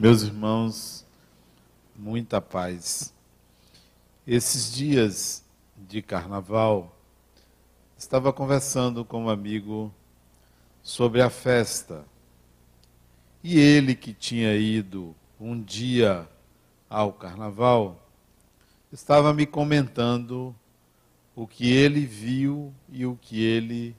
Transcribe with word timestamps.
Meus 0.00 0.22
irmãos, 0.22 1.04
muita 1.96 2.40
paz. 2.40 3.12
Esses 4.24 4.72
dias 4.72 5.44
de 5.76 6.00
carnaval, 6.00 6.96
estava 7.96 8.32
conversando 8.32 9.04
com 9.04 9.24
um 9.24 9.28
amigo 9.28 9.92
sobre 10.84 11.20
a 11.20 11.28
festa. 11.28 12.04
E 13.42 13.58
ele 13.58 13.96
que 13.96 14.14
tinha 14.14 14.54
ido 14.54 15.16
um 15.40 15.60
dia 15.60 16.28
ao 16.88 17.12
carnaval, 17.12 18.00
estava 18.92 19.34
me 19.34 19.46
comentando 19.46 20.54
o 21.34 21.44
que 21.44 21.72
ele 21.72 22.06
viu 22.06 22.72
e 22.88 23.04
o 23.04 23.18
que 23.20 23.42
ele 23.42 23.96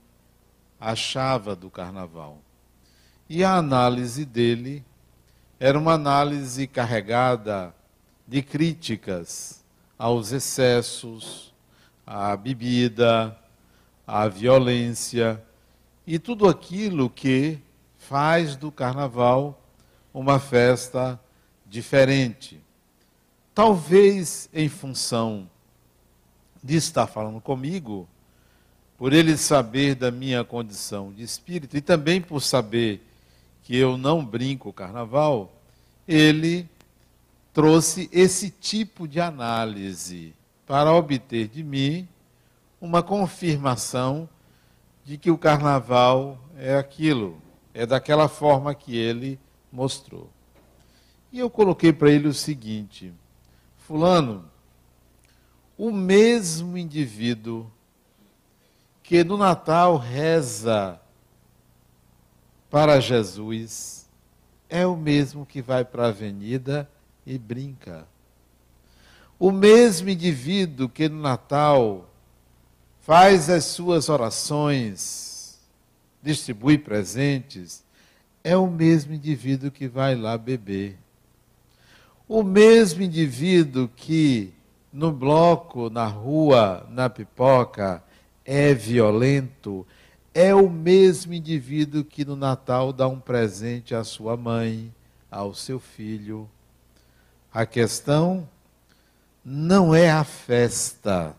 achava 0.80 1.58
do 1.58 1.70
carnaval. 1.70 2.42
E 3.28 3.44
a 3.44 3.58
análise 3.58 4.24
dele 4.24 4.82
era 5.60 5.78
uma 5.78 5.94
análise 5.94 6.66
carregada 6.68 7.76
de 8.26 8.42
críticas 8.42 9.62
aos 9.98 10.32
excessos, 10.32 11.54
à 12.08 12.38
bebida, 12.38 13.38
à 14.08 14.28
violência 14.30 15.44
e 16.08 16.18
tudo 16.18 16.48
aquilo 16.48 17.10
que 17.10 17.60
faz 17.98 18.56
do 18.56 18.72
carnaval 18.72 19.62
uma 20.14 20.40
festa 20.40 21.20
diferente. 21.66 22.60
Talvez 23.54 24.50
em 24.54 24.70
função 24.70 25.50
de 26.64 26.78
estar 26.78 27.06
falando 27.06 27.42
comigo, 27.42 28.08
por 28.98 29.12
ele 29.12 29.36
saber 29.38 29.96
da 29.96 30.10
minha 30.10 30.44
condição 30.44 31.12
de 31.12 31.24
espírito 31.24 31.76
e 31.76 31.82
também 31.82 32.22
por 32.22 32.42
saber 32.42 33.09
que 33.70 33.78
eu 33.78 34.00
não 34.00 34.26
brinco 34.26 34.74
carnaval, 34.74 35.54
ele 36.08 36.68
trouxe 37.54 38.10
esse 38.12 38.50
tipo 38.50 39.08
de 39.08 39.22
análise 39.22 40.34
para 40.66 40.92
obter 40.92 41.48
de 41.48 41.62
mim 41.62 42.08
uma 42.82 43.04
confirmação 43.04 44.28
de 45.06 45.20
que 45.20 45.30
o 45.30 45.38
carnaval 45.38 46.40
é 46.58 46.78
aquilo, 46.78 47.40
é 47.72 47.86
daquela 47.86 48.28
forma 48.28 48.74
que 48.74 48.98
ele 48.98 49.40
mostrou. 49.72 50.32
E 51.32 51.38
eu 51.38 51.48
coloquei 51.48 51.94
para 51.94 52.10
ele 52.10 52.28
o 52.28 52.34
seguinte: 52.34 53.14
Fulano, 53.78 54.46
o 55.78 55.92
mesmo 55.92 56.76
indivíduo 56.76 57.72
que 59.04 59.24
no 59.24 59.38
Natal 59.38 59.96
reza 59.96 61.00
para 62.70 63.00
Jesus 63.00 64.08
é 64.70 64.86
o 64.86 64.96
mesmo 64.96 65.46
que 65.46 65.62
vai 65.62 65.84
para 65.84 66.06
a 66.06 66.10
avenida 66.10 66.90
e 67.26 67.38
brinca. 67.38 68.08
O 69.40 69.52
mesmo 69.52 70.10
indivíduo 70.10 70.88
que 70.88 71.10
no 71.10 71.22
Natal 71.22 72.10
faz 73.02 73.50
as 73.50 73.66
suas 73.66 74.10
orações, 74.10 75.60
distribui 76.22 76.78
presentes, 76.78 77.84
é 78.44 78.56
o 78.56 78.68
mesmo 78.68 79.14
indivíduo 79.14 79.72
que 79.72 79.88
vai 79.88 80.16
lá 80.16 80.38
beber. 80.38 80.98
O 82.28 82.44
mesmo 82.44 83.02
indivíduo 83.02 83.90
que 83.96 84.54
no 84.94 85.12
bloco, 85.12 85.90
na 85.90 86.06
rua, 86.06 86.86
na 86.90 87.10
pipoca, 87.10 88.04
é 88.46 88.74
violento, 88.74 89.86
é 90.42 90.56
o 90.56 90.70
mesmo 90.70 91.34
indivíduo 91.34 92.02
que 92.02 92.24
no 92.24 92.34
Natal 92.34 92.94
dá 92.94 93.06
um 93.10 93.20
presente 93.20 93.94
à 93.94 94.06
sua 94.06 94.38
mãe, 94.38 94.90
ao 95.30 95.54
seu 95.54 95.82
filho. 95.82 96.50
A 97.54 97.66
questão 97.66 98.48
não 99.44 99.94
é 99.94 100.10
a 100.10 100.24
festa. 100.24 101.36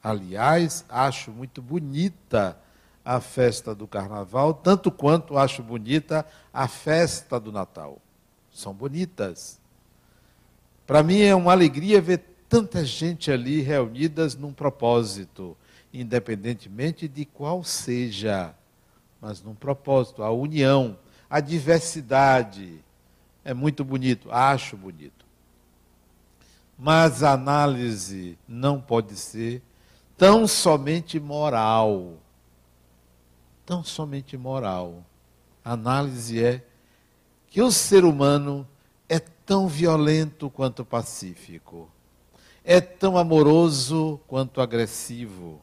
Aliás, 0.00 0.84
acho 0.88 1.32
muito 1.32 1.60
bonita 1.60 2.56
a 3.04 3.20
festa 3.20 3.74
do 3.74 3.88
carnaval, 3.88 4.54
tanto 4.54 4.92
quanto 4.92 5.36
acho 5.36 5.60
bonita 5.60 6.24
a 6.54 6.68
festa 6.68 7.40
do 7.40 7.50
Natal. 7.50 7.98
São 8.52 8.72
bonitas. 8.72 9.58
Para 10.86 11.02
mim 11.02 11.20
é 11.20 11.34
uma 11.34 11.50
alegria 11.50 12.00
ver 12.00 12.22
tanta 12.48 12.84
gente 12.84 13.32
ali 13.32 13.60
reunidas 13.60 14.36
num 14.36 14.52
propósito 14.52 15.56
independentemente 15.92 17.08
de 17.08 17.24
qual 17.24 17.64
seja, 17.64 18.54
mas 19.20 19.42
num 19.42 19.54
propósito, 19.54 20.22
a 20.22 20.30
união, 20.30 20.96
a 21.28 21.40
diversidade. 21.40 22.82
É 23.44 23.52
muito 23.52 23.84
bonito, 23.84 24.30
acho 24.30 24.76
bonito. 24.76 25.24
Mas 26.78 27.22
a 27.22 27.32
análise 27.32 28.38
não 28.48 28.80
pode 28.80 29.16
ser 29.16 29.62
tão 30.16 30.46
somente 30.46 31.18
moral. 31.20 32.14
Tão 33.66 33.84
somente 33.84 34.36
moral. 34.36 35.04
A 35.64 35.72
análise 35.72 36.42
é 36.42 36.64
que 37.48 37.60
o 37.60 37.70
ser 37.70 38.04
humano 38.04 38.66
é 39.08 39.18
tão 39.18 39.66
violento 39.66 40.48
quanto 40.48 40.84
pacífico, 40.84 41.90
é 42.64 42.80
tão 42.80 43.18
amoroso 43.18 44.20
quanto 44.26 44.60
agressivo 44.60 45.60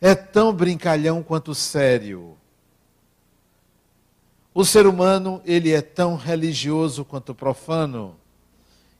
é 0.00 0.14
tão 0.14 0.52
brincalhão 0.52 1.22
quanto 1.22 1.54
sério. 1.54 2.36
O 4.52 4.64
ser 4.64 4.86
humano, 4.86 5.42
ele 5.44 5.72
é 5.72 5.82
tão 5.82 6.16
religioso 6.16 7.04
quanto 7.04 7.34
profano. 7.34 8.16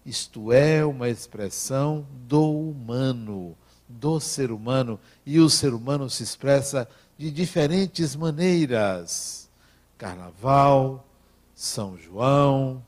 Isto 0.05 0.53
é 0.53 0.84
uma 0.84 1.09
expressão 1.09 2.07
do 2.29 2.69
humano, 2.69 3.57
do 3.89 4.21
ser 4.21 4.51
humano, 4.51 5.01
e 5.25 5.41
o 5.41 5.49
ser 5.49 5.73
humano 5.73 6.09
se 6.11 6.23
expressa 6.23 6.89
de 7.19 7.31
diferentes 7.31 8.15
maneiras. 8.15 9.49
Carnaval, 9.97 11.07
São 11.55 11.99
João, 11.99 12.84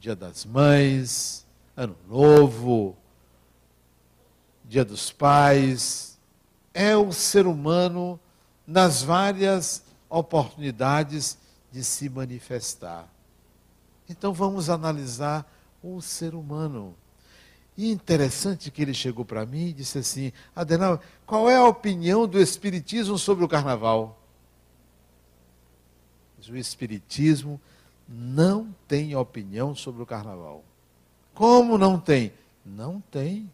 Dia 0.00 0.16
das 0.16 0.44
Mães, 0.44 1.46
Ano 1.76 1.96
Novo, 2.08 2.96
Dia 4.64 4.84
dos 4.84 5.12
Pais, 5.12 6.15
é 6.76 6.94
o 6.94 7.10
ser 7.10 7.46
humano 7.46 8.20
nas 8.66 9.02
várias 9.02 9.82
oportunidades 10.10 11.38
de 11.72 11.82
se 11.82 12.06
manifestar. 12.10 13.08
Então 14.06 14.34
vamos 14.34 14.68
analisar 14.68 15.50
o 15.82 16.02
ser 16.02 16.34
humano. 16.34 16.94
E 17.78 17.90
interessante 17.90 18.70
que 18.70 18.82
ele 18.82 18.92
chegou 18.92 19.24
para 19.24 19.46
mim 19.46 19.68
e 19.68 19.72
disse 19.72 19.96
assim: 19.98 20.32
Adenal, 20.54 21.00
qual 21.26 21.48
é 21.48 21.56
a 21.56 21.64
opinião 21.64 22.28
do 22.28 22.38
Espiritismo 22.38 23.16
sobre 23.16 23.42
o 23.42 23.48
carnaval? 23.48 24.20
O 26.48 26.56
Espiritismo 26.56 27.58
não 28.06 28.68
tem 28.86 29.16
opinião 29.16 29.74
sobre 29.74 30.02
o 30.02 30.06
carnaval. 30.06 30.62
Como 31.34 31.78
não 31.78 31.98
tem? 31.98 32.34
Não 32.64 33.00
tem. 33.10 33.50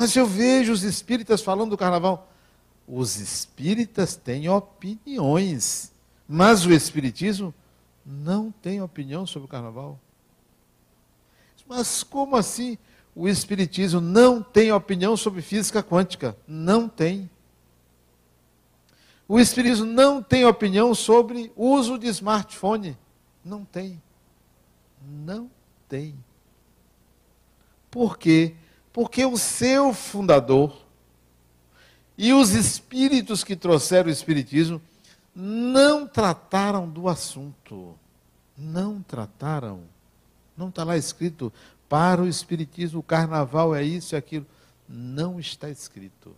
Mas 0.00 0.16
eu 0.16 0.26
vejo 0.26 0.72
os 0.72 0.82
espíritas 0.82 1.42
falando 1.42 1.68
do 1.68 1.76
carnaval. 1.76 2.32
Os 2.88 3.16
espíritas 3.16 4.16
têm 4.16 4.48
opiniões, 4.48 5.92
mas 6.26 6.64
o 6.64 6.72
espiritismo 6.72 7.52
não 8.02 8.50
tem 8.50 8.80
opinião 8.80 9.26
sobre 9.26 9.44
o 9.44 9.50
carnaval. 9.50 10.00
Mas 11.68 12.02
como 12.02 12.34
assim 12.34 12.78
o 13.14 13.28
espiritismo 13.28 14.00
não 14.00 14.42
tem 14.42 14.72
opinião 14.72 15.18
sobre 15.18 15.42
física 15.42 15.82
quântica? 15.82 16.34
Não 16.48 16.88
tem. 16.88 17.28
O 19.28 19.38
espiritismo 19.38 19.84
não 19.84 20.22
tem 20.22 20.46
opinião 20.46 20.94
sobre 20.94 21.52
uso 21.54 21.98
de 21.98 22.06
smartphone? 22.06 22.96
Não 23.44 23.66
tem. 23.66 24.00
Não 25.06 25.50
tem. 25.90 26.14
Por 27.90 28.16
quê? 28.16 28.56
O 29.24 29.38
seu 29.38 29.92
fundador 29.92 30.74
e 32.22 32.34
os 32.34 32.50
espíritos 32.50 33.42
que 33.42 33.56
trouxeram 33.56 34.10
o 34.10 34.12
Espiritismo 34.12 34.78
não 35.34 36.06
trataram 36.06 36.86
do 36.86 37.08
assunto. 37.08 37.98
Não 38.58 39.00
trataram. 39.00 39.84
Não 40.54 40.68
está 40.68 40.84
lá 40.84 40.98
escrito 40.98 41.50
para 41.88 42.20
o 42.20 42.28
Espiritismo, 42.28 43.00
o 43.00 43.02
carnaval 43.02 43.74
é 43.74 43.82
isso 43.82 44.14
e 44.14 44.16
aquilo. 44.16 44.46
Não 44.86 45.40
está 45.40 45.70
escrito. 45.70 46.36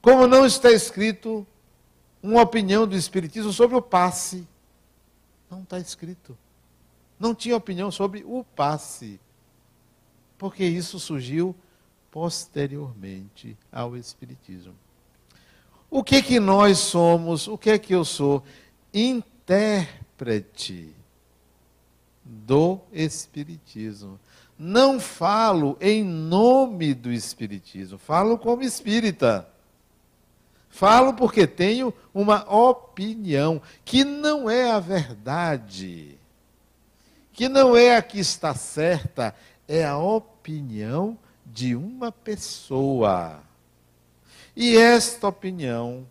Como 0.00 0.26
não 0.26 0.46
está 0.46 0.70
escrito 0.72 1.46
uma 2.22 2.40
opinião 2.40 2.86
do 2.86 2.96
Espiritismo 2.96 3.52
sobre 3.52 3.76
o 3.76 3.82
passe. 3.82 4.48
Não 5.50 5.62
está 5.62 5.78
escrito. 5.78 6.34
Não 7.20 7.34
tinha 7.34 7.54
opinião 7.54 7.90
sobre 7.90 8.24
o 8.26 8.42
passe. 8.42 9.20
Porque 10.38 10.64
isso 10.64 10.98
surgiu 10.98 11.54
posteriormente 12.14 13.58
ao 13.72 13.96
Espiritismo. 13.96 14.72
O 15.90 16.04
que 16.04 16.22
que 16.22 16.38
nós 16.38 16.78
somos? 16.78 17.48
O 17.48 17.58
que 17.58 17.70
é 17.70 17.78
que 17.78 17.92
eu 17.92 18.04
sou? 18.04 18.44
Intérprete 18.94 20.94
do 22.24 22.78
Espiritismo. 22.92 24.20
Não 24.56 25.00
falo 25.00 25.76
em 25.80 26.04
nome 26.04 26.94
do 26.94 27.10
Espiritismo, 27.10 27.98
falo 27.98 28.38
como 28.38 28.62
espírita. 28.62 29.48
Falo 30.70 31.14
porque 31.14 31.48
tenho 31.48 31.92
uma 32.14 32.48
opinião 32.48 33.60
que 33.84 34.04
não 34.04 34.48
é 34.48 34.70
a 34.70 34.78
verdade, 34.78 36.16
que 37.32 37.48
não 37.48 37.76
é 37.76 37.96
a 37.96 38.02
que 38.02 38.20
está 38.20 38.54
certa, 38.54 39.34
é 39.66 39.84
a 39.84 39.98
opinião 39.98 41.18
de 41.54 41.76
uma 41.76 42.10
pessoa. 42.10 43.38
E 44.56 44.76
esta 44.76 45.28
opinião, 45.28 46.04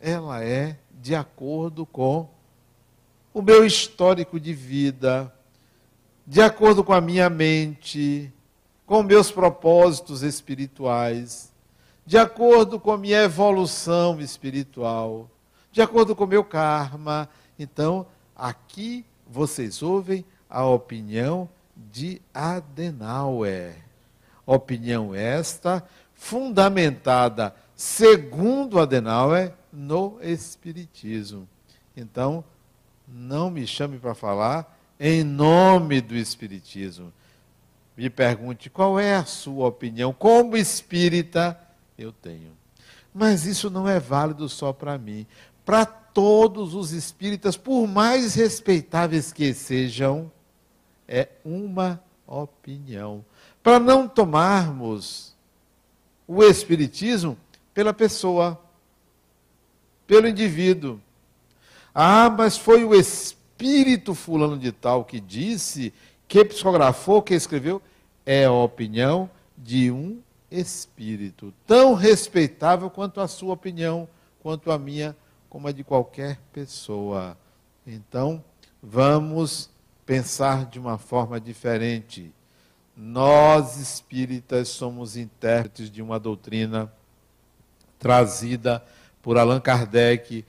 ela 0.00 0.42
é 0.42 0.78
de 0.90 1.14
acordo 1.14 1.84
com 1.84 2.26
o 3.34 3.42
meu 3.42 3.66
histórico 3.66 4.40
de 4.40 4.54
vida, 4.54 5.30
de 6.26 6.40
acordo 6.40 6.82
com 6.82 6.94
a 6.94 7.00
minha 7.00 7.28
mente, 7.28 8.32
com 8.86 9.02
meus 9.02 9.30
propósitos 9.30 10.22
espirituais, 10.22 11.52
de 12.06 12.16
acordo 12.16 12.80
com 12.80 12.90
a 12.90 12.96
minha 12.96 13.22
evolução 13.22 14.18
espiritual, 14.18 15.28
de 15.70 15.82
acordo 15.82 16.16
com 16.16 16.24
o 16.24 16.26
meu 16.26 16.42
karma. 16.42 17.28
Então, 17.58 18.06
aqui 18.34 19.04
vocês 19.28 19.82
ouvem 19.82 20.24
a 20.48 20.64
opinião 20.64 21.50
de 21.76 22.22
Adenauer. 22.32 23.89
Opinião 24.52 25.14
esta 25.14 25.86
fundamentada, 26.12 27.54
segundo 27.72 28.80
Adenauer, 28.80 29.52
no 29.72 30.18
Espiritismo. 30.20 31.48
Então, 31.96 32.42
não 33.06 33.48
me 33.48 33.64
chame 33.64 33.96
para 33.96 34.12
falar 34.12 34.76
em 34.98 35.22
nome 35.22 36.00
do 36.00 36.16
Espiritismo. 36.16 37.12
Me 37.96 38.10
pergunte 38.10 38.68
qual 38.68 38.98
é 38.98 39.14
a 39.14 39.24
sua 39.24 39.68
opinião. 39.68 40.12
Como 40.12 40.56
espírita, 40.56 41.56
eu 41.96 42.10
tenho. 42.10 42.50
Mas 43.14 43.46
isso 43.46 43.70
não 43.70 43.88
é 43.88 44.00
válido 44.00 44.48
só 44.48 44.72
para 44.72 44.98
mim. 44.98 45.28
Para 45.64 45.86
todos 45.86 46.74
os 46.74 46.90
espíritas, 46.90 47.56
por 47.56 47.86
mais 47.86 48.34
respeitáveis 48.34 49.32
que 49.32 49.54
sejam, 49.54 50.28
é 51.06 51.28
uma 51.44 52.02
opinião. 52.36 53.24
Para 53.62 53.78
não 53.78 54.08
tomarmos 54.08 55.34
o 56.26 56.42
Espiritismo 56.42 57.36
pela 57.74 57.92
pessoa 57.92 58.58
pelo 60.10 60.26
indivíduo. 60.26 61.00
Ah, 61.94 62.28
mas 62.28 62.58
foi 62.58 62.82
o 62.82 62.92
espírito 62.92 64.12
fulano 64.12 64.58
de 64.58 64.72
tal 64.72 65.04
que 65.04 65.20
disse, 65.20 65.94
que 66.26 66.44
psicografou, 66.44 67.22
que 67.22 67.32
escreveu. 67.32 67.80
É 68.26 68.46
a 68.46 68.52
opinião 68.52 69.30
de 69.56 69.88
um 69.88 70.20
espírito, 70.50 71.54
tão 71.64 71.94
respeitável 71.94 72.90
quanto 72.90 73.20
a 73.20 73.28
sua 73.28 73.54
opinião, 73.54 74.08
quanto 74.42 74.72
a 74.72 74.78
minha, 74.78 75.16
como 75.48 75.68
a 75.68 75.72
de 75.72 75.84
qualquer 75.84 76.40
pessoa. 76.52 77.38
Então, 77.86 78.42
vamos 78.82 79.70
pensar 80.10 80.66
de 80.66 80.76
uma 80.76 80.98
forma 80.98 81.40
diferente. 81.40 82.34
Nós 82.96 83.76
espíritas 83.76 84.66
somos 84.66 85.16
intérpretes 85.16 85.88
de 85.88 86.02
uma 86.02 86.18
doutrina 86.18 86.92
trazida 87.96 88.84
por 89.22 89.38
Allan 89.38 89.60
Kardec 89.60 90.44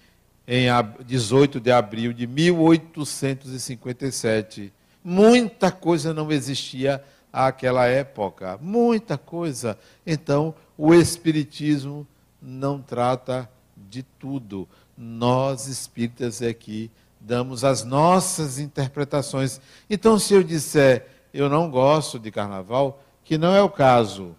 em 0.48 0.66
18 1.06 1.60
de 1.60 1.72
abril 1.72 2.12
de 2.12 2.26
1857. 2.26 4.74
Muita 5.04 5.72
coisa 5.72 6.12
não 6.12 6.32
existia 6.32 7.04
àquela 7.32 7.86
época, 7.86 8.58
muita 8.60 9.16
coisa. 9.16 9.78
Então, 10.08 10.56
o 10.76 10.92
Espiritismo 10.92 12.08
não 12.42 12.82
trata 12.82 13.48
de 13.78 14.02
tudo. 14.02 14.68
Nós, 14.98 15.68
espíritas, 15.68 16.42
é 16.42 16.52
que 16.52 16.90
damos 17.22 17.64
as 17.64 17.84
nossas 17.84 18.60
interpretações. 18.60 19.62
Então, 19.90 20.18
se 20.18 20.34
eu 20.34 20.44
disser 20.44 21.08
eu 21.34 21.48
não 21.48 21.70
gosto 21.70 22.20
de 22.20 22.30
carnaval, 22.30 23.02
que 23.24 23.38
não 23.38 23.56
é 23.56 23.62
o 23.62 23.70
caso, 23.70 24.36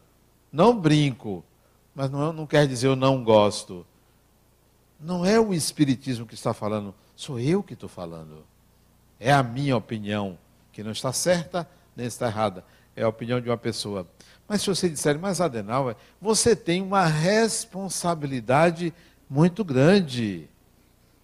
não 0.53 0.79
brinco, 0.79 1.43
mas 1.95 2.11
não, 2.11 2.33
não 2.33 2.47
quer 2.47 2.67
dizer 2.67 2.89
eu 2.89 2.97
não 2.97 3.25
gosto. 3.25 3.87
Não 5.01 5.25
é 5.25 5.41
o 5.41 5.55
Espiritismo 5.55 6.27
que 6.27 6.35
está 6.35 6.53
falando, 6.53 6.95
sou 7.17 7.41
eu 7.41 7.63
que 7.63 7.75
estou 7.75 7.89
falando. 7.89 8.45
É 9.19 9.33
a 9.33 9.43
minha 9.43 9.77
opinião, 9.77 10.39
que 10.71 10.83
não 10.83 10.93
está 10.93 11.13
certa 11.13 11.67
nem 11.97 12.07
está 12.07 12.27
errada. 12.27 12.65
É 12.95 13.03
a 13.03 13.09
opinião 13.09 13.41
de 13.41 13.49
uma 13.49 13.57
pessoa. 13.57 14.07
Mas 14.47 14.61
se 14.61 14.69
você 14.69 14.89
disser, 14.89 15.19
mas 15.19 15.41
Adenauer, 15.41 15.97
você 16.21 16.55
tem 16.55 16.83
uma 16.83 17.07
responsabilidade 17.07 18.93
muito 19.29 19.65
grande. 19.65 20.49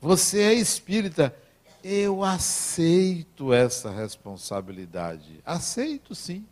Você 0.00 0.40
é 0.40 0.54
espírita. 0.54 1.34
Eu 1.82 2.25
aceito 2.25 3.52
essa 3.52 3.90
responsabilidade. 3.90 5.40
Aceito 5.44 6.14
sim. 6.14 6.44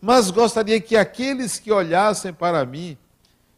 Mas 0.00 0.30
gostaria 0.30 0.80
que 0.80 0.96
aqueles 0.96 1.58
que 1.58 1.72
olhassem 1.72 2.32
para 2.32 2.64
mim 2.64 2.98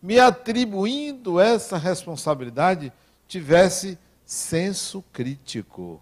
me 0.00 0.20
atribuindo 0.20 1.40
essa 1.40 1.76
responsabilidade, 1.76 2.92
tivesse 3.26 3.98
senso 4.24 5.02
crítico. 5.12 6.00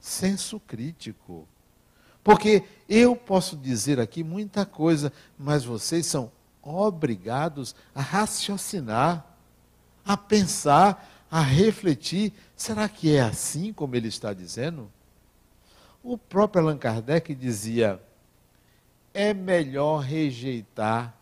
Senso 0.00 0.58
crítico. 0.60 1.46
Porque 2.24 2.64
eu 2.88 3.14
posso 3.14 3.56
dizer 3.56 4.00
aqui 4.00 4.24
muita 4.24 4.64
coisa, 4.64 5.12
mas 5.38 5.64
vocês 5.64 6.06
são 6.06 6.32
obrigados 6.62 7.74
a 7.94 8.00
raciocinar, 8.00 9.26
a 10.04 10.16
pensar, 10.16 11.15
a 11.30 11.40
refletir. 11.40 12.32
Será 12.56 12.88
que 12.88 13.14
é 13.14 13.20
assim 13.20 13.72
como 13.72 13.96
ele 13.96 14.08
está 14.08 14.32
dizendo? 14.32 14.90
O 16.02 16.16
próprio 16.16 16.62
Allan 16.62 16.78
Kardec 16.78 17.34
dizia: 17.34 18.00
é 19.12 19.32
melhor 19.34 20.00
rejeitar 20.00 21.14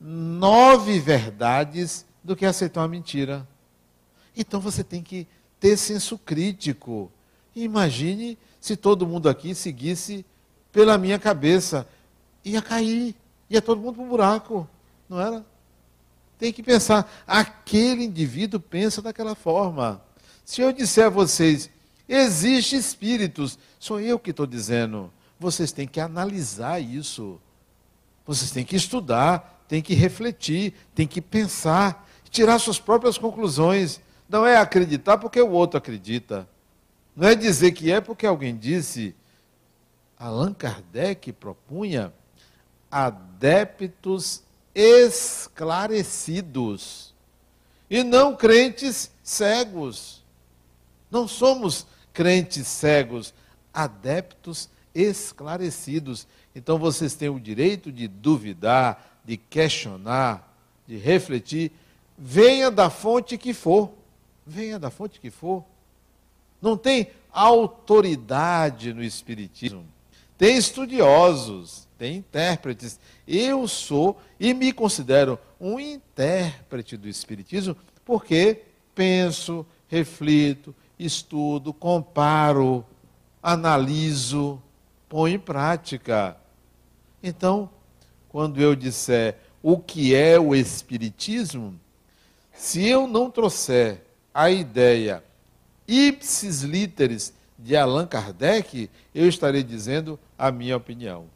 nove 0.00 0.98
verdades 0.98 2.04
do 2.22 2.36
que 2.36 2.44
aceitar 2.44 2.82
uma 2.82 2.88
mentira. 2.88 3.46
Então 4.36 4.60
você 4.60 4.84
tem 4.84 5.02
que 5.02 5.26
ter 5.58 5.76
senso 5.76 6.18
crítico. 6.18 7.10
Imagine 7.54 8.36
se 8.60 8.76
todo 8.76 9.06
mundo 9.06 9.28
aqui 9.28 9.54
seguisse 9.54 10.26
pela 10.72 10.98
minha 10.98 11.18
cabeça. 11.18 11.88
Ia 12.44 12.60
cair, 12.60 13.14
ia 13.48 13.62
todo 13.62 13.80
mundo 13.80 13.94
para 13.94 14.04
o 14.04 14.08
buraco, 14.08 14.68
não 15.08 15.20
era? 15.20 15.44
Tem 16.38 16.52
que 16.52 16.62
pensar, 16.62 17.10
aquele 17.26 18.04
indivíduo 18.04 18.60
pensa 18.60 19.00
daquela 19.00 19.34
forma. 19.34 20.02
Se 20.44 20.60
eu 20.60 20.72
disser 20.72 21.06
a 21.06 21.10
vocês, 21.10 21.70
existem 22.08 22.78
espíritos, 22.78 23.58
sou 23.78 24.00
eu 24.00 24.18
que 24.18 24.30
estou 24.30 24.46
dizendo, 24.46 25.10
vocês 25.38 25.72
têm 25.72 25.86
que 25.86 26.00
analisar 26.00 26.80
isso. 26.80 27.40
Vocês 28.26 28.50
têm 28.50 28.64
que 28.64 28.76
estudar, 28.76 29.64
tem 29.68 29.80
que 29.80 29.94
refletir, 29.94 30.74
tem 30.94 31.06
que 31.06 31.20
pensar, 31.20 32.08
tirar 32.30 32.58
suas 32.58 32.78
próprias 32.78 33.16
conclusões. 33.16 34.00
Não 34.28 34.44
é 34.44 34.56
acreditar 34.56 35.18
porque 35.18 35.40
o 35.40 35.50
outro 35.50 35.78
acredita. 35.78 36.48
Não 37.14 37.28
é 37.28 37.34
dizer 37.34 37.72
que 37.72 37.90
é 37.90 38.00
porque 38.00 38.26
alguém 38.26 38.56
disse. 38.56 39.14
Allan 40.18 40.52
Kardec 40.52 41.32
propunha 41.32 42.12
adeptos 42.90 44.42
esclarecidos 44.76 47.12
e 47.88 48.02
não 48.04 48.36
crentes 48.36 49.10
cegos. 49.22 50.22
Não 51.10 51.26
somos 51.26 51.86
crentes 52.12 52.66
cegos, 52.66 53.32
adeptos 53.72 54.68
esclarecidos. 54.94 56.28
Então 56.54 56.78
vocês 56.78 57.14
têm 57.14 57.30
o 57.30 57.40
direito 57.40 57.90
de 57.90 58.06
duvidar, 58.06 59.18
de 59.24 59.38
questionar, 59.38 60.54
de 60.86 60.98
refletir, 60.98 61.72
venha 62.18 62.70
da 62.70 62.90
fonte 62.90 63.38
que 63.38 63.54
for. 63.54 63.90
Venha 64.46 64.78
da 64.78 64.90
fonte 64.90 65.18
que 65.18 65.30
for. 65.30 65.64
Não 66.60 66.76
tem 66.76 67.08
autoridade 67.32 68.92
no 68.92 69.02
Espiritismo. 69.02 69.86
Tem 70.38 70.56
estudiosos, 70.56 71.88
tem 71.98 72.16
intérpretes. 72.16 73.00
Eu 73.26 73.66
sou 73.66 74.20
e 74.38 74.52
me 74.52 74.72
considero 74.72 75.38
um 75.60 75.80
intérprete 75.80 76.96
do 76.96 77.08
Espiritismo 77.08 77.76
porque 78.04 78.62
penso, 78.94 79.66
reflito, 79.88 80.74
estudo, 80.98 81.72
comparo, 81.72 82.84
analiso, 83.42 84.62
ponho 85.08 85.36
em 85.36 85.38
prática. 85.38 86.36
Então, 87.22 87.70
quando 88.28 88.60
eu 88.60 88.74
disser 88.74 89.38
o 89.62 89.78
que 89.78 90.14
é 90.14 90.38
o 90.38 90.54
Espiritismo, 90.54 91.78
se 92.52 92.86
eu 92.86 93.06
não 93.06 93.30
trouxer 93.30 94.02
a 94.32 94.50
ideia 94.50 95.24
ipsis 95.88 96.62
literis 96.62 97.32
de 97.58 97.76
Allan 97.76 98.06
Kardec, 98.06 98.90
eu 99.14 99.28
estarei 99.28 99.62
dizendo 99.62 100.18
a 100.38 100.50
minha 100.50 100.76
opinião. 100.76 101.26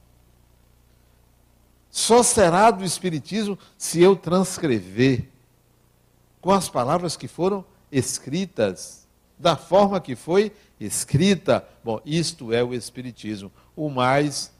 Só 1.90 2.22
será 2.22 2.70
do 2.70 2.84
Espiritismo 2.84 3.58
se 3.76 4.00
eu 4.00 4.14
transcrever 4.14 5.28
com 6.40 6.52
as 6.52 6.68
palavras 6.68 7.16
que 7.16 7.26
foram 7.26 7.64
escritas, 7.90 9.08
da 9.38 9.56
forma 9.56 10.00
que 10.00 10.14
foi 10.14 10.52
escrita. 10.78 11.66
Bom, 11.82 12.00
isto 12.04 12.52
é 12.52 12.62
o 12.62 12.74
Espiritismo. 12.74 13.50
O 13.74 13.88
mais, 13.88 14.52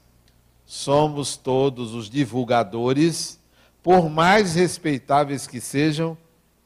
somos 0.65 1.37
todos 1.37 1.93
os 1.93 2.09
divulgadores, 2.09 3.39
por 3.81 4.09
mais 4.09 4.55
respeitáveis 4.55 5.47
que 5.47 5.61
sejam, 5.61 6.17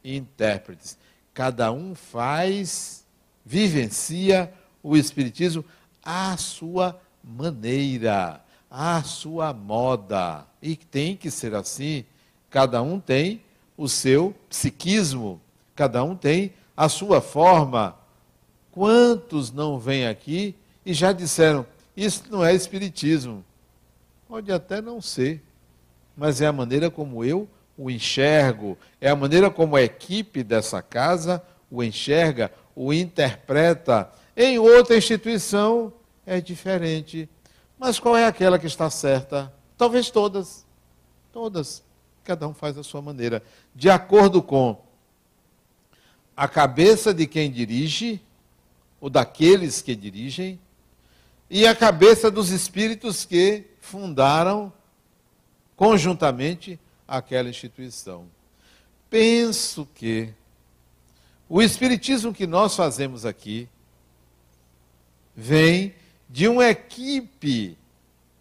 intérpretes. 0.03 0.97
Cada 1.33 1.71
um 1.71 1.93
faz, 1.93 3.05
vivencia 3.45 4.51
o 4.89 4.97
Espiritismo 4.97 5.63
à 6.03 6.37
sua 6.37 6.99
maneira 7.23 8.45
à 8.77 9.01
sua 9.03 9.53
moda. 9.53 10.45
E 10.61 10.75
tem 10.75 11.15
que 11.15 11.31
ser 11.31 11.55
assim. 11.55 12.03
Cada 12.49 12.81
um 12.81 12.99
tem 12.99 13.41
o 13.77 13.87
seu 13.87 14.35
psiquismo, 14.49 15.39
cada 15.73 16.03
um 16.03 16.15
tem 16.15 16.53
a 16.75 16.89
sua 16.89 17.21
forma. 17.21 17.95
Quantos 18.71 19.51
não 19.51 19.79
vêm 19.79 20.07
aqui 20.07 20.55
e 20.85 20.93
já 20.93 21.13
disseram: 21.13 21.65
Isso 21.95 22.23
não 22.29 22.43
é 22.43 22.53
espiritismo? 22.53 23.45
Pode 24.27 24.51
até 24.51 24.81
não 24.81 25.01
ser, 25.01 25.41
mas 26.17 26.41
é 26.41 26.47
a 26.47 26.53
maneira 26.53 26.89
como 26.89 27.23
eu 27.23 27.47
o 27.77 27.89
enxergo, 27.89 28.77
é 28.99 29.09
a 29.09 29.15
maneira 29.15 29.49
como 29.49 29.75
a 29.75 29.81
equipe 29.81 30.43
dessa 30.43 30.81
casa 30.81 31.43
o 31.69 31.83
enxerga, 31.83 32.51
o 32.75 32.93
interpreta. 32.93 34.09
Em 34.35 34.59
outra 34.59 34.97
instituição 34.97 35.93
é 36.25 36.41
diferente. 36.41 37.29
Mas 37.77 37.99
qual 37.99 38.17
é 38.17 38.25
aquela 38.25 38.59
que 38.59 38.67
está 38.67 38.89
certa? 38.89 39.53
Talvez 39.77 40.09
todas. 40.09 40.65
Todas. 41.31 41.83
Cada 42.23 42.47
um 42.47 42.53
faz 42.53 42.77
a 42.77 42.83
sua 42.83 43.01
maneira. 43.01 43.43
De 43.73 43.89
acordo 43.89 44.41
com 44.41 44.81
a 46.35 46.47
cabeça 46.47 47.13
de 47.13 47.25
quem 47.27 47.49
dirige, 47.49 48.21
ou 48.99 49.09
daqueles 49.09 49.81
que 49.81 49.95
dirigem, 49.95 50.59
e 51.49 51.65
a 51.65 51.75
cabeça 51.75 52.29
dos 52.29 52.49
espíritos 52.49 53.23
que 53.23 53.65
fundaram 53.79 54.73
conjuntamente 55.75 56.79
aquela 57.07 57.49
instituição. 57.49 58.25
Penso 59.09 59.87
que 59.93 60.33
o 61.47 61.61
espiritismo 61.61 62.33
que 62.33 62.47
nós 62.47 62.75
fazemos 62.75 63.25
aqui 63.25 63.69
vem 65.35 65.93
de 66.29 66.47
uma 66.47 66.67
equipe 66.67 67.77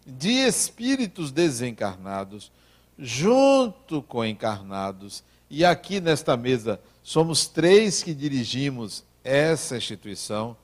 de 0.05 0.29
espíritos 0.29 1.31
desencarnados, 1.31 2.51
junto 2.97 4.01
com 4.03 4.23
encarnados. 4.23 5.23
E 5.49 5.65
aqui 5.65 5.99
nesta 5.99 6.37
mesa 6.37 6.79
somos 7.03 7.47
três 7.47 8.01
que 8.01 8.13
dirigimos 8.13 9.03
essa 9.23 9.75
instituição: 9.75 10.55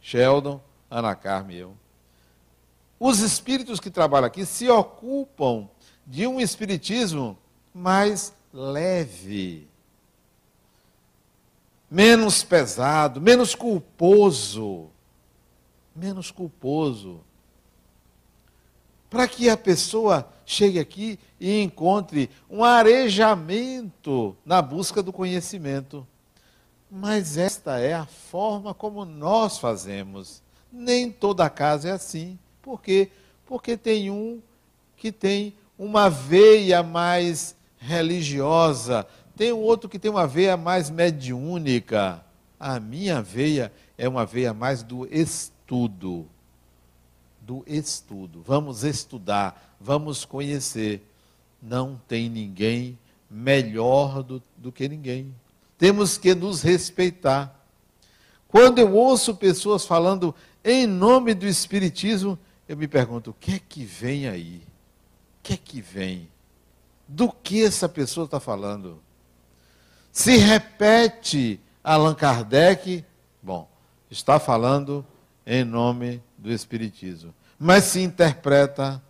Sheldon, 0.00 0.60
Ana 0.90 1.14
Carmen 1.14 1.56
e 1.56 1.60
eu. 1.60 1.76
Os 2.98 3.20
espíritos 3.20 3.80
que 3.80 3.90
trabalham 3.90 4.26
aqui 4.26 4.44
se 4.44 4.68
ocupam 4.68 5.68
de 6.06 6.26
um 6.26 6.38
espiritismo 6.38 7.38
mais 7.72 8.32
leve, 8.52 9.66
menos 11.90 12.42
pesado, 12.42 13.20
menos 13.20 13.54
culposo 13.54 14.90
menos 15.94 16.30
culposo. 16.30 17.20
Para 19.08 19.26
que 19.26 19.48
a 19.48 19.56
pessoa 19.56 20.28
chegue 20.46 20.78
aqui 20.78 21.18
e 21.38 21.60
encontre 21.60 22.30
um 22.48 22.62
arejamento 22.62 24.36
na 24.44 24.62
busca 24.62 25.02
do 25.02 25.12
conhecimento. 25.12 26.06
Mas 26.90 27.36
esta 27.36 27.78
é 27.78 27.92
a 27.92 28.06
forma 28.06 28.72
como 28.72 29.04
nós 29.04 29.58
fazemos. 29.58 30.42
Nem 30.72 31.10
toda 31.10 31.50
casa 31.50 31.88
é 31.88 31.92
assim. 31.92 32.38
Por 32.62 32.80
quê? 32.80 33.10
Porque 33.46 33.76
tem 33.76 34.10
um 34.10 34.40
que 34.96 35.10
tem 35.10 35.54
uma 35.78 36.08
veia 36.08 36.82
mais 36.82 37.56
religiosa, 37.78 39.06
tem 39.34 39.50
outro 39.50 39.88
que 39.88 39.98
tem 39.98 40.10
uma 40.10 40.26
veia 40.26 40.56
mais 40.56 40.90
mediúnica. 40.90 42.24
A 42.58 42.78
minha 42.78 43.22
veia 43.22 43.72
é 43.96 44.08
uma 44.08 44.26
veia 44.26 44.52
mais 44.52 44.82
do 44.82 45.06
estudo 45.06 45.59
estudo. 45.70 46.28
Do 47.40 47.64
estudo. 47.66 48.42
Vamos 48.44 48.82
estudar, 48.82 49.76
vamos 49.80 50.24
conhecer. 50.24 51.06
Não 51.62 52.00
tem 52.08 52.28
ninguém 52.28 52.98
melhor 53.30 54.22
do, 54.22 54.42
do 54.56 54.72
que 54.72 54.88
ninguém. 54.88 55.32
Temos 55.78 56.18
que 56.18 56.34
nos 56.34 56.62
respeitar. 56.62 57.56
Quando 58.48 58.80
eu 58.80 58.94
ouço 58.94 59.36
pessoas 59.36 59.84
falando 59.84 60.34
em 60.64 60.86
nome 60.86 61.34
do 61.34 61.46
Espiritismo, 61.46 62.38
eu 62.68 62.76
me 62.76 62.88
pergunto: 62.88 63.30
o 63.30 63.34
que 63.34 63.54
é 63.54 63.60
que 63.60 63.84
vem 63.84 64.26
aí? 64.28 64.62
O 65.38 65.42
que 65.42 65.52
é 65.54 65.56
que 65.56 65.80
vem? 65.80 66.28
Do 67.06 67.30
que 67.30 67.64
essa 67.64 67.88
pessoa 67.88 68.24
está 68.24 68.40
falando? 68.40 69.00
Se 70.12 70.36
repete 70.36 71.60
Allan 71.82 72.14
Kardec, 72.14 73.04
bom, 73.42 73.68
está 74.10 74.38
falando 74.38 75.04
em 75.50 75.64
nome 75.64 76.22
do 76.38 76.52
Espiritismo. 76.52 77.34
Mas 77.58 77.82
se 77.82 78.00
interpreta, 78.00 79.02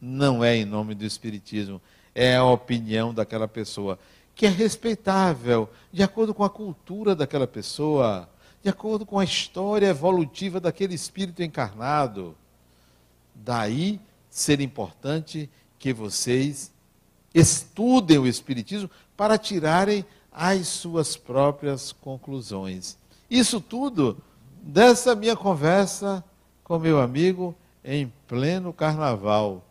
não 0.00 0.42
é 0.42 0.56
em 0.56 0.64
nome 0.64 0.96
do 0.96 1.04
Espiritismo, 1.04 1.80
é 2.12 2.34
a 2.34 2.44
opinião 2.44 3.14
daquela 3.14 3.46
pessoa, 3.46 3.96
que 4.34 4.46
é 4.46 4.48
respeitável, 4.48 5.70
de 5.92 6.02
acordo 6.02 6.34
com 6.34 6.42
a 6.42 6.50
cultura 6.50 7.14
daquela 7.14 7.46
pessoa, 7.46 8.28
de 8.60 8.68
acordo 8.68 9.06
com 9.06 9.20
a 9.20 9.24
história 9.24 9.86
evolutiva 9.86 10.58
daquele 10.58 10.94
espírito 10.94 11.40
encarnado. 11.40 12.36
Daí 13.32 14.00
ser 14.28 14.60
importante 14.60 15.48
que 15.78 15.92
vocês 15.92 16.72
estudem 17.32 18.18
o 18.18 18.26
Espiritismo 18.26 18.90
para 19.16 19.38
tirarem 19.38 20.04
as 20.32 20.66
suas 20.66 21.16
próprias 21.16 21.92
conclusões. 21.92 22.98
Isso 23.30 23.60
tudo 23.60 24.20
dessa 24.68 25.14
minha 25.14 25.34
conversa 25.34 26.22
com 26.62 26.78
meu 26.78 27.00
amigo 27.00 27.56
em 27.82 28.12
pleno 28.26 28.70
carnaval. 28.70 29.64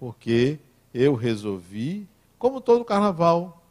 Porque 0.00 0.58
eu 0.94 1.14
resolvi, 1.14 2.08
como 2.38 2.58
todo 2.58 2.86
carnaval, 2.86 3.62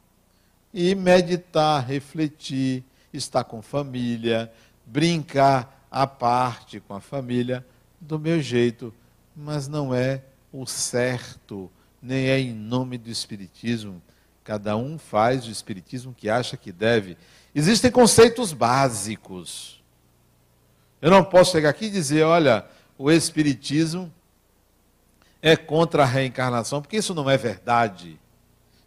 ir 0.71 0.95
meditar, 0.95 1.83
refletir, 1.83 2.83
estar 3.11 3.43
com 3.45 3.63
família, 3.63 4.53
brincar 4.85 5.87
à 5.89 6.05
parte 6.05 6.79
com 6.79 6.93
a 6.93 7.01
família, 7.01 7.65
do 7.99 8.19
meu 8.19 8.39
jeito, 8.39 8.93
mas 9.35 9.67
não 9.67 9.91
é 9.91 10.21
o 10.53 10.67
certo, 10.67 11.71
nem 11.99 12.27
é 12.27 12.39
em 12.39 12.53
nome 12.53 12.99
do 12.99 13.09
Espiritismo. 13.09 13.99
Cada 14.43 14.77
um 14.77 14.99
faz 14.99 15.47
o 15.47 15.51
Espiritismo 15.51 16.13
que 16.13 16.29
acha 16.29 16.55
que 16.55 16.71
deve. 16.71 17.17
Existem 17.55 17.89
conceitos 17.89 18.53
básicos 18.53 19.83
eu 21.01 21.11
não 21.11 21.23
posso 21.23 21.51
chegar 21.51 21.69
aqui 21.69 21.85
e 21.85 21.91
dizer, 21.91 22.23
olha, 22.23 22.65
o 22.97 23.11
Espiritismo 23.11 24.11
é 25.41 25.55
contra 25.55 26.03
a 26.03 26.05
reencarnação, 26.05 26.81
porque 26.81 26.97
isso 26.97 27.13
não 27.13 27.29
é 27.29 27.37
verdade. 27.37 28.19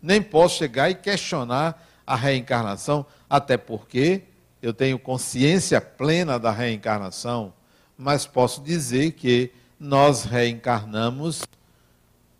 Nem 0.02 0.20
posso 0.20 0.56
chegar 0.56 0.90
e 0.90 0.94
questionar 0.94 1.86
a 2.06 2.16
reencarnação, 2.16 3.06
até 3.28 3.56
porque 3.56 4.22
eu 4.60 4.72
tenho 4.72 4.98
consciência 4.98 5.80
plena 5.80 6.38
da 6.38 6.50
reencarnação, 6.50 7.52
mas 7.96 8.26
posso 8.26 8.62
dizer 8.62 9.12
que 9.12 9.52
nós 9.78 10.24
reencarnamos 10.24 11.42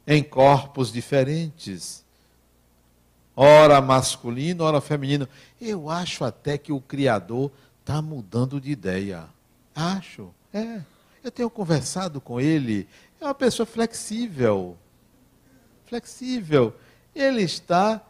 em 0.07 0.23
corpos 0.23 0.91
diferentes. 0.91 2.05
Ora 3.37 3.81
masculino, 3.81 4.65
ora 4.65 4.81
feminino. 4.81 5.29
Eu 5.61 5.89
acho 5.89 6.25
até 6.25 6.59
que 6.59 6.73
o 6.73 6.81
Criador 6.81 7.53
está 7.81 8.03
mudando 8.03 8.61
de 8.61 8.71
ideia. 8.71 9.29
Acho, 9.79 10.35
é. 10.53 10.83
Eu 11.23 11.31
tenho 11.31 11.49
conversado 11.49 12.21
com 12.21 12.41
ele, 12.41 12.89
é 13.21 13.25
uma 13.25 13.35
pessoa 13.35 13.65
flexível. 13.65 14.77
Flexível. 15.87 16.75
Ele 17.15 17.43
está 17.43 18.03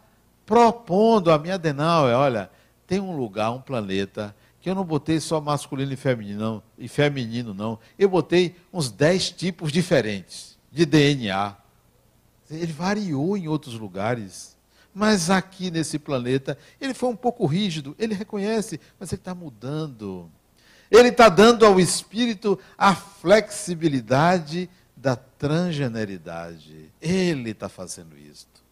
propondo 0.47 1.31
a 1.31 1.37
minha 1.37 1.55
Adenauer, 1.55 2.15
olha, 2.15 2.49
tem 2.87 2.99
um 2.99 3.15
lugar, 3.15 3.51
um 3.51 3.61
planeta, 3.61 4.35
que 4.59 4.67
eu 4.67 4.73
não 4.73 4.83
botei 4.83 5.19
só 5.19 5.39
masculino 5.39 5.93
e 5.93 5.95
feminino, 5.95 6.39
não, 6.39 6.63
e 6.75 6.87
feminino, 6.87 7.53
não. 7.53 7.77
Eu 7.99 8.09
botei 8.09 8.55
uns 8.73 8.89
dez 8.89 9.29
tipos 9.29 9.71
diferentes 9.71 10.57
de 10.71 10.87
DNA. 10.87 11.55
Ele 12.49 12.73
variou 12.73 13.37
em 13.37 13.47
outros 13.47 13.75
lugares. 13.75 14.57
Mas 14.91 15.29
aqui 15.29 15.69
nesse 15.69 15.99
planeta, 15.99 16.57
ele 16.81 16.95
foi 16.95 17.09
um 17.09 17.15
pouco 17.15 17.45
rígido, 17.45 17.95
ele 17.99 18.15
reconhece, 18.15 18.79
mas 18.99 19.11
ele 19.11 19.21
está 19.21 19.35
mudando. 19.35 20.31
Ele 20.89 21.09
está 21.09 21.29
dando 21.29 21.65
ao 21.65 21.79
espírito 21.79 22.59
a 22.77 22.95
flexibilidade 22.95 24.69
da 24.95 25.15
transgeneridade. 25.15 26.91
Ele 27.01 27.51
está 27.51 27.69
fazendo 27.69 28.17
isto. 28.17 28.63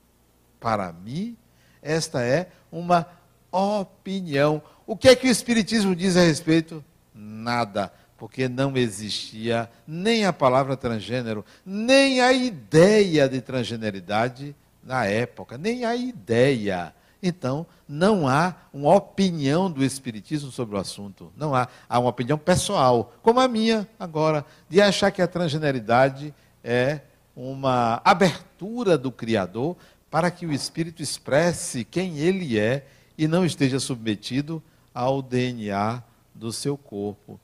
Para 0.59 0.91
mim, 0.91 1.37
esta 1.81 2.21
é 2.21 2.49
uma 2.71 3.07
opinião. 3.51 4.61
O 4.85 4.97
que 4.97 5.07
é 5.09 5.15
que 5.15 5.27
o 5.27 5.31
Espiritismo 5.31 5.95
diz 5.95 6.17
a 6.17 6.21
respeito? 6.21 6.83
Nada, 7.13 7.91
porque 8.17 8.47
não 8.47 8.75
existia 8.75 9.69
nem 9.87 10.25
a 10.25 10.33
palavra 10.33 10.75
transgênero, 10.75 11.45
nem 11.65 12.21
a 12.21 12.33
ideia 12.33 13.29
de 13.29 13.39
transgeneridade 13.41 14.55
na 14.83 15.05
época, 15.05 15.57
nem 15.57 15.85
a 15.85 15.95
ideia. 15.95 16.93
Então, 17.21 17.65
não 17.87 18.27
há 18.27 18.55
uma 18.71 18.93
opinião 18.93 19.71
do 19.71 19.83
Espiritismo 19.83 20.51
sobre 20.51 20.75
o 20.75 20.79
assunto. 20.79 21.31
Não 21.35 21.55
há. 21.55 21.67
Há 21.89 21.99
uma 21.99 22.09
opinião 22.09 22.37
pessoal, 22.37 23.13
como 23.23 23.39
a 23.39 23.47
minha 23.47 23.87
agora, 23.99 24.45
de 24.69 24.81
achar 24.81 25.11
que 25.11 25.21
a 25.21 25.27
transgeneridade 25.27 26.33
é 26.63 27.01
uma 27.35 28.01
abertura 28.03 28.97
do 28.97 29.11
Criador 29.11 29.75
para 30.09 30.31
que 30.31 30.45
o 30.45 30.51
Espírito 30.53 31.01
expresse 31.01 31.83
quem 31.83 32.17
ele 32.17 32.57
é 32.57 32.85
e 33.17 33.27
não 33.27 33.45
esteja 33.45 33.79
submetido 33.79 34.61
ao 34.93 35.21
DNA 35.21 36.01
do 36.33 36.51
seu 36.51 36.77
corpo. 36.77 37.39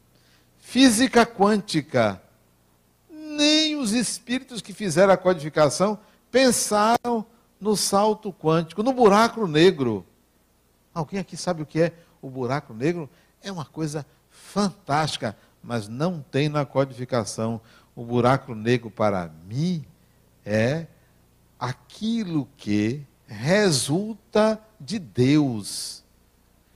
Física 0.60 1.26
quântica. 1.26 2.22
Nem 3.10 3.76
os 3.76 3.92
espíritos 3.92 4.62
que 4.62 4.74
fizeram 4.74 5.12
a 5.12 5.18
codificação 5.18 5.98
pensaram 6.32 7.26
no 7.64 7.78
salto 7.78 8.34
quântico, 8.34 8.84
no 8.84 8.92
buraco 8.92 9.48
negro. 9.48 10.06
Alguém 10.94 11.20
aqui 11.20 11.38
sabe 11.38 11.62
o 11.62 11.66
que 11.66 11.82
é 11.82 11.94
o 12.22 12.30
buraco 12.30 12.74
negro? 12.74 13.10
É 13.42 13.50
uma 13.50 13.64
coisa 13.64 14.06
fantástica, 14.30 15.36
mas 15.64 15.88
não 15.88 16.20
tem 16.20 16.50
na 16.50 16.66
codificação. 16.66 17.62
O 17.96 18.04
buraco 18.04 18.54
negro, 18.54 18.92
para 18.92 19.32
mim, 19.48 19.86
é 20.46 20.88
aquilo 21.58 22.50
que 22.58 23.02
resulta 23.26 24.62
de 24.78 25.00
Deus, 25.00 26.04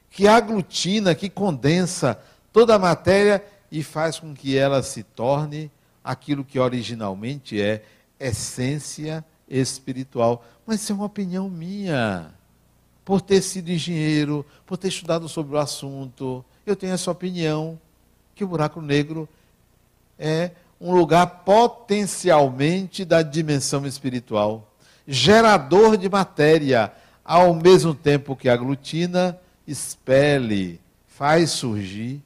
que 0.10 0.26
aglutina, 0.26 1.14
que 1.14 1.30
condensa 1.30 2.18
toda 2.54 2.76
a 2.76 2.80
matéria 2.80 3.46
e 3.70 3.84
faz 3.84 4.20
com 4.20 4.34
que 4.34 4.58
ela 4.58 4.82
se 4.82 5.04
torne 5.04 5.70
aquilo 6.02 6.46
que 6.46 6.58
originalmente 6.58 7.62
é 7.62 7.84
essência 8.18 9.24
espiritual. 9.50 10.46
Mas 10.66 10.82
isso 10.82 10.92
é 10.92 10.96
uma 10.96 11.06
opinião 11.06 11.50
minha. 11.50 12.32
Por 13.06 13.22
ter 13.22 13.42
sido 13.42 13.70
engenheiro, 13.70 14.46
por 14.66 14.78
ter 14.78 14.90
estudado 14.90 15.30
sobre 15.30 15.56
o 15.56 15.60
assunto, 15.60 16.44
eu 16.66 16.76
tenho 16.76 16.94
essa 16.94 17.10
opinião 17.10 17.80
que 18.36 18.44
o 18.44 18.48
buraco 18.48 18.82
negro 18.82 19.28
é 20.20 20.52
um 20.80 20.94
lugar 20.94 21.26
potencialmente 21.44 23.04
da 23.04 23.22
dimensão 23.22 23.86
espiritual, 23.86 24.72
gerador 25.08 25.98
de 25.98 26.08
matéria, 26.10 26.92
ao 27.24 27.54
mesmo 27.54 27.96
tempo 27.96 28.36
que 28.36 28.48
aglutina, 28.48 29.40
expele, 29.66 30.80
faz 31.08 31.52
surgir. 31.52 32.22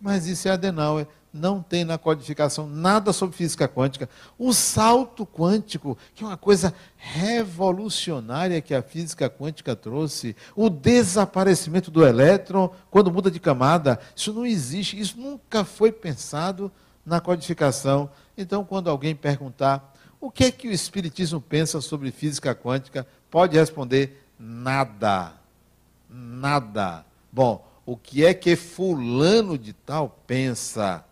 Mas 0.00 0.26
isso 0.26 0.46
é 0.48 0.52
Adenauer 0.52 1.06
não 1.34 1.60
tem 1.60 1.84
na 1.84 1.98
codificação 1.98 2.68
nada 2.68 3.12
sobre 3.12 3.36
física 3.36 3.66
quântica. 3.66 4.08
O 4.38 4.52
salto 4.52 5.26
quântico, 5.26 5.98
que 6.14 6.22
é 6.22 6.26
uma 6.26 6.36
coisa 6.36 6.72
revolucionária 6.96 8.62
que 8.62 8.72
a 8.72 8.80
física 8.80 9.28
quântica 9.28 9.74
trouxe, 9.74 10.36
o 10.54 10.70
desaparecimento 10.70 11.90
do 11.90 12.06
elétron 12.06 12.70
quando 12.88 13.10
muda 13.10 13.32
de 13.32 13.40
camada, 13.40 13.98
isso 14.14 14.32
não 14.32 14.46
existe, 14.46 14.98
isso 14.98 15.18
nunca 15.18 15.64
foi 15.64 15.90
pensado 15.90 16.70
na 17.04 17.20
codificação. 17.20 18.08
Então, 18.38 18.64
quando 18.64 18.88
alguém 18.88 19.16
perguntar 19.16 19.92
o 20.20 20.30
que 20.30 20.44
é 20.44 20.50
que 20.52 20.68
o 20.68 20.72
Espiritismo 20.72 21.40
pensa 21.40 21.80
sobre 21.80 22.12
física 22.12 22.54
quântica, 22.54 23.04
pode 23.28 23.58
responder 23.58 24.24
nada. 24.38 25.32
Nada. 26.08 27.04
Bom, 27.32 27.66
o 27.84 27.96
que 27.96 28.24
é 28.24 28.32
que 28.32 28.54
fulano 28.54 29.58
de 29.58 29.72
tal 29.72 30.16
pensa? 30.26 31.04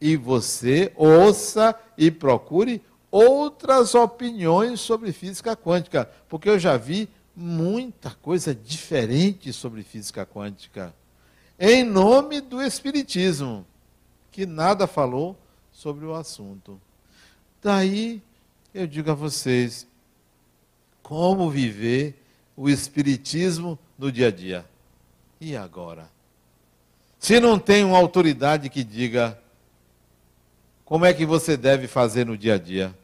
E 0.00 0.16
você 0.16 0.92
ouça 0.94 1.74
e 1.96 2.10
procure 2.10 2.82
outras 3.10 3.94
opiniões 3.94 4.80
sobre 4.80 5.12
física 5.12 5.56
quântica, 5.56 6.10
porque 6.28 6.48
eu 6.48 6.58
já 6.58 6.76
vi 6.76 7.08
muita 7.34 8.10
coisa 8.10 8.54
diferente 8.54 9.52
sobre 9.52 9.82
física 9.82 10.26
quântica, 10.26 10.94
em 11.58 11.82
nome 11.82 12.40
do 12.40 12.62
Espiritismo, 12.62 13.66
que 14.30 14.44
nada 14.44 14.86
falou 14.86 15.36
sobre 15.72 16.04
o 16.04 16.14
assunto. 16.14 16.80
Daí 17.62 18.22
eu 18.74 18.86
digo 18.86 19.10
a 19.10 19.14
vocês, 19.14 19.86
como 21.02 21.50
viver 21.50 22.22
o 22.56 22.68
Espiritismo 22.68 23.78
no 23.98 24.12
dia 24.12 24.28
a 24.28 24.30
dia? 24.30 24.66
E 25.40 25.56
agora? 25.56 26.10
Se 27.18 27.40
não 27.40 27.58
tem 27.58 27.84
uma 27.84 27.96
autoridade 27.96 28.68
que 28.68 28.84
diga 28.84 29.38
como 30.86 31.04
é 31.04 31.12
que 31.12 31.26
você 31.26 31.56
deve 31.56 31.88
fazer 31.88 32.24
no 32.24 32.38
dia 32.38 32.54
a 32.54 32.58
dia? 32.58 32.96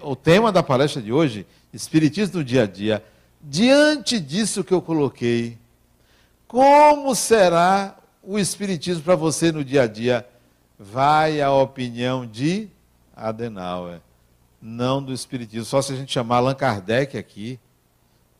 O 0.00 0.16
tema 0.16 0.50
da 0.50 0.62
palestra 0.62 1.00
de 1.00 1.12
hoje, 1.12 1.46
Espiritismo 1.74 2.38
no 2.38 2.44
dia 2.44 2.62
a 2.62 2.66
dia. 2.66 3.04
Diante 3.38 4.18
disso 4.18 4.64
que 4.64 4.72
eu 4.72 4.80
coloquei, 4.80 5.58
como 6.48 7.14
será 7.14 7.98
o 8.22 8.38
Espiritismo 8.38 9.02
para 9.02 9.14
você 9.14 9.52
no 9.52 9.62
dia 9.62 9.82
a 9.82 9.86
dia? 9.86 10.26
Vai 10.78 11.42
a 11.42 11.52
opinião 11.52 12.26
de 12.26 12.66
Adenauer, 13.14 14.00
não 14.60 15.02
do 15.02 15.12
Espiritismo. 15.12 15.66
Só 15.66 15.82
se 15.82 15.92
a 15.92 15.96
gente 15.96 16.12
chamar 16.12 16.38
Allan 16.38 16.54
Kardec 16.54 17.18
aqui, 17.18 17.60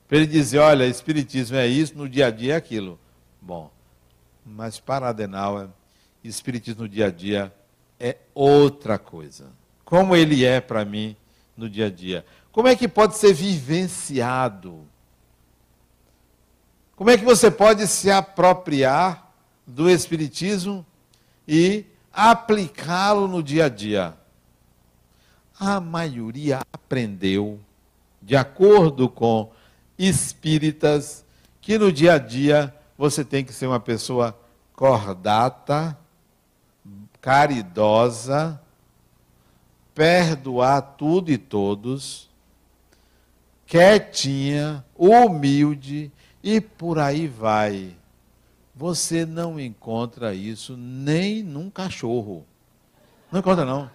para 0.09 0.17
ele 0.17 0.27
dizer: 0.27 0.61
olha, 0.61 0.87
Espiritismo 0.87 1.59
é 1.59 1.67
isso, 1.67 1.95
no 1.95 2.09
dia 2.09 2.29
a 2.29 2.31
dia 2.31 2.55
é 2.55 2.57
aquilo. 2.57 2.99
Bom, 3.39 3.71
mas 4.47 4.81
para 4.81 5.11
Adenauer, 5.11 5.69
Espiritismo 6.25 6.85
no 6.85 6.89
dia 6.89 7.09
a 7.09 7.11
dia 7.11 7.53
é 8.03 8.17
outra 8.35 8.99
coisa. 8.99 9.47
Como 9.85 10.17
ele 10.17 10.45
é 10.45 10.61
para 10.61 10.85
mim 10.85 11.17
no 11.57 11.71
dia 11.71 11.87
a 11.87 11.91
dia. 11.91 12.27
Como 12.51 12.67
é 12.67 12.75
que 12.75 12.89
pode 12.89 13.17
ser 13.17 13.33
vivenciado? 13.33 14.81
Como 16.97 17.11
é 17.11 17.17
que 17.17 17.25
você 17.25 17.49
pode 17.49 17.87
se 17.87 18.11
apropriar 18.11 19.33
do 19.65 19.89
Espiritismo 19.89 20.85
e 21.47 21.85
aplicá-lo 22.13 23.29
no 23.29 23.41
dia 23.41 23.67
a 23.67 23.69
dia? 23.69 24.15
A 25.59 25.81
maioria 25.81 26.61
aprendeu, 26.73 27.61
de 28.21 28.35
acordo 28.35 29.09
com 29.09 29.53
espíritas, 29.97 31.25
que 31.61 31.79
no 31.79 31.93
dia 31.93 32.15
a 32.15 32.19
dia 32.19 32.75
você 32.99 33.25
tem 33.25 33.45
que 33.45 33.53
ser 33.53 33.69
uma 33.69 33.81
pessoa 33.81 34.37
cordata, 34.75 35.97
caridosa, 37.23 38.61
perdoar 39.95 40.83
tudo 40.83 41.31
e 41.31 41.39
todos, 41.39 42.29
quietinha, 43.65 44.85
humilde 44.95 46.11
e 46.43 46.61
por 46.61 46.99
aí 46.99 47.29
vai. 47.29 47.97
Você 48.75 49.25
não 49.25 49.61
encontra 49.61 50.35
isso 50.35 50.77
nem 50.77 51.45
num 51.45 51.71
cachorro. 51.71 52.45
Não 53.31 53.39
encontra, 53.39 53.65
não. 53.65 53.89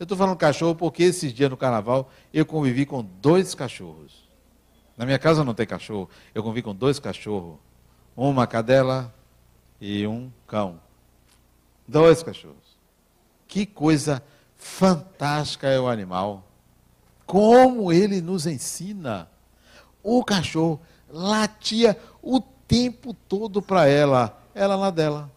Eu 0.00 0.04
estou 0.04 0.16
falando 0.16 0.36
cachorro 0.36 0.74
porque 0.74 1.02
esses 1.02 1.32
dias 1.32 1.50
no 1.50 1.56
carnaval 1.56 2.10
eu 2.32 2.46
convivi 2.46 2.86
com 2.86 3.04
dois 3.20 3.54
cachorros. 3.54 4.26
Na 4.96 5.04
minha 5.04 5.18
casa 5.18 5.44
não 5.44 5.52
tem 5.54 5.66
cachorro. 5.66 6.08
Eu 6.34 6.42
convivi 6.42 6.62
com 6.62 6.74
dois 6.74 6.98
cachorros. 6.98 7.58
Uma 8.16 8.46
cadela 8.46 9.14
e 9.80 10.06
um 10.06 10.32
cão. 10.46 10.80
Dois 11.86 12.22
cachorros. 12.22 12.78
Que 13.46 13.66
coisa 13.66 14.22
fantástica 14.56 15.68
é 15.68 15.78
o 15.78 15.88
animal. 15.88 16.44
Como 17.26 17.92
ele 17.92 18.20
nos 18.20 18.46
ensina. 18.46 19.28
O 20.02 20.24
cachorro 20.24 20.80
latia 21.08 21.98
o 22.22 22.40
tempo 22.40 23.14
todo 23.14 23.60
para 23.60 23.86
ela. 23.86 24.42
Ela 24.54 24.76
na 24.76 24.90
dela. 24.90 25.30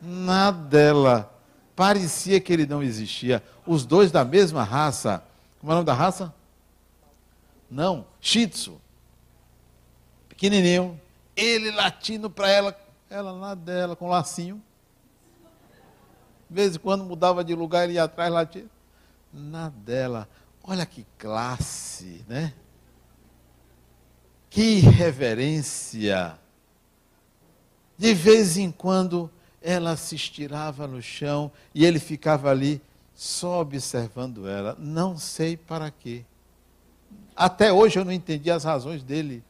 Na 0.00 0.50
dela. 0.50 1.32
Parecia 1.76 2.40
que 2.40 2.52
ele 2.52 2.66
não 2.66 2.82
existia. 2.82 3.42
Os 3.66 3.86
dois 3.86 4.10
da 4.10 4.24
mesma 4.24 4.64
raça. 4.64 5.22
Como 5.60 5.70
é 5.70 5.74
o 5.74 5.76
nome 5.76 5.86
da 5.86 5.94
raça? 5.94 6.34
Não, 7.70 8.06
Shih 8.20 8.48
Tzu. 8.48 8.80
Pequenininho. 10.28 11.00
Ele 11.36 11.70
latindo 11.70 12.28
para 12.28 12.50
ela. 12.50 12.76
Ela 13.08 13.38
na 13.38 13.54
dela, 13.54 13.94
com 13.94 14.08
lacinho. 14.08 14.62
De 16.50 16.54
vez 16.56 16.74
em 16.74 16.78
quando 16.80 17.04
mudava 17.04 17.44
de 17.44 17.54
lugar, 17.54 17.84
ele 17.84 17.92
ia 17.92 18.02
atrás, 18.02 18.32
lá 18.32 18.44
tinha. 18.44 18.66
Na 19.32 19.68
dela. 19.68 20.28
Olha 20.64 20.84
que 20.84 21.06
classe, 21.16 22.24
né? 22.26 22.52
Que 24.50 24.80
reverência. 24.80 26.36
De 27.96 28.12
vez 28.12 28.56
em 28.56 28.72
quando 28.72 29.30
ela 29.62 29.96
se 29.96 30.16
estirava 30.16 30.88
no 30.88 31.00
chão 31.00 31.52
e 31.72 31.84
ele 31.86 32.00
ficava 32.00 32.50
ali 32.50 32.82
só 33.14 33.60
observando 33.60 34.48
ela. 34.48 34.76
Não 34.76 35.16
sei 35.16 35.56
para 35.56 35.88
quê. 35.88 36.24
Até 37.36 37.72
hoje 37.72 37.96
eu 37.96 38.04
não 38.04 38.12
entendi 38.12 38.50
as 38.50 38.64
razões 38.64 39.04
dele. 39.04 39.44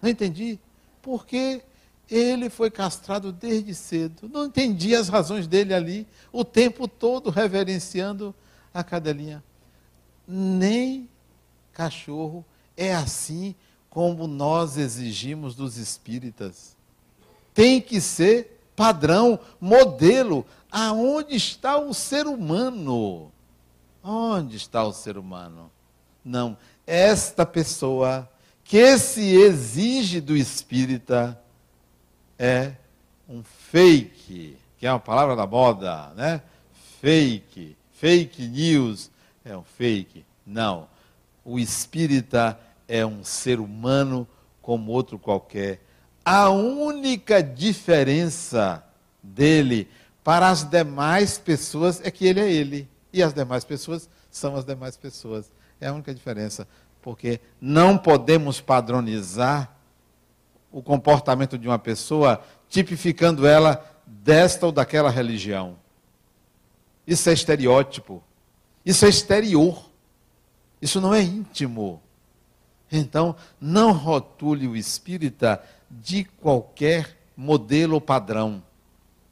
Não 0.00 0.08
entendi. 0.08 0.56
Porque 1.02 1.62
ele 2.10 2.48
foi 2.48 2.70
castrado 2.70 3.32
desde 3.32 3.74
cedo. 3.74 4.28
Não 4.28 4.46
entendi 4.46 4.94
as 4.94 5.08
razões 5.08 5.46
dele 5.46 5.74
ali, 5.74 6.06
o 6.32 6.44
tempo 6.44 6.88
todo 6.88 7.30
reverenciando 7.30 8.34
a 8.72 8.82
cadelinha. 8.82 9.42
Nem 10.26 11.08
cachorro 11.72 12.44
é 12.76 12.94
assim 12.94 13.54
como 13.90 14.26
nós 14.26 14.76
exigimos 14.76 15.54
dos 15.54 15.76
espíritas. 15.76 16.76
Tem 17.52 17.80
que 17.80 18.00
ser 18.00 18.60
padrão, 18.76 19.38
modelo. 19.60 20.46
Aonde 20.70 21.34
está 21.34 21.78
o 21.78 21.92
ser 21.92 22.26
humano? 22.26 23.32
Onde 24.02 24.56
está 24.56 24.84
o 24.84 24.92
ser 24.92 25.18
humano? 25.18 25.70
Não, 26.24 26.56
esta 26.86 27.44
pessoa 27.44 28.28
que 28.62 28.98
se 28.98 29.34
exige 29.34 30.20
do 30.20 30.36
espírita 30.36 31.40
é 32.38 32.72
um 33.28 33.42
fake, 33.42 34.56
que 34.78 34.86
é 34.86 34.92
uma 34.92 35.00
palavra 35.00 35.34
da 35.34 35.46
moda, 35.46 36.12
né? 36.16 36.40
Fake, 37.00 37.76
fake 37.92 38.46
news 38.46 39.10
é 39.44 39.56
um 39.56 39.64
fake. 39.64 40.24
Não. 40.46 40.88
O 41.44 41.58
espírita 41.58 42.58
é 42.86 43.04
um 43.04 43.24
ser 43.24 43.60
humano 43.60 44.26
como 44.62 44.92
outro 44.92 45.18
qualquer 45.18 45.80
a 46.30 46.50
única 46.50 47.42
diferença 47.42 48.84
dele 49.22 49.88
para 50.22 50.50
as 50.50 50.62
demais 50.62 51.38
pessoas 51.38 52.02
é 52.04 52.10
que 52.10 52.26
ele 52.26 52.38
é 52.38 52.52
ele. 52.52 52.86
E 53.10 53.22
as 53.22 53.32
demais 53.32 53.64
pessoas 53.64 54.10
são 54.30 54.54
as 54.54 54.62
demais 54.62 54.94
pessoas. 54.94 55.50
É 55.80 55.88
a 55.88 55.92
única 55.94 56.14
diferença. 56.14 56.68
Porque 57.00 57.40
não 57.58 57.96
podemos 57.96 58.60
padronizar 58.60 59.74
o 60.70 60.82
comportamento 60.82 61.58
de 61.58 61.66
uma 61.66 61.78
pessoa 61.78 62.42
tipificando 62.68 63.46
ela 63.46 63.84
desta 64.06 64.66
ou 64.66 64.72
daquela 64.72 65.10
religião. 65.10 65.76
Isso 67.06 67.28
é 67.30 67.32
estereótipo. 67.32 68.22
Isso 68.84 69.04
é 69.04 69.08
exterior. 69.08 69.88
Isso 70.80 71.00
não 71.00 71.14
é 71.14 71.22
íntimo. 71.22 72.02
Então, 72.90 73.34
não 73.60 73.92
rotule 73.92 74.68
o 74.68 74.76
espírita 74.76 75.62
de 75.90 76.24
qualquer 76.24 77.16
modelo 77.36 77.94
ou 77.94 78.00
padrão. 78.00 78.62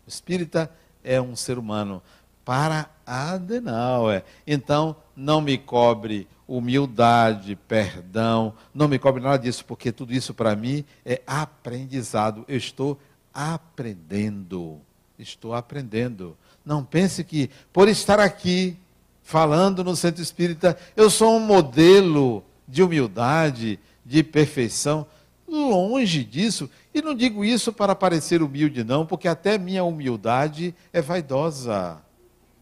O 0.07 0.09
espírita 0.09 0.70
é 1.03 1.20
um 1.20 1.37
ser 1.37 1.59
humano. 1.59 2.03
Para 2.44 2.88
Adenauer. 3.05 4.25
Então, 4.46 4.96
não 5.14 5.40
me 5.40 5.57
cobre 5.59 6.29
humildade, 6.46 7.56
perdão, 7.68 8.54
não 8.74 8.87
me 8.88 8.98
cobre 8.98 9.22
nada 9.22 9.38
disso, 9.38 9.64
porque 9.64 9.90
tudo 9.90 10.12
isso 10.12 10.32
para 10.32 10.54
mim 10.54 10.85
é 11.04 11.20
aprendizado. 11.26 12.44
Eu 12.46 12.56
estou 12.56 12.98
aprendendo. 13.35 14.80
Estou 15.18 15.54
aprendendo. 15.54 16.37
Não 16.64 16.85
pense 16.85 17.24
que, 17.24 17.50
por 17.72 17.88
estar 17.88 18.20
aqui, 18.20 18.76
falando 19.22 19.82
no 19.82 19.96
centro 19.96 20.22
espírita, 20.22 20.76
eu 20.96 21.11
sou 21.11 21.37
um 21.37 21.40
modelo 21.40 22.44
de 22.66 22.82
humildade, 22.82 23.78
de 24.04 24.22
perfeição. 24.22 25.06
Longe 25.48 26.24
disso, 26.24 26.68
e 26.92 27.00
não 27.00 27.14
digo 27.14 27.44
isso 27.44 27.72
para 27.72 27.94
parecer 27.94 28.42
humilde, 28.42 28.82
não, 28.82 29.06
porque 29.06 29.28
até 29.28 29.59
minha 29.59 29.85
humildade 29.85 30.74
é 30.92 31.00
vaidosa. 31.00 31.98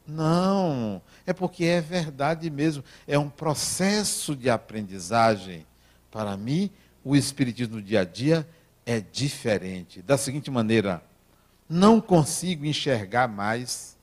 Não, 0.07 1.01
é 1.27 1.33
porque 1.33 1.65
é 1.65 1.81
verdade 1.81 2.51
mesmo, 2.51 2.85
é 3.07 3.19
um 3.19 3.29
processo 3.29 4.37
de 4.37 4.51
aprendizagem. 4.51 5.67
Para 6.11 6.37
mim, 6.37 6.71
o 7.03 7.17
Espiritismo 7.17 7.77
no 7.77 7.83
dia 7.83 8.01
a 8.01 8.05
dia 8.05 8.47
é 8.85 9.01
diferente. 9.01 10.03
Da 10.03 10.19
seguinte 10.19 10.51
maneira, 10.51 11.03
não 11.69 12.01
consigo 12.01 12.67
enxergar 12.67 13.29
mais 13.29 13.97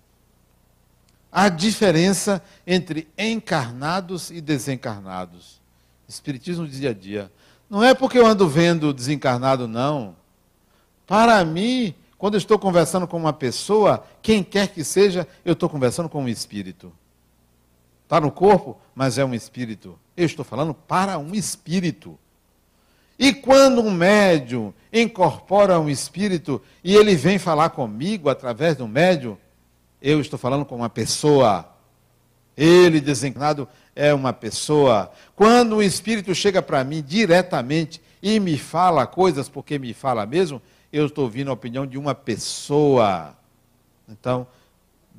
a 1.32 1.48
diferença 1.48 2.44
entre 2.66 3.08
encarnados 3.18 4.32
e 4.32 4.42
desencarnados. 4.42 5.62
Espiritismo 6.08 6.66
do 6.66 6.72
dia 6.72 6.90
a 6.90 6.94
dia. 6.94 7.32
Não 7.70 7.84
é 7.84 7.94
porque 7.94 8.20
eu 8.20 8.26
ando 8.26 8.50
vendo 8.50 8.94
desencarnado, 8.94 9.68
não. 9.68 10.16
Para 11.08 11.46
mim, 11.46 11.96
quando 12.22 12.36
eu 12.36 12.38
estou 12.38 12.60
conversando 12.60 13.08
com 13.08 13.18
uma 13.18 13.34
pessoa, 13.34 14.04
quem 14.22 14.44
quer 14.44 14.68
que 14.68 14.84
seja, 14.84 15.28
eu 15.44 15.54
estou 15.54 15.68
conversando 15.68 16.08
com 16.08 16.22
um 16.22 16.28
espírito. 16.28 16.94
Está 18.04 18.22
no 18.22 18.30
corpo, 18.30 18.80
mas 18.94 19.18
é 19.18 19.26
um 19.26 19.34
espírito. 19.34 19.98
Eu 20.16 20.28
estou 20.28 20.46
falando 20.46 20.72
para 20.72 21.18
um 21.18 21.34
espírito. 21.34 22.20
E 23.18 23.34
quando 23.34 23.82
um 23.82 23.90
médium 23.90 24.72
incorpora 24.94 25.80
um 25.80 25.90
espírito 25.90 26.62
e 26.84 26.96
ele 26.96 27.16
vem 27.16 27.40
falar 27.40 27.72
comigo 27.72 28.30
através 28.30 28.76
do 28.76 28.88
médium, 28.88 29.36
eu 30.00 30.22
estou 30.22 30.38
falando 30.38 30.64
com 30.64 30.76
uma 30.76 30.90
pessoa. 30.92 31.74
Ele 32.56 33.02
desencarnado 33.02 33.68
é 33.96 34.14
uma 34.14 34.32
pessoa. 34.32 35.12
Quando 35.36 35.78
o 35.78 35.82
Espírito 35.82 36.36
chega 36.36 36.62
para 36.62 36.84
mim 36.84 37.02
diretamente 37.02 38.00
e 38.22 38.40
me 38.40 38.60
fala 38.60 39.08
coisas, 39.08 39.50
porque 39.50 39.80
me 39.80 39.92
fala 39.92 40.24
mesmo, 40.28 40.62
eu 40.92 41.06
estou 41.06 41.26
ouvindo 41.26 41.50
a 41.50 41.54
opinião 41.54 41.86
de 41.86 41.98
uma 41.98 42.14
pessoa. 42.14 43.36
Então, 44.08 44.46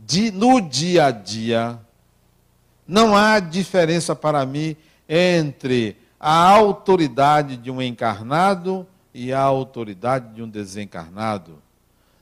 de, 0.04 0.30
no 0.30 0.60
dia 0.60 1.06
a 1.06 1.10
dia, 1.10 1.78
não 2.86 3.16
há 3.16 3.40
diferença 3.40 4.14
para 4.14 4.44
mim 4.44 4.76
entre 5.08 5.96
a 6.18 6.48
autoridade 6.48 7.56
de 7.56 7.70
um 7.70 7.80
encarnado 7.80 8.86
e 9.14 9.32
a 9.32 9.40
autoridade 9.40 10.34
de 10.34 10.42
um 10.42 10.48
desencarnado. 10.48 11.62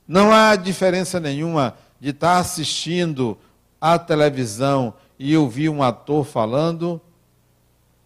Não 0.07 0.31
há 0.31 0.55
diferença 0.55 1.19
nenhuma 1.19 1.75
de 1.99 2.09
estar 2.09 2.37
assistindo 2.37 3.37
à 3.79 3.97
televisão 3.99 4.93
e 5.17 5.37
ouvir 5.37 5.69
um 5.69 5.83
ator 5.83 6.25
falando, 6.25 6.99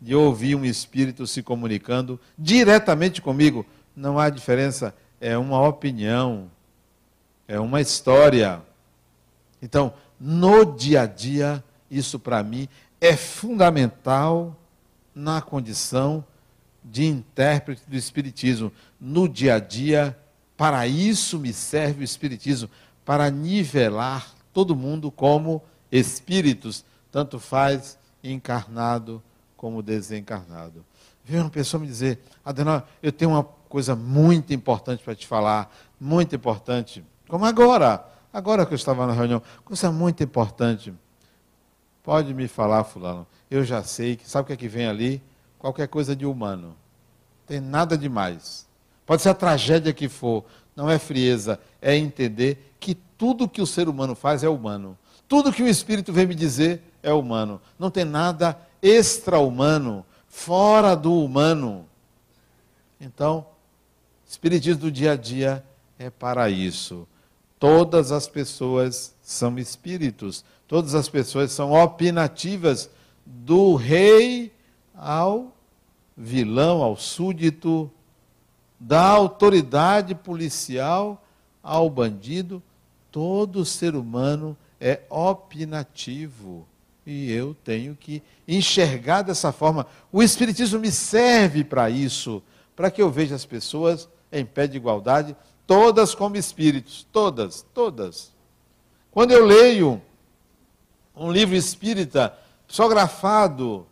de 0.02 0.14
ouvir 0.14 0.56
um 0.56 0.66
espírito 0.66 1.26
se 1.26 1.42
comunicando 1.42 2.20
diretamente 2.38 3.22
comigo. 3.22 3.66
Não 3.96 4.20
há 4.20 4.30
diferença, 4.30 4.94
é 5.26 5.36
uma 5.36 5.60
opinião, 5.68 6.52
é 7.48 7.60
uma 7.60 7.82
história. 7.82 8.62
Então, 9.60 9.92
no 10.20 10.64
dia 10.64 11.02
a 11.02 11.06
dia, 11.08 11.64
isso 11.90 12.20
para 12.20 12.44
mim 12.44 12.70
é 13.02 13.18
fundamental 13.18 14.56
na 15.16 15.42
condição 15.42 16.24
de 16.84 17.06
intérprete 17.06 17.82
do 17.88 17.96
Espiritismo. 17.96 18.72
No 19.02 19.28
dia 19.28 19.56
a 19.56 19.60
dia, 19.60 20.16
para 20.56 20.86
isso 20.86 21.40
me 21.40 21.52
serve 21.52 22.02
o 22.02 22.04
Espiritismo, 22.04 22.70
para 23.04 23.32
nivelar 23.32 24.32
todo 24.54 24.76
mundo 24.76 25.10
como 25.10 25.64
espíritos 25.92 26.86
tanto 27.12 27.40
faz 27.40 27.98
encarnado 28.24 29.24
como 29.58 29.82
desencarnado. 29.82 30.86
Veio 31.24 31.42
uma 31.42 31.50
pessoa 31.50 31.82
me 31.82 31.88
dizer, 31.88 32.20
Adenal, 32.46 32.88
eu 33.02 33.12
tenho 33.12 33.32
uma 33.32 33.55
coisa 33.76 33.94
muito 33.94 34.54
importante 34.54 35.04
para 35.04 35.14
te 35.14 35.28
falar, 35.28 35.70
muito 36.00 36.34
importante, 36.34 37.04
como 37.28 37.44
agora, 37.44 38.08
agora 38.32 38.66
que 38.66 38.74
eu 38.74 38.78
estava 38.78 39.06
na 39.06 39.12
reunião, 39.12 39.42
coisa 39.66 39.92
muito 39.92 40.24
importante. 40.24 40.94
Pode 42.02 42.34
me 42.34 42.48
falar, 42.48 42.86
fulano, 42.86 43.28
eu 43.52 43.66
já 43.66 43.84
sei 43.84 44.16
que, 44.16 44.30
sabe 44.30 44.44
o 44.44 44.48
que 44.48 44.54
é 44.54 44.56
que 44.56 44.70
vem 44.70 44.88
ali? 44.88 45.22
Qualquer 45.60 45.90
coisa 45.90 46.16
de 46.16 46.26
humano. 46.26 46.74
Tem 47.46 47.60
nada 47.60 47.98
demais. 47.98 48.66
Pode 49.06 49.22
ser 49.22 49.28
a 49.28 49.34
tragédia 49.34 49.92
que 49.92 50.08
for, 50.08 50.46
não 50.74 50.90
é 50.90 50.98
frieza, 50.98 51.60
é 51.82 51.98
entender 51.98 52.78
que 52.80 52.96
tudo 52.96 53.46
que 53.50 53.62
o 53.62 53.68
ser 53.68 53.90
humano 53.90 54.16
faz 54.16 54.42
é 54.42 54.48
humano. 54.48 54.98
Tudo 55.28 55.52
que 55.52 55.62
o 55.62 55.68
Espírito 55.68 56.14
vem 56.14 56.26
me 56.26 56.34
dizer 56.34 56.82
é 57.04 57.12
humano. 57.12 57.60
Não 57.78 57.92
tem 57.92 58.06
nada 58.06 58.58
extra-humano, 58.82 60.06
fora 60.30 60.96
do 60.96 61.14
humano. 61.22 61.86
Então, 63.02 63.46
Espiritismo 64.36 64.82
do 64.82 64.92
dia 64.92 65.14
a 65.14 65.16
dia 65.16 65.64
é 65.98 66.10
para 66.10 66.50
isso. 66.50 67.08
Todas 67.58 68.12
as 68.12 68.28
pessoas 68.28 69.16
são 69.22 69.58
espíritos, 69.58 70.44
todas 70.68 70.94
as 70.94 71.08
pessoas 71.08 71.54
são 71.54 71.72
opinativas, 71.72 72.90
do 73.26 73.76
rei 73.76 74.52
ao 74.94 75.56
vilão, 76.18 76.84
ao 76.84 76.98
súdito, 76.98 77.90
da 78.78 79.08
autoridade 79.08 80.14
policial 80.14 81.26
ao 81.64 81.90
bandido, 81.90 82.62
todo 83.10 83.64
ser 83.64 83.96
humano 83.96 84.56
é 84.82 85.00
opinativo. 85.10 86.68
E 87.06 87.32
eu 87.32 87.56
tenho 87.64 87.96
que 87.96 88.22
enxergar 88.46 89.22
dessa 89.22 89.54
forma. 89.54 89.88
O 90.12 90.22
Espiritismo 90.22 90.78
me 90.78 90.92
serve 90.92 91.64
para 91.64 91.90
isso, 91.90 92.44
para 92.76 92.92
que 92.92 93.02
eu 93.02 93.10
veja 93.10 93.34
as 93.34 93.46
pessoas 93.46 94.10
em 94.32 94.46
pé 94.46 94.68
de 94.68 94.78
igualdade 94.78 95.36
todas 95.68 96.14
como 96.14 96.38
espíritos, 96.38 97.08
todas, 97.12 97.66
todas. 97.74 98.34
Quando 99.12 99.32
eu 99.32 99.46
leio 99.46 100.02
um 101.16 101.32
livro 101.32 101.56
espírita 101.56 102.38
psicografado, 102.68 103.88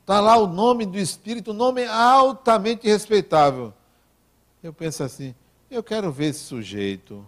está 0.00 0.20
lá 0.20 0.36
o 0.36 0.46
nome 0.46 0.84
do 0.84 0.98
espírito, 0.98 1.50
um 1.50 1.54
nome 1.54 1.84
altamente 1.86 2.86
respeitável. 2.86 3.72
Eu 4.62 4.72
penso 4.72 5.02
assim, 5.02 5.34
eu 5.70 5.82
quero 5.82 6.10
ver 6.12 6.26
esse 6.26 6.40
sujeito 6.40 7.24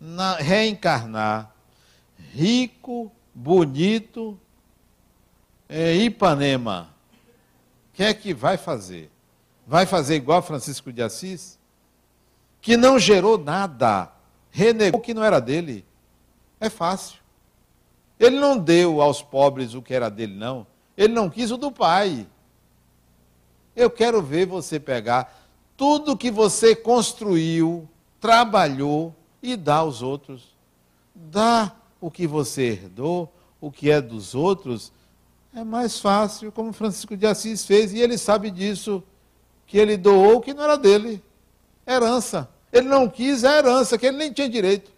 na, 0.00 0.36
reencarnar, 0.36 1.54
rico, 2.32 3.12
bonito, 3.34 4.38
é, 5.68 5.94
Ipanema. 5.94 6.90
O 7.90 7.96
que 7.96 8.02
é 8.02 8.14
que 8.14 8.32
vai 8.32 8.56
fazer? 8.56 9.10
Vai 9.66 9.86
fazer 9.86 10.16
igual 10.16 10.42
Francisco 10.42 10.92
de 10.92 11.02
Assis? 11.02 11.58
Que 12.60 12.76
não 12.76 12.98
gerou 12.98 13.38
nada, 13.38 14.12
renegou 14.50 15.00
o 15.00 15.02
que 15.02 15.14
não 15.14 15.24
era 15.24 15.40
dele. 15.40 15.84
É 16.60 16.68
fácil. 16.68 17.18
Ele 18.18 18.38
não 18.38 18.56
deu 18.56 19.02
aos 19.02 19.20
pobres 19.22 19.74
o 19.74 19.82
que 19.82 19.94
era 19.94 20.08
dele, 20.08 20.34
não. 20.34 20.66
Ele 20.96 21.12
não 21.12 21.28
quis 21.28 21.50
o 21.50 21.56
do 21.56 21.72
pai. 21.72 22.26
Eu 23.74 23.90
quero 23.90 24.22
ver 24.22 24.46
você 24.46 24.78
pegar 24.78 25.42
tudo 25.76 26.16
que 26.16 26.30
você 26.30 26.76
construiu, 26.76 27.88
trabalhou 28.20 29.14
e 29.42 29.56
dar 29.56 29.78
aos 29.78 30.02
outros. 30.02 30.54
Dá 31.14 31.74
o 32.00 32.10
que 32.10 32.26
você 32.26 32.62
herdou, 32.62 33.32
o 33.60 33.70
que 33.70 33.90
é 33.90 34.00
dos 34.00 34.34
outros, 34.34 34.92
é 35.54 35.62
mais 35.62 36.00
fácil, 36.00 36.50
como 36.50 36.72
Francisco 36.72 37.16
de 37.16 37.26
Assis 37.26 37.64
fez, 37.66 37.92
e 37.92 37.98
ele 37.98 38.16
sabe 38.16 38.50
disso, 38.50 39.02
que 39.72 39.78
ele 39.78 39.96
doou 39.96 40.38
que 40.42 40.52
não 40.52 40.64
era 40.64 40.76
dele. 40.76 41.22
Herança. 41.86 42.46
Ele 42.70 42.88
não 42.88 43.08
quis 43.08 43.42
a 43.42 43.56
herança, 43.56 43.96
que 43.96 44.04
ele 44.04 44.18
nem 44.18 44.30
tinha 44.30 44.46
direito. 44.46 44.92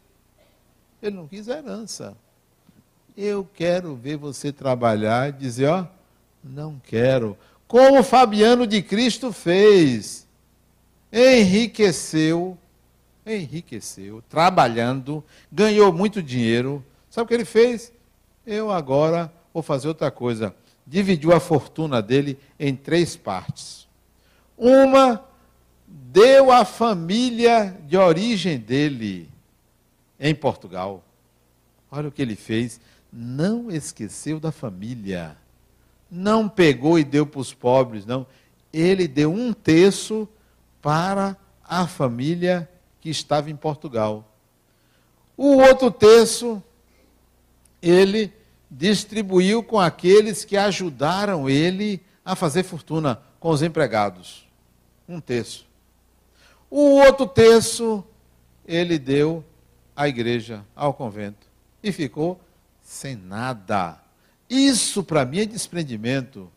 Ele 1.00 1.14
não 1.14 1.28
quis 1.28 1.48
a 1.48 1.58
herança. 1.58 2.16
Eu 3.16 3.48
quero 3.54 3.94
ver 3.94 4.16
você 4.16 4.50
trabalhar 4.50 5.28
e 5.28 5.32
dizer, 5.32 5.68
ó, 5.68 5.86
não 6.42 6.82
quero. 6.88 7.38
Como 7.68 8.02
Fabiano 8.02 8.66
de 8.66 8.82
Cristo 8.82 9.30
fez. 9.30 10.26
Enriqueceu, 11.12 12.58
enriqueceu, 13.24 14.24
trabalhando, 14.28 15.22
ganhou 15.52 15.92
muito 15.92 16.20
dinheiro. 16.20 16.84
Sabe 17.08 17.26
o 17.26 17.28
que 17.28 17.34
ele 17.34 17.44
fez? 17.44 17.92
Eu 18.44 18.72
agora 18.72 19.32
vou 19.52 19.62
fazer 19.62 19.86
outra 19.86 20.10
coisa. 20.10 20.52
Dividiu 20.84 21.32
a 21.32 21.38
fortuna 21.38 22.02
dele 22.02 22.36
em 22.58 22.74
três 22.74 23.14
partes. 23.14 23.83
Uma 24.56 25.24
deu 25.86 26.52
à 26.52 26.64
família 26.64 27.76
de 27.86 27.96
origem 27.96 28.58
dele 28.58 29.28
em 30.18 30.34
Portugal. 30.34 31.04
Olha 31.90 32.08
o 32.08 32.12
que 32.12 32.22
ele 32.22 32.36
fez. 32.36 32.80
Não 33.12 33.70
esqueceu 33.70 34.40
da 34.40 34.52
família. 34.52 35.36
Não 36.10 36.48
pegou 36.48 36.98
e 36.98 37.04
deu 37.04 37.26
para 37.26 37.40
os 37.40 37.52
pobres, 37.52 38.06
não. 38.06 38.26
Ele 38.72 39.08
deu 39.08 39.32
um 39.32 39.52
terço 39.52 40.28
para 40.80 41.36
a 41.62 41.86
família 41.86 42.68
que 43.00 43.10
estava 43.10 43.50
em 43.50 43.56
Portugal. 43.56 44.28
O 45.36 45.56
outro 45.56 45.90
terço, 45.90 46.62
ele 47.82 48.32
distribuiu 48.70 49.62
com 49.62 49.78
aqueles 49.78 50.44
que 50.44 50.56
ajudaram 50.56 51.48
ele 51.48 52.00
a 52.24 52.34
fazer 52.34 52.62
fortuna, 52.62 53.20
com 53.38 53.50
os 53.50 53.62
empregados. 53.62 54.43
Um 55.08 55.20
terço. 55.20 55.66
O 56.70 56.96
outro 56.96 57.26
terço 57.26 58.04
ele 58.66 58.98
deu 58.98 59.44
à 59.94 60.08
igreja, 60.08 60.64
ao 60.74 60.94
convento. 60.94 61.46
E 61.82 61.92
ficou 61.92 62.40
sem 62.82 63.14
nada. 63.14 64.00
Isso 64.48 65.02
para 65.02 65.24
mim 65.24 65.40
é 65.40 65.46
desprendimento. 65.46 66.50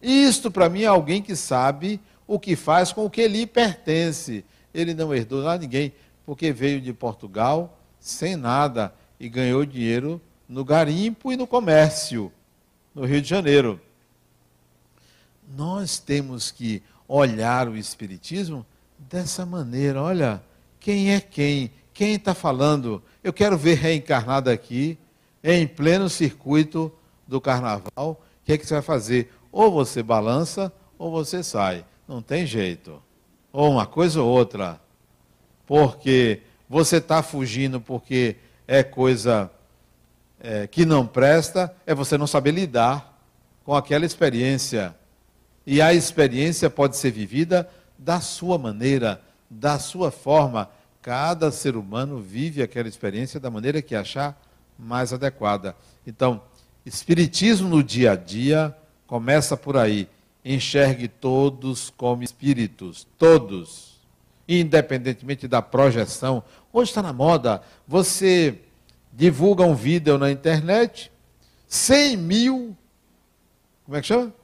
Isto 0.00 0.50
para 0.50 0.68
mim 0.68 0.82
é 0.82 0.86
alguém 0.86 1.20
que 1.20 1.34
sabe 1.34 2.00
o 2.26 2.38
que 2.38 2.54
faz 2.54 2.92
com 2.92 3.04
o 3.04 3.10
que 3.10 3.26
lhe 3.26 3.46
pertence. 3.46 4.44
Ele 4.72 4.94
não 4.94 5.14
herdou 5.14 5.48
a 5.48 5.56
ninguém, 5.56 5.92
porque 6.24 6.52
veio 6.52 6.80
de 6.80 6.92
Portugal 6.92 7.78
sem 7.98 8.36
nada 8.36 8.94
e 9.18 9.28
ganhou 9.28 9.64
dinheiro 9.64 10.20
no 10.48 10.64
garimpo 10.64 11.32
e 11.32 11.36
no 11.36 11.46
comércio, 11.46 12.32
no 12.94 13.04
Rio 13.04 13.20
de 13.20 13.28
Janeiro. 13.28 13.80
Nós 15.56 15.98
temos 15.98 16.50
que 16.50 16.82
olhar 17.08 17.68
o 17.68 17.76
Espiritismo 17.76 18.64
dessa 18.98 19.46
maneira. 19.46 20.02
Olha, 20.02 20.42
quem 20.78 21.14
é 21.14 21.20
quem? 21.20 21.72
Quem 21.94 22.14
está 22.14 22.34
falando? 22.34 23.02
Eu 23.24 23.32
quero 23.32 23.56
ver 23.56 23.78
reencarnado 23.78 24.50
aqui, 24.50 24.98
em 25.42 25.66
pleno 25.66 26.08
circuito 26.08 26.92
do 27.26 27.40
carnaval. 27.40 27.90
O 27.96 28.16
que 28.44 28.52
é 28.52 28.58
que 28.58 28.66
você 28.66 28.74
vai 28.74 28.82
fazer? 28.82 29.32
Ou 29.50 29.72
você 29.72 30.02
balança, 30.02 30.72
ou 30.98 31.10
você 31.10 31.42
sai. 31.42 31.84
Não 32.06 32.22
tem 32.22 32.46
jeito. 32.46 33.02
Ou 33.52 33.70
uma 33.70 33.86
coisa 33.86 34.22
ou 34.22 34.28
outra. 34.28 34.80
Porque 35.66 36.42
você 36.68 36.96
está 36.96 37.22
fugindo 37.22 37.80
porque 37.80 38.36
é 38.66 38.82
coisa 38.82 39.50
é, 40.40 40.66
que 40.66 40.84
não 40.84 41.06
presta 41.06 41.74
é 41.86 41.94
você 41.94 42.16
não 42.16 42.26
saber 42.26 42.52
lidar 42.52 43.18
com 43.64 43.74
aquela 43.74 44.06
experiência. 44.06 44.94
E 45.70 45.82
a 45.82 45.92
experiência 45.92 46.70
pode 46.70 46.96
ser 46.96 47.10
vivida 47.10 47.68
da 47.98 48.22
sua 48.22 48.56
maneira, 48.56 49.20
da 49.50 49.78
sua 49.78 50.10
forma. 50.10 50.70
Cada 51.02 51.50
ser 51.50 51.76
humano 51.76 52.22
vive 52.22 52.62
aquela 52.62 52.88
experiência 52.88 53.38
da 53.38 53.50
maneira 53.50 53.82
que 53.82 53.94
achar 53.94 54.40
mais 54.78 55.12
adequada. 55.12 55.76
Então, 56.06 56.40
espiritismo 56.86 57.68
no 57.68 57.84
dia 57.84 58.12
a 58.12 58.16
dia 58.16 58.74
começa 59.06 59.58
por 59.58 59.76
aí. 59.76 60.08
Enxergue 60.42 61.06
todos 61.06 61.90
como 61.90 62.22
espíritos, 62.22 63.06
todos, 63.18 64.00
independentemente 64.48 65.46
da 65.46 65.60
projeção. 65.60 66.42
Hoje 66.72 66.92
está 66.92 67.02
na 67.02 67.12
moda 67.12 67.60
você 67.86 68.58
divulga 69.12 69.64
um 69.64 69.74
vídeo 69.74 70.16
na 70.16 70.30
internet, 70.30 71.12
100 71.66 72.16
mil, 72.16 72.76
como 73.84 73.98
é 73.98 74.00
que 74.00 74.06
chama? 74.06 74.37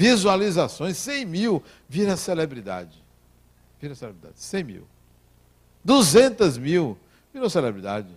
Visualizações, 0.00 0.96
100 0.96 1.26
mil, 1.26 1.62
vira 1.86 2.16
celebridade. 2.16 2.96
Vira 3.78 3.94
celebridade, 3.94 4.40
100 4.40 4.64
mil. 4.64 4.88
200 5.84 6.56
mil, 6.56 6.96
virou 7.30 7.50
celebridade. 7.50 8.08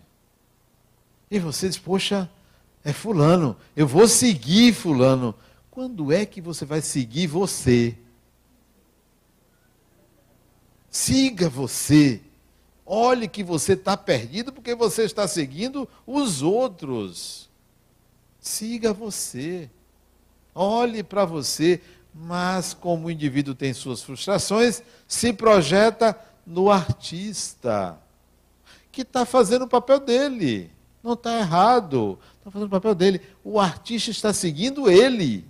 E 1.30 1.38
você 1.40 1.68
diz, 1.68 1.78
poxa, 1.78 2.32
é 2.86 2.94
fulano, 2.94 3.58
eu 3.76 3.86
vou 3.86 4.08
seguir 4.08 4.74
fulano. 4.74 5.36
Quando 5.70 6.10
é 6.10 6.26
que 6.26 6.40
você 6.40 6.64
vai 6.64 6.80
seguir 6.80 7.28
você? 7.28 7.98
Siga 10.90 11.50
você. 11.50 12.22
Olhe 12.86 13.28
que 13.28 13.44
você 13.44 13.74
está 13.74 13.98
perdido 13.98 14.54
porque 14.54 14.74
você 14.74 15.04
está 15.04 15.28
seguindo 15.28 15.86
os 16.08 16.42
outros. 16.42 17.50
Siga 18.40 18.94
você. 18.94 19.70
Olhe 20.54 21.04
para 21.04 21.26
você. 21.26 21.82
Mas, 22.14 22.74
como 22.74 23.08
o 23.08 23.12
indivíduo 23.12 23.56
tem 23.56 23.74
suas 23.74 24.04
frustrações, 24.04 24.84
se 25.08 25.34
projeta 25.34 26.16
no 26.46 26.70
artista, 26.70 27.98
que 28.92 29.02
está 29.02 29.26
fazendo 29.26 29.64
o 29.64 29.68
papel 29.68 30.00
dele. 30.00 30.70
Não 31.02 31.14
está 31.14 31.40
errado. 31.40 32.20
Está 32.38 32.52
fazendo 32.52 32.68
o 32.68 32.72
papel 32.72 32.94
dele. 32.94 33.22
O 33.44 33.60
artista 33.60 34.12
está 34.12 34.32
seguindo 34.32 34.90
ele. 34.90 35.46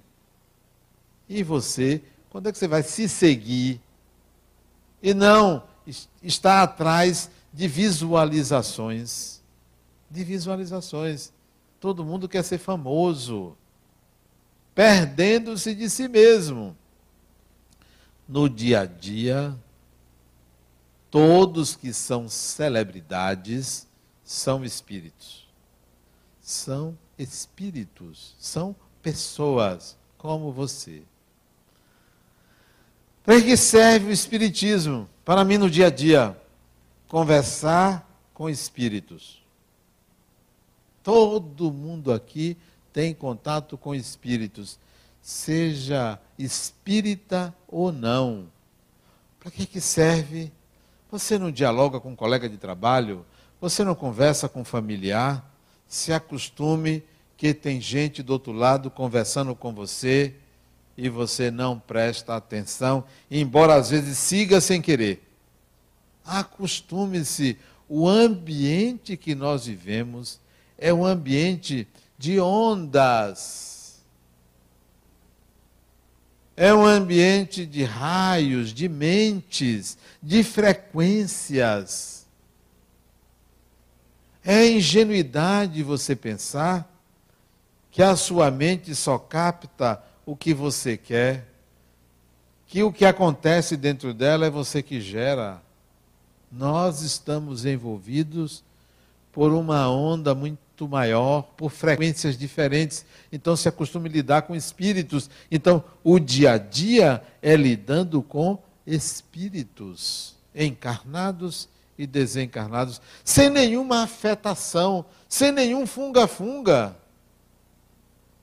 E 1.28 1.44
você, 1.44 2.02
quando 2.30 2.48
é 2.48 2.52
que 2.52 2.58
você 2.58 2.68
vai 2.68 2.82
se 2.82 3.10
seguir? 3.10 3.82
E 5.02 5.13
não 5.13 5.63
está 6.22 6.63
atrás 6.63 7.30
de 7.52 7.68
visualizações. 7.68 9.42
De 10.10 10.24
visualizações. 10.24 11.34
Todo 11.80 12.06
mundo 12.06 12.30
quer 12.30 12.44
ser 12.44 12.58
famoso, 12.58 13.58
perdendo-se 14.74 15.74
de 15.76 15.90
si 15.90 16.08
mesmo. 16.08 16.76
No 18.28 18.50
dia 18.50 18.82
a 18.82 18.86
dia, 18.86 19.56
todos 21.12 21.76
que 21.76 21.94
são 21.94 22.28
celebridades 22.30 23.88
são 24.24 24.64
espíritos. 24.64 25.48
São 26.42 26.98
espíritos, 27.18 28.36
são 28.40 28.76
pessoas 29.02 29.98
como 30.18 30.52
você. 30.52 31.04
Para 33.24 33.42
que 33.42 33.56
serve 33.56 34.08
o 34.08 34.12
Espiritismo? 34.12 35.08
Para 35.24 35.46
mim, 35.46 35.58
no 35.58 35.70
dia 35.70 35.88
a 35.88 35.90
dia, 35.90 36.38
conversar 37.08 38.10
com 38.34 38.50
espíritos. 38.50 39.42
Todo 41.02 41.72
mundo 41.72 42.12
aqui 42.12 42.58
tem 42.94 43.14
contato 43.14 43.76
com 43.78 43.96
espíritos, 43.96 44.78
seja 45.22 46.20
espírita 46.38 47.54
ou 47.68 47.92
não. 47.92 48.46
Para 49.40 49.50
que, 49.50 49.66
que 49.66 49.82
serve? 49.82 50.52
Você 51.12 51.38
não 51.38 51.52
dialoga 51.52 52.00
com 52.00 52.12
um 52.12 52.16
colega 52.16 52.48
de 52.48 52.58
trabalho? 52.58 53.26
Você 53.60 53.84
não 53.84 53.96
conversa 53.96 54.48
com 54.48 54.62
um 54.62 54.66
familiar? 54.66 55.44
Se 55.88 56.14
acostume 56.14 57.04
que 57.36 57.54
tem 57.54 57.82
gente 57.82 58.22
do 58.22 58.32
outro 58.32 58.54
lado 58.54 58.90
conversando 58.92 59.56
com 59.56 59.74
você 59.74 60.36
e 60.96 61.10
você 61.10 61.50
não 61.50 61.80
presta 61.80 62.36
atenção, 62.36 63.04
embora 63.30 63.76
às 63.76 63.90
vezes 63.90 64.18
siga 64.18 64.62
sem 64.62 64.82
querer. 64.82 65.28
Acostume-se. 66.24 67.58
O 67.90 68.08
ambiente 68.08 69.18
que 69.18 69.36
nós 69.36 69.66
vivemos 69.66 70.40
é 70.78 70.94
um 70.94 71.06
ambiente 71.06 71.88
de 72.24 72.40
ondas. 72.40 74.02
É 76.56 76.74
um 76.74 76.86
ambiente 76.86 77.66
de 77.66 77.84
raios, 77.84 78.74
de 78.74 78.88
mentes, 78.88 79.98
de 80.22 80.42
frequências. 80.42 82.26
É 84.42 84.66
ingenuidade 84.66 85.84
você 85.84 86.16
pensar 86.16 86.90
que 87.92 88.02
a 88.02 88.16
sua 88.16 88.50
mente 88.50 88.96
só 88.96 89.18
capta 89.18 90.02
o 90.26 90.34
que 90.34 90.54
você 90.54 90.96
quer, 90.96 91.46
que 92.68 92.84
o 92.84 92.94
que 92.94 93.04
acontece 93.04 93.76
dentro 93.76 94.14
dela 94.14 94.46
é 94.46 94.50
você 94.50 94.82
que 94.82 95.02
gera. 95.02 95.62
Nós 96.50 97.02
estamos 97.02 97.66
envolvidos 97.66 98.64
por 99.34 99.52
uma 99.52 99.90
onda 99.90 100.34
muito 100.34 100.62
maior, 100.82 101.44
por 101.56 101.72
frequências 101.72 102.38
diferentes. 102.38 103.06
Então 103.32 103.56
se 103.56 103.68
acostume 103.68 104.10
a 104.10 104.12
lidar 104.12 104.42
com 104.44 104.56
espíritos. 104.56 105.30
Então 105.50 105.84
o 106.04 106.20
dia 106.20 106.54
a 106.54 106.58
dia 106.58 107.24
é 107.42 107.56
lidando 107.56 108.22
com 108.22 108.58
espíritos 108.86 110.36
encarnados 110.54 111.70
e 111.98 112.06
desencarnados, 112.08 113.02
sem 113.24 113.50
nenhuma 113.50 114.04
afetação, 114.04 115.06
sem 115.30 115.52
nenhum 115.52 115.86
funga-funga, 115.86 116.96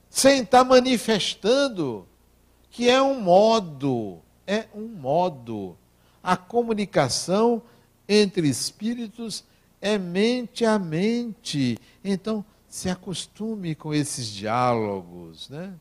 sem 0.09 0.43
estar 0.43 0.65
manifestando 0.65 2.07
que 2.71 2.89
é 2.89 3.03
um 3.03 3.21
modo, 3.21 4.21
é 4.47 4.67
um 4.75 4.87
modo. 4.87 5.77
A 6.23 6.37
comunicação 6.37 7.63
entre 8.09 8.49
espíritos 8.49 9.45
é 9.81 9.99
mente 9.99 10.65
a 10.65 10.79
mente. 10.79 11.79
Então, 12.03 12.45
se 12.69 12.89
acostume 12.89 13.75
com 13.75 13.93
esses 13.93 14.29
diálogos, 14.29 15.49
né? 15.49 15.75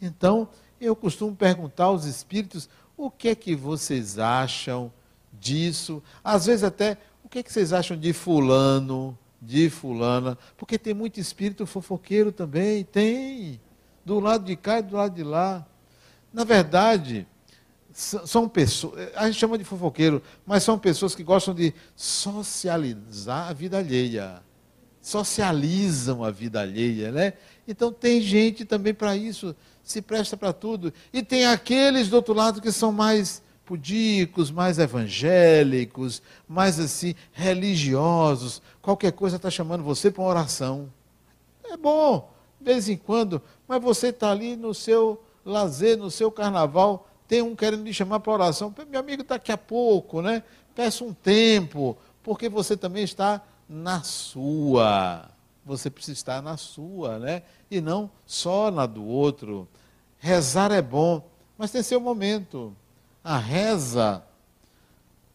Então, 0.00 0.48
eu 0.80 0.94
costumo 0.94 1.34
perguntar 1.34 1.84
aos 1.84 2.04
espíritos 2.04 2.68
o 2.96 3.10
que 3.10 3.28
é 3.28 3.34
que 3.34 3.54
vocês 3.54 4.18
acham 4.18 4.92
disso. 5.32 6.02
Às 6.22 6.46
vezes 6.46 6.64
até, 6.64 6.98
o 7.24 7.28
que 7.28 7.38
é 7.38 7.42
que 7.42 7.52
vocês 7.52 7.72
acham 7.72 7.96
de 7.96 8.12
fulano, 8.12 9.16
de 9.40 9.70
fulana? 9.70 10.36
Porque 10.56 10.78
tem 10.78 10.92
muito 10.92 11.18
espírito 11.18 11.66
fofoqueiro 11.66 12.30
também, 12.30 12.84
tem. 12.84 13.60
Do 14.04 14.20
lado 14.20 14.44
de 14.44 14.56
cá 14.56 14.80
e 14.80 14.82
do 14.82 14.96
lado 14.96 15.14
de 15.14 15.22
lá. 15.22 15.66
Na 16.32 16.44
verdade, 16.44 17.26
são 17.92 18.48
pessoas, 18.48 19.14
a 19.14 19.26
gente 19.26 19.38
chama 19.38 19.58
de 19.58 19.64
fofoqueiro, 19.64 20.22
mas 20.46 20.62
são 20.62 20.78
pessoas 20.78 21.14
que 21.14 21.22
gostam 21.22 21.54
de 21.54 21.74
socializar 21.94 23.48
a 23.48 23.52
vida 23.52 23.78
alheia. 23.78 24.42
Socializam 25.02 26.24
a 26.24 26.30
vida 26.30 26.60
alheia, 26.60 27.12
né? 27.12 27.34
Então 27.68 27.92
tem 27.92 28.20
gente 28.20 28.64
também 28.64 28.94
para 28.94 29.14
isso, 29.16 29.54
se 29.82 30.00
presta 30.00 30.36
para 30.36 30.52
tudo. 30.52 30.94
E 31.12 31.22
tem 31.22 31.44
aqueles 31.44 32.08
do 32.08 32.16
outro 32.16 32.32
lado 32.32 32.62
que 32.62 32.72
são 32.72 32.92
mais 32.92 33.42
pudicos, 33.66 34.50
mais 34.50 34.78
evangélicos, 34.78 36.22
mais 36.48 36.78
assim, 36.78 37.14
religiosos. 37.32 38.62
Qualquer 38.80 39.12
coisa 39.12 39.36
está 39.36 39.50
chamando 39.50 39.82
você 39.82 40.10
para 40.10 40.22
uma 40.22 40.30
oração. 40.30 40.88
É 41.64 41.76
bom, 41.76 42.32
de 42.60 42.64
vez 42.64 42.88
em 42.88 42.96
quando, 42.96 43.42
mas 43.66 43.82
você 43.82 44.08
está 44.08 44.30
ali 44.30 44.56
no 44.56 44.72
seu 44.72 45.22
lazer, 45.44 45.98
no 45.98 46.10
seu 46.10 46.30
carnaval 46.30 47.08
tem 47.32 47.40
um 47.40 47.56
querendo 47.56 47.82
me 47.82 47.94
chamar 47.94 48.20
para 48.20 48.30
oração. 48.30 48.74
Meu 48.90 49.00
amigo, 49.00 49.24
daqui 49.24 49.50
a 49.50 49.56
pouco, 49.56 50.20
né? 50.20 50.42
Peça 50.74 51.02
um 51.02 51.14
tempo, 51.14 51.96
porque 52.22 52.46
você 52.46 52.76
também 52.76 53.04
está 53.04 53.40
na 53.68 54.02
sua. 54.02 55.28
Você 55.64 55.88
precisa 55.90 56.12
estar 56.12 56.42
na 56.42 56.56
sua, 56.56 57.18
né? 57.18 57.42
E 57.70 57.80
não 57.80 58.10
só 58.26 58.70
na 58.70 58.86
do 58.86 59.04
outro. 59.04 59.68
Rezar 60.18 60.72
é 60.72 60.82
bom, 60.82 61.28
mas 61.56 61.70
tem 61.70 61.82
seu 61.82 62.00
momento. 62.00 62.74
A 63.22 63.38
reza 63.38 64.22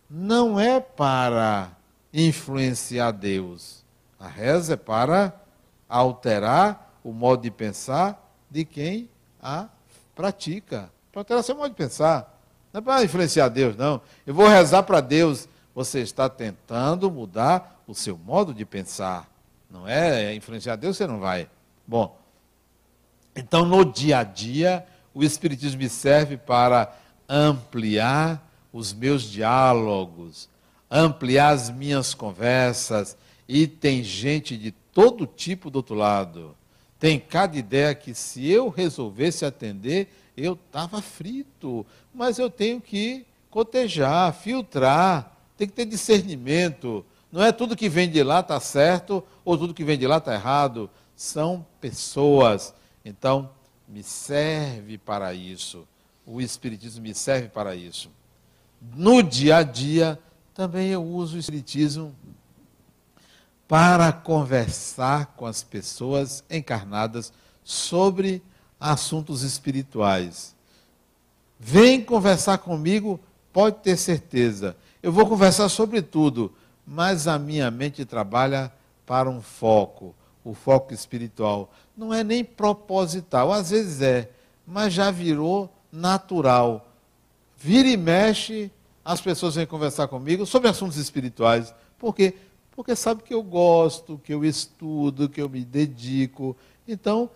não 0.09 0.59
é 0.59 0.79
para 0.79 1.71
influenciar 2.13 3.11
Deus. 3.11 3.83
A 4.19 4.27
reza 4.27 4.73
é 4.73 4.77
para 4.77 5.33
alterar 5.87 6.99
o 7.03 7.11
modo 7.11 7.43
de 7.43 7.51
pensar 7.51 8.33
de 8.49 8.65
quem 8.65 9.09
a 9.41 9.67
pratica 10.15 10.91
para 11.17 11.21
alterar 11.21 11.43
seu 11.43 11.55
modo 11.55 11.69
de 11.69 11.75
pensar. 11.75 12.39
Não 12.71 12.79
é 12.79 12.81
para 12.81 13.03
influenciar 13.03 13.49
Deus, 13.49 13.75
não. 13.75 14.01
Eu 14.25 14.33
vou 14.33 14.47
rezar 14.47 14.83
para 14.83 15.01
Deus. 15.01 15.47
Você 15.77 15.99
está 15.99 16.27
tentando 16.27 17.11
mudar 17.11 17.83
o 17.85 17.93
seu 17.93 18.17
modo 18.17 18.51
de 18.51 18.65
pensar. 18.65 19.29
Não 19.69 19.87
é 19.87 20.33
influenciar 20.33 20.75
Deus, 20.75 20.97
você 20.97 21.05
não 21.05 21.19
vai. 21.19 21.47
Bom, 21.85 22.17
então 23.35 23.63
no 23.63 23.85
dia 23.85 24.17
a 24.17 24.23
dia, 24.23 24.83
o 25.13 25.23
Espiritismo 25.23 25.77
me 25.77 25.87
serve 25.87 26.35
para 26.35 26.91
ampliar 27.29 28.43
os 28.73 28.91
meus 28.91 29.21
diálogos, 29.21 30.49
ampliar 30.89 31.49
as 31.49 31.69
minhas 31.69 32.15
conversas. 32.15 33.15
E 33.47 33.67
tem 33.67 34.01
gente 34.03 34.57
de 34.57 34.71
todo 34.71 35.27
tipo 35.27 35.69
do 35.69 35.75
outro 35.75 35.93
lado. 35.93 36.55
Tem 36.99 37.19
cada 37.19 37.55
ideia 37.55 37.93
que, 37.93 38.15
se 38.15 38.49
eu 38.49 38.69
resolvesse 38.69 39.45
atender, 39.45 40.11
eu 40.35 40.53
estava 40.53 41.03
frito, 41.03 41.85
mas 42.11 42.39
eu 42.39 42.49
tenho 42.49 42.81
que 42.81 43.27
cotejar, 43.51 44.33
filtrar, 44.33 45.36
tem 45.57 45.67
que 45.67 45.73
ter 45.73 45.85
discernimento. 45.85 47.05
Não 47.31 47.43
é 47.43 47.51
tudo 47.51 47.75
que 47.75 47.89
vem 47.89 48.09
de 48.09 48.23
lá 48.23 48.39
está 48.39 48.59
certo 48.59 49.23
ou 49.43 49.57
tudo 49.57 49.73
que 49.73 49.83
vem 49.83 49.97
de 49.97 50.07
lá 50.07 50.17
está 50.17 50.33
errado. 50.33 50.89
São 51.15 51.65
pessoas. 51.81 52.73
Então, 53.03 53.49
me 53.87 54.03
serve 54.03 54.97
para 54.97 55.33
isso. 55.33 55.87
O 56.25 56.39
Espiritismo 56.39 57.01
me 57.01 57.13
serve 57.13 57.47
para 57.47 57.75
isso. 57.75 58.09
No 58.95 59.23
dia 59.23 59.57
a 59.57 59.63
dia, 59.63 60.19
também 60.53 60.89
eu 60.89 61.03
uso 61.03 61.35
o 61.35 61.39
Espiritismo 61.39 62.15
para 63.67 64.11
conversar 64.13 65.33
com 65.37 65.45
as 65.45 65.63
pessoas 65.63 66.43
encarnadas 66.49 67.33
sobre 67.63 68.41
assuntos 68.79 69.41
espirituais. 69.41 70.55
Vem 71.59 72.01
conversar 72.03 72.59
comigo, 72.59 73.19
pode 73.51 73.77
ter 73.77 73.97
certeza. 73.97 74.77
Eu 75.01 75.11
vou 75.11 75.27
conversar 75.27 75.69
sobre 75.69 76.01
tudo, 76.01 76.53
mas 76.85 77.27
a 77.27 77.37
minha 77.37 77.69
mente 77.69 78.03
trabalha 78.05 78.71
para 79.05 79.29
um 79.29 79.41
foco, 79.41 80.15
o 80.43 80.53
foco 80.53 80.93
espiritual. 80.93 81.71
Não 81.95 82.13
é 82.13 82.23
nem 82.23 82.43
proposital, 82.43 83.51
às 83.51 83.69
vezes 83.69 84.01
é, 84.01 84.29
mas 84.65 84.93
já 84.93 85.11
virou 85.11 85.71
natural. 85.91 86.87
Vira 87.57 87.87
e 87.87 87.97
mexe, 87.97 88.71
as 89.03 89.21
pessoas 89.21 89.55
vêm 89.55 89.65
conversar 89.65 90.07
comigo 90.07 90.45
sobre 90.45 90.69
assuntos 90.69 90.97
espirituais. 90.97 91.73
Por 91.97 92.13
quê? 92.13 92.35
Porque 92.75 92.95
sabe 92.95 93.23
que 93.23 93.33
eu 93.33 93.41
gosto, 93.41 94.21
que 94.23 94.33
eu 94.33 94.45
estudo, 94.45 95.29
que 95.29 95.41
eu 95.41 95.49
me 95.49 95.63
dedico. 95.63 96.55
Então, 96.87 97.29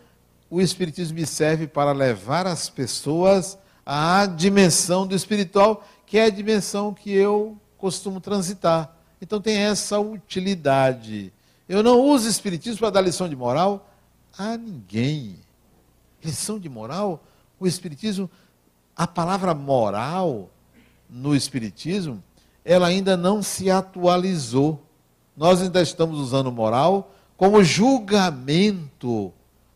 o 0.49 0.61
Espiritismo 0.61 1.15
me 1.15 1.25
serve 1.25 1.65
para 1.65 1.93
levar 1.93 2.45
as 2.45 2.69
pessoas 2.69 3.57
à 3.85 4.25
dimensão 4.25 5.07
do 5.07 5.15
espiritual, 5.15 5.87
que 6.11 6.17
é 6.17 6.25
a 6.25 6.29
dimensão 6.29 6.93
que 6.93 7.09
eu 7.09 7.57
costumo 7.77 8.19
transitar. 8.19 8.93
Então 9.21 9.39
tem 9.39 9.55
essa 9.55 9.97
utilidade. 9.97 11.31
Eu 11.69 11.81
não 11.81 12.01
uso 12.01 12.27
Espiritismo 12.27 12.79
para 12.79 12.89
dar 12.89 12.99
lição 12.99 13.29
de 13.29 13.35
moral 13.37 13.89
a 14.37 14.57
ninguém. 14.57 15.37
Lição 16.21 16.59
de 16.59 16.67
moral, 16.67 17.23
o 17.57 17.65
Espiritismo, 17.65 18.29
a 18.93 19.07
palavra 19.07 19.53
moral 19.53 20.49
no 21.09 21.33
Espiritismo, 21.33 22.21
ela 22.65 22.87
ainda 22.87 23.15
não 23.15 23.41
se 23.41 23.71
atualizou. 23.71 24.83
Nós 25.37 25.61
ainda 25.61 25.81
estamos 25.81 26.19
usando 26.19 26.51
moral 26.51 27.15
como 27.37 27.63
julgamento 27.63 29.31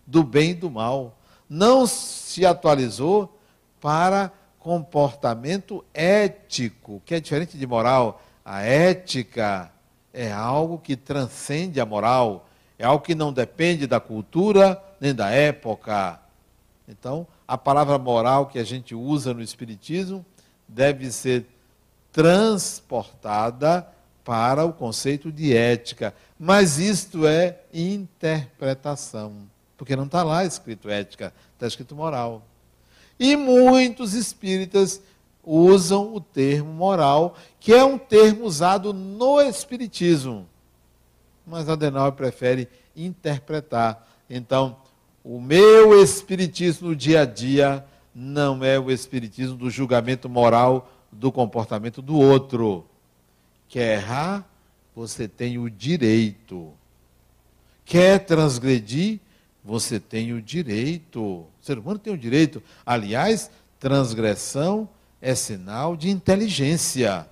do 0.06 0.22
bem 0.22 0.50
e 0.50 0.56
do 0.56 0.70
mal. 0.70 1.18
Não 1.48 1.88
se 1.88 2.46
atualizou 2.46 3.40
para 3.80 4.34
comportamento 4.66 5.86
ético, 5.93 6.99
que 7.05 7.13
é 7.13 7.20
diferente 7.20 7.55
de 7.55 7.68
moral. 7.68 8.20
A 8.43 8.63
ética 8.63 9.72
é 10.11 10.32
algo 10.32 10.80
que 10.80 10.95
transcende 10.95 11.80
a 11.80 11.86
moral, 11.86 12.49
é 12.80 12.84
algo 12.84 13.05
que 13.05 13.13
não 13.13 13.32
depende 13.32 13.86
da 13.86 13.99
cultura 13.99 14.84
nem 14.99 15.13
da 15.13 15.30
época. 15.30 16.20
Então, 16.88 17.28
a 17.47 17.55
palavra 17.59 17.99
moral 17.99 18.47
que 18.47 18.57
a 18.57 18.63
gente 18.63 18.95
usa 18.95 19.36
no 19.36 19.41
Espiritismo 19.43 20.26
deve 20.68 21.11
ser 21.11 21.45
transportada 22.11 23.88
para 24.24 24.66
o 24.66 24.74
conceito 24.74 25.32
de 25.32 25.55
ética. 25.55 26.11
Mas 26.39 26.80
isto 26.80 27.28
é 27.28 27.59
interpretação. 27.72 29.47
Porque 29.78 29.95
não 29.95 30.05
está 30.05 30.24
lá 30.24 30.43
escrito 30.43 30.89
ética, 30.89 31.32
está 31.53 31.68
escrito 31.68 31.95
moral. 31.95 32.41
E 33.20 33.36
muitos 33.36 34.13
espíritas 34.13 35.01
usam 35.43 36.13
o 36.16 36.20
termo 36.20 36.74
moral, 36.74 37.38
que 37.59 37.72
é 37.72 37.84
um 37.84 37.97
termo 37.97 38.45
usado 38.45 38.91
no 38.91 39.39
Espiritismo. 39.41 40.47
Mas 41.45 41.70
Adenauer 41.70 42.13
prefere 42.13 42.68
interpretar. 42.95 44.07
Então, 44.30 44.78
o 45.24 45.39
meu 45.39 46.01
Espiritismo 46.01 46.89
no 46.89 46.95
dia 46.95 47.22
a 47.22 47.26
dia 47.26 47.86
não 48.13 48.63
é 48.63 48.80
o 48.80 48.89
Espiritismo 48.89 49.55
do 49.55 49.70
julgamento 49.70 50.28
moral 50.28 50.91
do 51.11 51.32
comportamento 51.32 52.01
do 52.01 52.20
outro. 52.20 52.86
Quer 53.68 53.99
errar? 53.99 54.49
Você 54.95 55.28
tem 55.28 55.57
o 55.57 55.70
direito. 55.70 56.72
Quer 57.84 58.26
transgredir? 58.26 59.20
Você 59.66 59.99
tem 59.99 60.32
o 60.32 60.41
direito. 60.41 61.20
O 61.20 61.47
ser 61.59 61.80
humano 61.80 61.97
tem 61.97 62.13
o 62.13 62.18
direito. 62.18 62.61
Aliás, 62.86 63.49
transgressão 63.80 64.88
é 65.20 65.34
sinal 65.34 65.97
de 65.97 66.09
inteligência. 66.09 67.28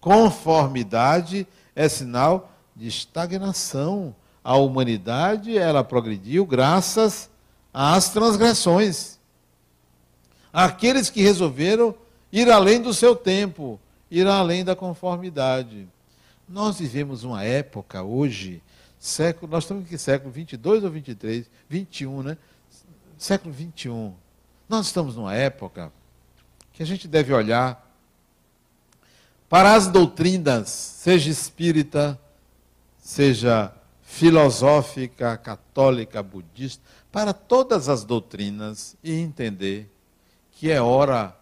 Conformidade 0.00 1.46
é 1.76 1.88
sinal 1.88 2.52
de 2.74 2.88
estagnação. 2.88 4.14
A 4.42 4.56
humanidade, 4.56 5.56
ela 5.56 5.84
progrediu 5.84 6.44
graças 6.44 7.30
às 7.72 8.08
transgressões. 8.08 9.20
Aqueles 10.52 11.08
que 11.08 11.22
resolveram 11.22 11.94
ir 12.32 12.50
além 12.50 12.82
do 12.82 12.92
seu 12.92 13.14
tempo, 13.14 13.78
ir 14.10 14.26
além 14.26 14.64
da 14.64 14.74
conformidade. 14.74 15.86
Nós 16.48 16.80
vivemos 16.80 17.22
uma 17.22 17.44
época 17.44 18.02
hoje, 18.02 18.60
século, 19.00 19.50
nós 19.50 19.64
estamos 19.64 19.84
em 19.84 19.86
que 19.86 19.96
século 19.96 20.30
22 20.30 20.84
ou 20.84 20.90
23? 20.90 21.50
21, 21.68 22.22
né? 22.22 22.36
Século 23.16 23.52
21. 23.52 24.14
Nós 24.68 24.86
estamos 24.86 25.16
numa 25.16 25.34
época 25.34 25.90
que 26.74 26.82
a 26.82 26.86
gente 26.86 27.08
deve 27.08 27.32
olhar 27.32 27.88
para 29.48 29.74
as 29.74 29.88
doutrinas, 29.88 30.68
seja 30.68 31.30
espírita, 31.30 32.20
seja 32.98 33.72
filosófica, 34.02 35.36
católica, 35.36 36.22
budista, 36.22 36.84
para 37.10 37.32
todas 37.32 37.88
as 37.88 38.04
doutrinas 38.04 38.96
e 39.02 39.12
entender 39.14 39.90
que 40.52 40.70
é 40.70 40.80
hora 40.80 41.36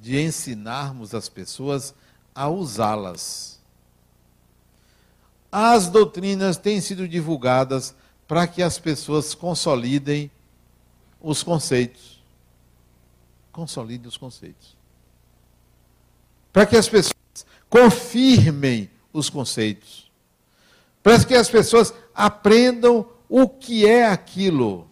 de 0.00 0.20
ensinarmos 0.20 1.14
as 1.14 1.28
pessoas 1.28 1.94
a 2.34 2.48
usá-las. 2.48 3.51
As 5.52 5.88
doutrinas 5.88 6.56
têm 6.56 6.80
sido 6.80 7.06
divulgadas 7.06 7.94
para 8.26 8.46
que 8.46 8.62
as 8.62 8.78
pessoas 8.78 9.34
consolidem 9.34 10.30
os 11.20 11.42
conceitos. 11.42 12.22
Consolidem 13.52 14.08
os 14.08 14.16
conceitos. 14.16 14.74
Para 16.50 16.64
que 16.64 16.76
as 16.76 16.88
pessoas 16.88 17.14
confirmem 17.68 18.90
os 19.12 19.28
conceitos. 19.28 20.10
Para 21.02 21.22
que 21.22 21.34
as 21.34 21.50
pessoas 21.50 21.92
aprendam 22.14 23.06
o 23.28 23.46
que 23.46 23.86
é 23.86 24.06
aquilo. 24.06 24.88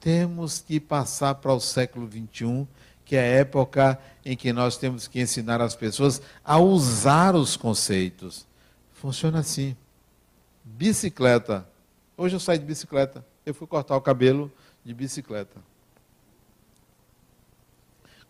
Temos 0.00 0.60
que 0.60 0.80
passar 0.80 1.34
para 1.34 1.52
o 1.52 1.60
século 1.60 2.08
XXI 2.10 2.66
que 3.08 3.16
é 3.16 3.20
a 3.20 3.40
época 3.40 3.98
em 4.22 4.36
que 4.36 4.52
nós 4.52 4.76
temos 4.76 5.08
que 5.08 5.18
ensinar 5.18 5.62
as 5.62 5.74
pessoas 5.74 6.20
a 6.44 6.58
usar 6.58 7.34
os 7.34 7.56
conceitos. 7.56 8.46
Funciona 9.00 9.38
assim. 9.38 9.76
Bicicleta. 10.64 11.66
Hoje 12.16 12.36
eu 12.36 12.40
saí 12.40 12.58
de 12.58 12.64
bicicleta. 12.64 13.24
Eu 13.46 13.54
fui 13.54 13.66
cortar 13.66 13.96
o 13.96 14.00
cabelo 14.00 14.50
de 14.84 14.92
bicicleta. 14.92 15.60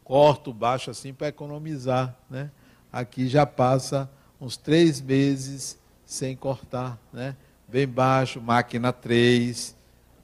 Corto 0.05 0.53
baixo 0.53 0.91
assim 0.91 1.13
para 1.13 1.29
economizar. 1.29 2.17
Né? 2.29 2.51
Aqui 2.93 3.29
já 3.29 3.45
passa 3.45 4.11
uns 4.41 4.57
três 4.57 5.01
meses 5.01 5.79
sem 6.05 6.37
cortar. 6.37 6.99
Né? 7.13 7.35
Bem 7.67 7.87
baixo, 7.87 8.41
máquina 8.41 8.93
3, 8.93 9.75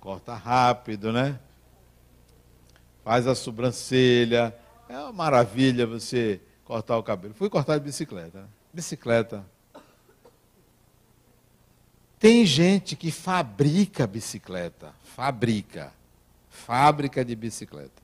corta 0.01 0.35
rápido, 0.35 1.13
né? 1.13 1.39
faz 3.05 3.27
a 3.27 3.35
sobrancelha. 3.35 4.57
É 4.89 4.99
uma 4.99 5.13
maravilha 5.13 5.87
você 5.87 6.41
cortar 6.65 6.97
o 6.97 7.03
cabelo. 7.03 7.35
Fui 7.35 7.51
cortar 7.51 7.79
de 7.79 7.85
bicicleta. 7.85 8.49
Bicicleta. 8.73 9.45
Tem 12.25 12.47
gente 12.47 12.97
que 12.97 13.11
fabrica 13.11 14.07
bicicleta. 14.07 14.95
Fabrica. 15.15 15.93
Fábrica 16.49 17.23
de 17.23 17.37
bicicleta. 17.37 18.03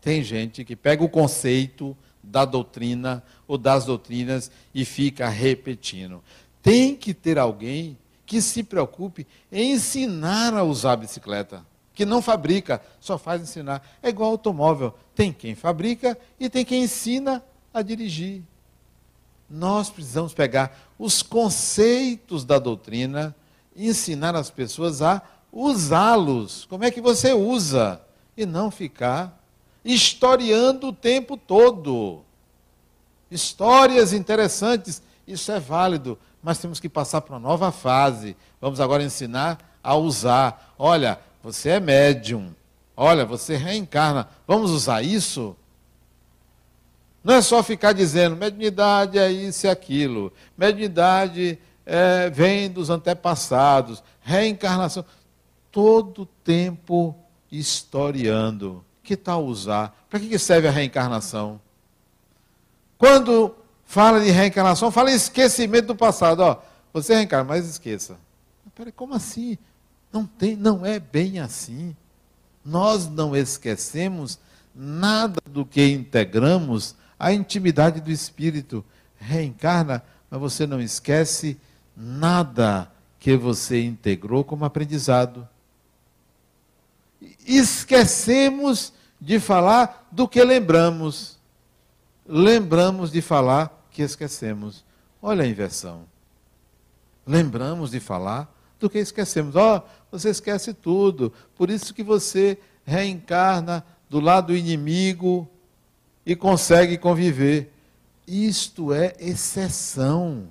Tem 0.00 0.20
gente 0.24 0.64
que 0.64 0.74
pega 0.74 1.04
o 1.04 1.08
conceito 1.08 1.96
da 2.20 2.44
doutrina 2.44 3.22
ou 3.46 3.56
das 3.56 3.84
doutrinas 3.84 4.50
e 4.74 4.84
fica 4.84 5.28
repetindo. 5.28 6.24
Tem 6.60 6.96
que 6.96 7.14
ter 7.14 7.38
alguém 7.38 7.96
que 8.26 8.42
se 8.42 8.64
preocupe 8.64 9.24
em 9.52 9.74
ensinar 9.74 10.52
a 10.52 10.64
usar 10.64 10.94
a 10.94 10.96
bicicleta 10.96 11.64
que 11.94 12.04
não 12.04 12.20
fabrica, 12.20 12.82
só 12.98 13.16
faz 13.16 13.40
ensinar. 13.40 13.80
É 14.02 14.08
igual 14.08 14.32
automóvel. 14.32 14.92
Tem 15.14 15.32
quem 15.32 15.54
fabrica 15.54 16.18
e 16.40 16.50
tem 16.50 16.64
quem 16.64 16.82
ensina 16.82 17.44
a 17.72 17.80
dirigir. 17.80 18.42
Nós 19.48 19.90
precisamos 19.90 20.34
pegar 20.34 20.76
os 20.98 21.22
conceitos 21.22 22.44
da 22.44 22.58
doutrina 22.58 23.34
e 23.74 23.88
ensinar 23.88 24.34
as 24.34 24.50
pessoas 24.50 25.02
a 25.02 25.22
usá-los. 25.52 26.64
Como 26.66 26.84
é 26.84 26.90
que 26.90 27.00
você 27.00 27.32
usa? 27.32 28.00
E 28.36 28.44
não 28.44 28.70
ficar 28.70 29.40
historiando 29.84 30.88
o 30.88 30.92
tempo 30.92 31.36
todo. 31.36 32.22
Histórias 33.30 34.12
interessantes, 34.12 35.00
isso 35.26 35.50
é 35.52 35.60
válido, 35.60 36.18
mas 36.42 36.58
temos 36.58 36.80
que 36.80 36.88
passar 36.88 37.20
para 37.20 37.34
uma 37.34 37.40
nova 37.40 37.72
fase. 37.72 38.36
Vamos 38.60 38.80
agora 38.80 39.02
ensinar 39.02 39.58
a 39.82 39.94
usar. 39.94 40.74
Olha, 40.78 41.18
você 41.42 41.70
é 41.70 41.80
médium. 41.80 42.52
Olha, 42.96 43.24
você 43.24 43.56
reencarna. 43.56 44.28
Vamos 44.46 44.70
usar 44.70 45.02
isso? 45.02 45.56
Não 47.26 47.34
é 47.34 47.42
só 47.42 47.60
ficar 47.60 47.92
dizendo, 47.92 48.36
mediunidade 48.36 49.18
é 49.18 49.28
isso 49.32 49.66
e 49.66 49.68
aquilo. 49.68 50.32
Mediunidade 50.56 51.58
é, 51.84 52.30
vem 52.30 52.70
dos 52.70 52.88
antepassados. 52.88 54.00
Reencarnação. 54.20 55.04
Todo 55.72 56.24
tempo 56.44 57.16
historiando. 57.50 58.84
Que 59.02 59.16
tal 59.16 59.44
usar? 59.44 60.06
Para 60.08 60.20
que 60.20 60.38
serve 60.38 60.68
a 60.68 60.70
reencarnação? 60.70 61.60
Quando 62.96 63.56
fala 63.84 64.20
de 64.20 64.30
reencarnação, 64.30 64.92
fala 64.92 65.10
em 65.10 65.16
esquecimento 65.16 65.88
do 65.88 65.96
passado. 65.96 66.44
Ó, 66.44 66.58
você 66.92 67.12
reencarna, 67.12 67.48
mas 67.48 67.68
esqueça. 67.68 68.16
Peraí, 68.72 68.92
como 68.92 69.14
assim? 69.14 69.58
Não 70.12 70.24
tem, 70.24 70.54
não 70.54 70.86
é 70.86 71.00
bem 71.00 71.40
assim. 71.40 71.96
Nós 72.64 73.08
não 73.08 73.34
esquecemos 73.34 74.38
nada 74.72 75.40
do 75.44 75.66
que 75.66 75.88
integramos 75.88 76.94
à 77.18 77.32
intimidade 77.32 78.00
do 78.00 78.10
espírito. 78.10 78.84
Reencarna, 79.18 80.02
mas 80.30 80.40
você 80.40 80.66
não 80.66 80.80
esquece 80.80 81.58
nada 81.96 82.90
que 83.18 83.36
você 83.36 83.82
integrou 83.82 84.44
como 84.44 84.64
aprendizado. 84.64 85.48
Esquecemos 87.46 88.92
de 89.20 89.40
falar 89.40 90.06
do 90.12 90.28
que 90.28 90.42
lembramos. 90.44 91.38
Lembramos 92.26 93.10
de 93.10 93.22
falar 93.22 93.86
que 93.90 94.02
esquecemos. 94.02 94.84
Olha 95.22 95.44
a 95.44 95.46
inversão. 95.46 96.04
Lembramos 97.26 97.90
de 97.90 98.00
falar 98.00 98.52
do 98.78 98.90
que 98.90 98.98
esquecemos. 98.98 99.56
Ó, 99.56 99.78
oh, 99.78 99.82
você 100.10 100.30
esquece 100.30 100.74
tudo. 100.74 101.32
Por 101.56 101.70
isso 101.70 101.94
que 101.94 102.02
você 102.02 102.58
reencarna 102.84 103.84
do 104.08 104.20
lado 104.20 104.48
do 104.48 104.56
inimigo 104.56 105.48
e 106.26 106.34
consegue 106.34 106.98
conviver. 106.98 107.72
Isto 108.26 108.92
é 108.92 109.14
exceção. 109.20 110.48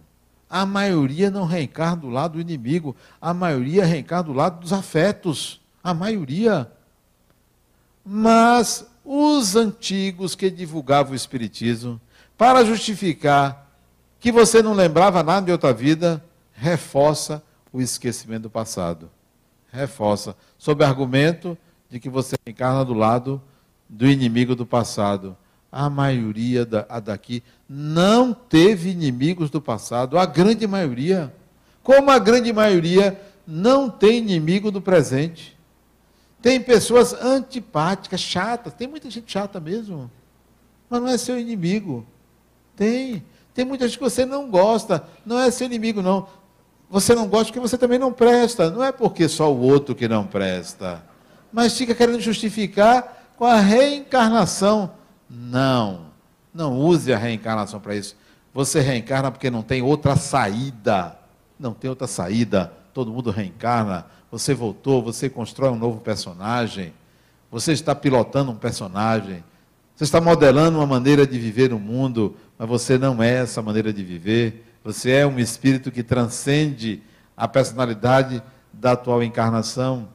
A 0.50 0.66
maioria 0.66 1.30
não 1.30 1.46
reencarna 1.46 1.98
do 1.98 2.10
lado 2.10 2.34
do 2.34 2.42
inimigo, 2.42 2.96
a 3.20 3.34
maioria 3.34 3.86
reencarna 3.86 4.24
do 4.24 4.34
lado 4.34 4.62
dos 4.62 4.72
afetos. 4.72 5.60
A 5.84 5.94
maioria. 5.94 6.72
Mas 8.04 8.88
os 9.04 9.56
antigos 9.56 10.34
que 10.34 10.50
divulgavam 10.50 11.12
o 11.12 11.16
Espiritismo, 11.16 12.00
para 12.38 12.64
justificar 12.64 13.70
que 14.20 14.32
você 14.32 14.64
não 14.64 14.74
lembrava 14.74 15.22
nada 15.22 15.46
de 15.46 15.52
outra 15.52 15.74
vida, 15.74 16.24
reforça 16.54 17.44
o 17.72 17.82
esquecimento 17.82 18.44
do 18.44 18.50
passado. 18.50 19.12
Reforça, 19.72 20.36
sob 20.58 20.84
argumento 20.84 21.58
de 21.90 22.00
que 22.00 22.10
você 22.10 22.36
encarna 22.48 22.84
do 22.86 22.94
lado 22.94 23.42
do 23.88 24.08
inimigo 24.08 24.56
do 24.56 24.66
passado. 24.66 25.38
A 25.76 25.90
maioria 25.90 26.66
da, 26.66 26.86
a 26.88 27.02
daqui 27.02 27.44
não 27.68 28.34
teve 28.34 28.92
inimigos 28.92 29.50
do 29.50 29.60
passado, 29.60 30.18
a 30.18 30.26
grande 30.26 30.66
maioria. 30.66 31.34
Como 31.84 32.10
a 32.10 32.18
grande 32.18 32.54
maioria 32.54 33.20
não 33.46 33.90
tem 33.90 34.20
inimigo 34.20 34.72
do 34.72 34.82
presente. 34.82 35.58
Tem 36.42 36.62
pessoas 36.62 37.12
antipáticas, 37.14 38.22
chatas, 38.22 38.74
tem 38.74 38.88
muita 38.88 39.10
gente 39.10 39.30
chata 39.30 39.60
mesmo, 39.60 40.10
mas 40.90 41.02
não 41.02 41.10
é 41.10 41.18
seu 41.18 41.38
inimigo. 41.38 42.08
Tem. 42.74 43.22
Tem 43.54 43.66
muita 43.66 43.86
gente 43.86 43.98
que 43.98 44.04
você 44.04 44.26
não 44.26 44.50
gosta, 44.50 45.06
não 45.26 45.38
é 45.38 45.52
seu 45.52 45.66
inimigo, 45.66 46.02
não. 46.02 46.26
Você 46.90 47.14
não 47.14 47.28
gosta 47.28 47.48
porque 47.48 47.60
você 47.60 47.78
também 47.78 48.00
não 48.00 48.14
presta. 48.14 48.70
Não 48.70 48.82
é 48.82 48.94
porque 48.94 49.28
só 49.28 49.52
o 49.52 49.60
outro 49.60 49.94
que 49.94 50.08
não 50.08 50.26
presta. 50.26 51.04
Mas 51.52 51.78
fica 51.78 51.94
querendo 51.94 52.22
justificar 52.22 53.34
com 53.36 53.44
a 53.44 53.60
reencarnação. 53.60 54.92
Não. 55.36 56.06
Não 56.54 56.80
use 56.80 57.12
a 57.14 57.18
reencarnação 57.18 57.80
para 57.80 57.96
isso. 57.96 58.16
Você 58.54 58.80
reencarna 58.80 59.30
porque 59.30 59.52
não 59.52 59.62
tem 59.62 59.82
outra 59.82 60.16
saída. 60.16 61.20
Não 61.60 61.74
tem 61.74 61.90
outra 61.90 62.08
saída. 62.08 62.72
Todo 62.94 63.12
mundo 63.12 63.32
reencarna. 63.32 64.06
Você 64.32 64.54
voltou, 64.54 65.04
você 65.04 65.30
constrói 65.30 65.72
um 65.72 65.76
novo 65.76 66.00
personagem. 66.00 66.94
Você 67.52 67.74
está 67.74 67.94
pilotando 67.94 68.52
um 68.52 68.56
personagem. 68.56 69.44
Você 69.96 70.06
está 70.06 70.22
modelando 70.22 70.78
uma 70.78 70.88
maneira 70.88 71.28
de 71.28 71.38
viver 71.38 71.74
o 71.74 71.80
mundo, 71.80 72.36
mas 72.58 72.68
você 72.68 72.98
não 72.98 73.22
é 73.22 73.36
essa 73.36 73.62
maneira 73.62 73.92
de 73.94 74.04
viver. 74.04 74.66
Você 74.84 75.12
é 75.12 75.28
um 75.28 75.40
espírito 75.40 75.92
que 75.92 76.04
transcende 76.04 77.02
a 77.36 77.48
personalidade 77.48 78.42
da 78.72 78.94
atual 78.94 79.24
encarnação. 79.24 80.08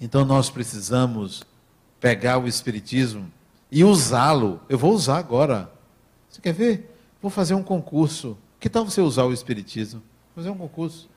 Então 0.00 0.24
nós 0.24 0.50
precisamos 0.50 1.42
pegar 2.00 2.38
o 2.38 2.48
espiritismo 2.48 3.30
e 3.72 3.82
usá-lo. 3.82 4.60
Eu 4.68 4.76
vou 4.76 4.92
usar 4.92 5.16
agora. 5.16 5.72
Você 6.28 6.42
quer 6.42 6.52
ver? 6.52 6.94
Vou 7.22 7.30
fazer 7.30 7.54
um 7.54 7.62
concurso. 7.62 8.36
Que 8.60 8.68
tal 8.68 8.84
você 8.84 9.00
usar 9.00 9.24
o 9.24 9.32
espiritismo? 9.32 10.02
Fazer 10.36 10.50
um 10.50 10.56
concurso. 10.56 11.08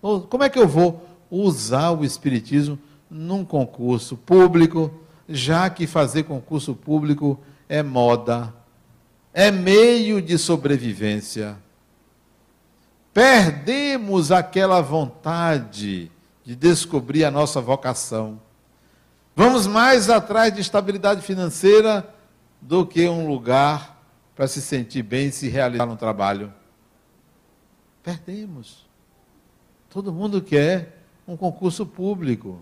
Como 0.00 0.44
é 0.44 0.50
que 0.50 0.58
eu 0.58 0.68
vou 0.68 1.08
usar 1.30 1.90
o 1.90 2.04
espiritismo 2.04 2.78
num 3.10 3.44
concurso 3.44 4.16
público, 4.16 4.92
já 5.26 5.68
que 5.70 5.86
fazer 5.86 6.24
concurso 6.24 6.74
público 6.74 7.40
é 7.68 7.82
moda, 7.82 8.54
é 9.32 9.50
meio 9.50 10.20
de 10.20 10.38
sobrevivência. 10.38 11.56
Perdemos 13.12 14.30
aquela 14.30 14.80
vontade 14.80 16.12
de 16.44 16.54
descobrir 16.54 17.24
a 17.24 17.30
nossa 17.30 17.60
vocação. 17.60 18.40
Vamos 19.38 19.68
mais 19.68 20.10
atrás 20.10 20.52
de 20.52 20.60
estabilidade 20.60 21.22
financeira 21.22 22.12
do 22.60 22.84
que 22.84 23.08
um 23.08 23.28
lugar 23.28 24.02
para 24.34 24.48
se 24.48 24.60
sentir 24.60 25.04
bem 25.04 25.28
e 25.28 25.32
se 25.32 25.48
realizar 25.48 25.86
no 25.86 25.96
trabalho. 25.96 26.52
Perdemos. 28.02 28.84
Todo 29.88 30.12
mundo 30.12 30.42
quer 30.42 31.04
um 31.24 31.36
concurso 31.36 31.86
público. 31.86 32.60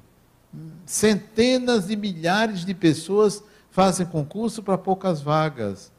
Centenas 0.85 1.87
de 1.87 1.97
milhares 1.97 2.63
de 2.63 2.75
pessoas 2.75 3.43
fazem 3.71 4.05
concurso 4.05 4.63
para 4.63 4.77
poucas 4.77 5.23
vagas. 5.23 5.91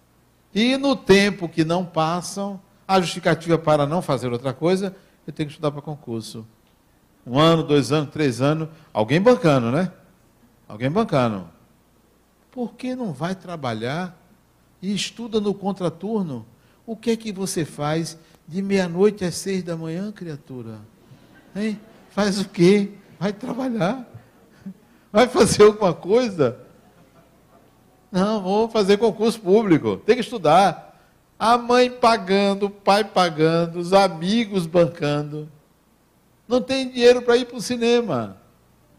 E 0.53 0.77
no 0.77 0.95
tempo 0.95 1.49
que 1.49 1.65
não 1.65 1.83
passam, 1.83 2.61
a 2.87 3.01
justificativa 3.01 3.57
para 3.57 3.87
não 3.87 4.03
fazer 4.03 4.31
outra 4.31 4.53
coisa, 4.53 4.95
eu 5.25 5.33
tenho 5.33 5.47
que 5.47 5.53
estudar 5.53 5.71
para 5.71 5.81
concurso. 5.81 6.45
Um 7.25 7.39
ano, 7.39 7.63
dois 7.63 7.91
anos, 7.91 8.11
três 8.11 8.41
anos, 8.41 8.69
alguém 8.93 9.19
bancando, 9.19 9.71
né? 9.71 9.91
Alguém 10.67 10.91
bancando. 10.91 11.49
Por 12.51 12.73
que 12.73 12.95
não 12.95 13.13
vai 13.13 13.35
trabalhar 13.35 14.17
e 14.81 14.93
estuda 14.93 15.39
no 15.39 15.53
contraturno? 15.53 16.45
O 16.85 16.95
que 16.95 17.11
é 17.11 17.15
que 17.15 17.31
você 17.31 17.63
faz 17.63 18.17
de 18.47 18.61
meia-noite 18.61 19.23
às 19.23 19.35
seis 19.35 19.63
da 19.63 19.77
manhã, 19.77 20.11
criatura? 20.11 20.79
Hein? 21.55 21.79
Faz 22.09 22.39
o 22.39 22.49
quê? 22.49 22.91
Vai 23.19 23.31
trabalhar? 23.33 24.05
Vai 25.11 25.27
fazer 25.27 25.63
alguma 25.63 25.93
coisa? 25.93 26.59
Não, 28.11 28.41
vou 28.41 28.69
fazer 28.69 28.97
concurso 28.97 29.39
público. 29.39 29.97
Tem 29.97 30.15
que 30.15 30.21
estudar. 30.21 30.87
A 31.39 31.57
mãe 31.57 31.91
pagando, 31.91 32.67
o 32.67 32.69
pai 32.69 33.03
pagando, 33.03 33.79
os 33.79 33.93
amigos 33.93 34.65
bancando. 34.65 35.47
Não 36.47 36.61
tem 36.61 36.89
dinheiro 36.89 37.21
para 37.21 37.37
ir 37.37 37.45
para 37.45 37.57
o 37.57 37.61
cinema. 37.61 38.37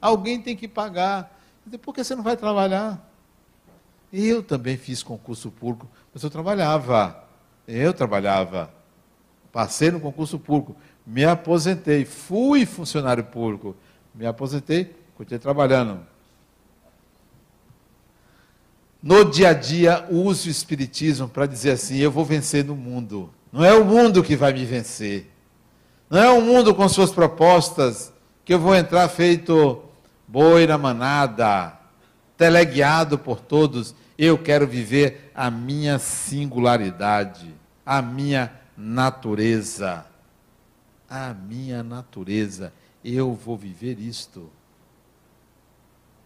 Alguém 0.01 0.41
tem 0.41 0.55
que 0.55 0.69
pagar. 0.69 1.38
Por 1.77 1.95
que 1.95 2.03
você 2.03 2.15
não 2.15 2.23
vai 2.23 2.37
trabalhar? 2.37 3.05
Eu 4.13 4.43
também 4.43 4.77
fiz 4.77 5.03
concurso 5.03 5.51
público, 5.51 5.87
mas 6.15 6.23
eu 6.23 6.31
trabalhava. 6.31 7.25
Eu 7.67 7.93
trabalhava. 7.93 8.73
Passei 9.53 9.91
no 9.91 10.01
concurso 10.01 10.39
público. 10.39 10.75
Me 11.07 11.25
aposentei. 11.25 12.05
Fui 12.05 12.65
funcionário 12.65 13.25
público. 13.25 13.77
Me 14.15 14.27
aposentei, 14.27 14.97
continuei 15.17 15.39
trabalhando. 15.39 16.01
No 19.03 19.25
dia 19.25 19.51
a 19.51 19.53
dia, 19.53 20.07
use 20.11 20.49
o 20.49 20.51
Espiritismo 20.51 21.29
para 21.29 21.47
dizer 21.47 21.73
assim: 21.73 21.99
eu 21.99 22.11
vou 22.11 22.25
vencer 22.25 22.65
no 22.65 22.75
mundo. 22.75 23.31
Não 23.53 23.65
é 23.65 23.75
o 23.75 23.85
mundo 23.85 24.23
que 24.23 24.37
vai 24.37 24.53
me 24.53 24.65
vencer. 24.65 25.31
Não 26.11 26.19
é 26.19 26.31
o 26.31 26.41
mundo 26.41 26.75
com 26.75 26.89
suas 26.89 27.13
propostas 27.13 28.13
que 28.45 28.55
eu 28.55 28.59
vou 28.59 28.75
entrar 28.75 29.09
feito 29.09 29.83
boi 30.29 30.67
na 30.67 30.77
manada, 30.77 31.77
teleguiado 32.37 33.19
por 33.19 33.41
todos. 33.41 33.95
Eu 34.17 34.37
quero 34.37 34.67
viver 34.67 35.33
a 35.35 35.51
minha 35.51 35.99
singularidade, 35.99 37.55
a 37.85 38.03
minha 38.03 38.53
natureza. 38.77 40.05
A 41.09 41.33
minha 41.33 41.83
natureza. 41.83 42.73
Eu 43.03 43.33
vou 43.33 43.57
viver 43.57 43.99
isto. 43.99 44.51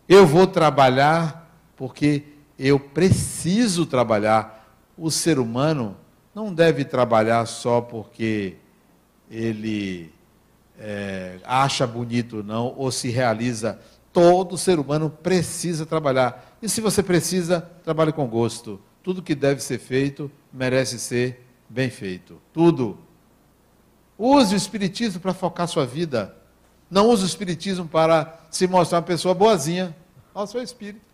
Eu 0.09 0.27
vou 0.27 0.47
trabalhar 0.47 1.49
porque 1.77 2.25
eu 2.59 2.81
preciso 2.81 3.87
trabalhar. 3.87 4.77
O 4.99 5.11
ser 5.11 5.39
humano 5.39 5.97
não 6.35 6.53
deve 6.53 6.85
trabalhar 6.85 7.47
só 7.47 7.81
porque 7.81 8.57
ele 9.31 10.13
é, 10.79 11.39
acha 11.45 11.87
bonito, 11.87 12.43
não, 12.43 12.75
ou 12.77 12.91
se 12.91 13.09
realiza. 13.11 13.79
Todo 14.13 14.59
ser 14.59 14.79
humano 14.79 15.11
precisa 15.11 15.87
trabalhar. 15.87 16.57
E 16.61 16.69
se 16.69 16.81
você 16.81 17.03
precisa, 17.03 17.61
trabalhe 17.83 18.13
com 18.13 18.27
gosto. 18.27 18.81
Tudo 19.03 19.23
que 19.23 19.35
deve 19.35 19.63
ser 19.63 19.79
feito 19.79 20.31
merece 20.53 20.99
ser 20.99 21.45
bem 21.69 21.91
feito. 21.91 22.41
Tudo. 22.53 22.99
Use 24.19 24.55
o 24.55 24.57
Espiritismo 24.57 25.21
para 25.21 25.33
focar 25.33 25.67
sua 25.67 25.87
vida. 25.87 26.37
Não 26.91 27.09
use 27.09 27.25
o 27.25 27.27
Espiritismo 27.27 27.89
para 27.89 28.41
se 28.51 28.67
mostrar 28.67 28.99
uma 28.99 29.05
pessoa 29.05 29.35
boazinha. 29.35 29.97
Olha, 30.35 30.47
sou 30.47 30.63
espírito. 30.63 31.05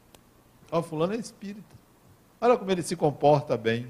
Ó, 0.70 0.82
fulano 0.82 1.14
é 1.14 1.16
espírita. 1.16 1.76
Olha 2.40 2.56
como 2.56 2.70
ele 2.70 2.82
se 2.82 2.94
comporta 2.94 3.56
bem. 3.56 3.88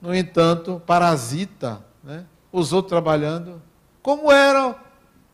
No 0.00 0.14
entanto, 0.14 0.82
parasita, 0.84 1.84
né? 2.02 2.26
os 2.50 2.72
outros 2.72 2.90
trabalhando. 2.90 3.62
Como 4.06 4.30
eram 4.30 4.76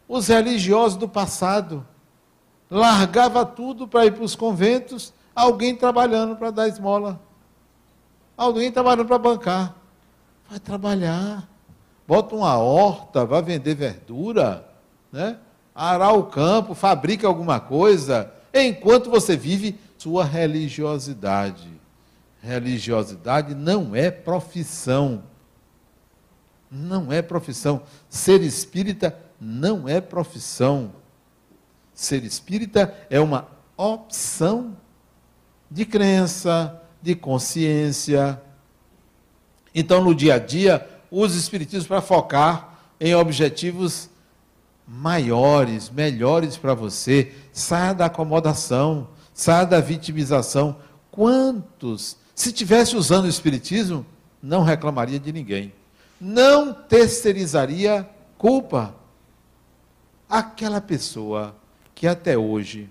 os 0.09 0.29
religiosos 0.29 0.97
do 0.97 1.07
passado. 1.07 1.87
Largava 2.71 3.45
tudo 3.45 3.87
para 3.87 4.07
ir 4.07 4.13
para 4.13 4.25
os 4.25 4.35
conventos, 4.35 5.13
alguém 5.37 5.77
trabalhando 5.77 6.37
para 6.37 6.51
dar 6.51 6.69
esmola. 6.69 7.21
Alguém 8.35 8.73
trabalhando 8.73 9.07
para 9.07 9.19
bancar. 9.19 9.75
Vai 10.49 10.59
trabalhar. 10.59 11.47
Bota 12.09 12.35
uma 12.35 12.57
horta, 12.57 13.27
vai 13.27 13.43
vender 13.43 13.75
verdura, 13.75 14.67
né? 15.13 15.37
arar 15.75 16.15
o 16.15 16.25
campo, 16.25 16.75
fabrica 16.75 17.27
alguma 17.27 17.61
coisa, 17.61 18.33
enquanto 18.55 19.11
você 19.11 19.37
vive 19.37 19.79
sua 19.99 20.25
religiosidade. 20.25 21.69
Religiosidade 22.41 23.55
não 23.55 23.95
é 23.95 24.11
profissão. 24.11 25.25
Não 26.75 27.13
é 27.13 27.21
profissão. 27.21 27.83
Ser 28.09 28.41
espírita 28.41 29.19
não 29.39 29.87
é 29.87 30.01
profissão. 30.01 30.93
Ser 31.93 32.25
espírita 32.25 32.97
é 33.11 33.21
uma 33.21 33.47
opção 33.77 34.75
de 35.71 35.85
crença, 35.85 36.81
de 37.03 37.15
consciência. 37.15 38.41
Então, 39.75 40.03
no 40.03 40.15
dia 40.15 40.35
a 40.35 40.39
dia, 40.39 40.89
use 41.11 41.37
o 41.37 41.41
espiritismo 41.41 41.89
para 41.89 42.01
focar 42.01 42.79
em 42.99 43.15
objetivos 43.15 44.09
maiores, 44.87 45.91
melhores 45.91 46.57
para 46.57 46.73
você. 46.73 47.35
Saia 47.53 47.93
da 47.93 48.07
acomodação. 48.07 49.09
Saia 49.35 49.67
da 49.67 49.81
vitimização. 49.81 50.77
Quantos, 51.11 52.17
se 52.35 52.51
tivesse 52.51 52.97
usando 52.97 53.25
o 53.27 53.29
Espiritismo, 53.29 54.07
não 54.43 54.63
reclamaria 54.63 55.19
de 55.19 55.33
ninguém. 55.33 55.73
Não 56.25 56.73
terceirizaria 56.73 58.09
culpa. 58.39 58.95
Aquela 60.31 60.81
pessoa 60.81 61.57
que 61.97 62.07
até 62.07 62.39
hoje 62.39 62.89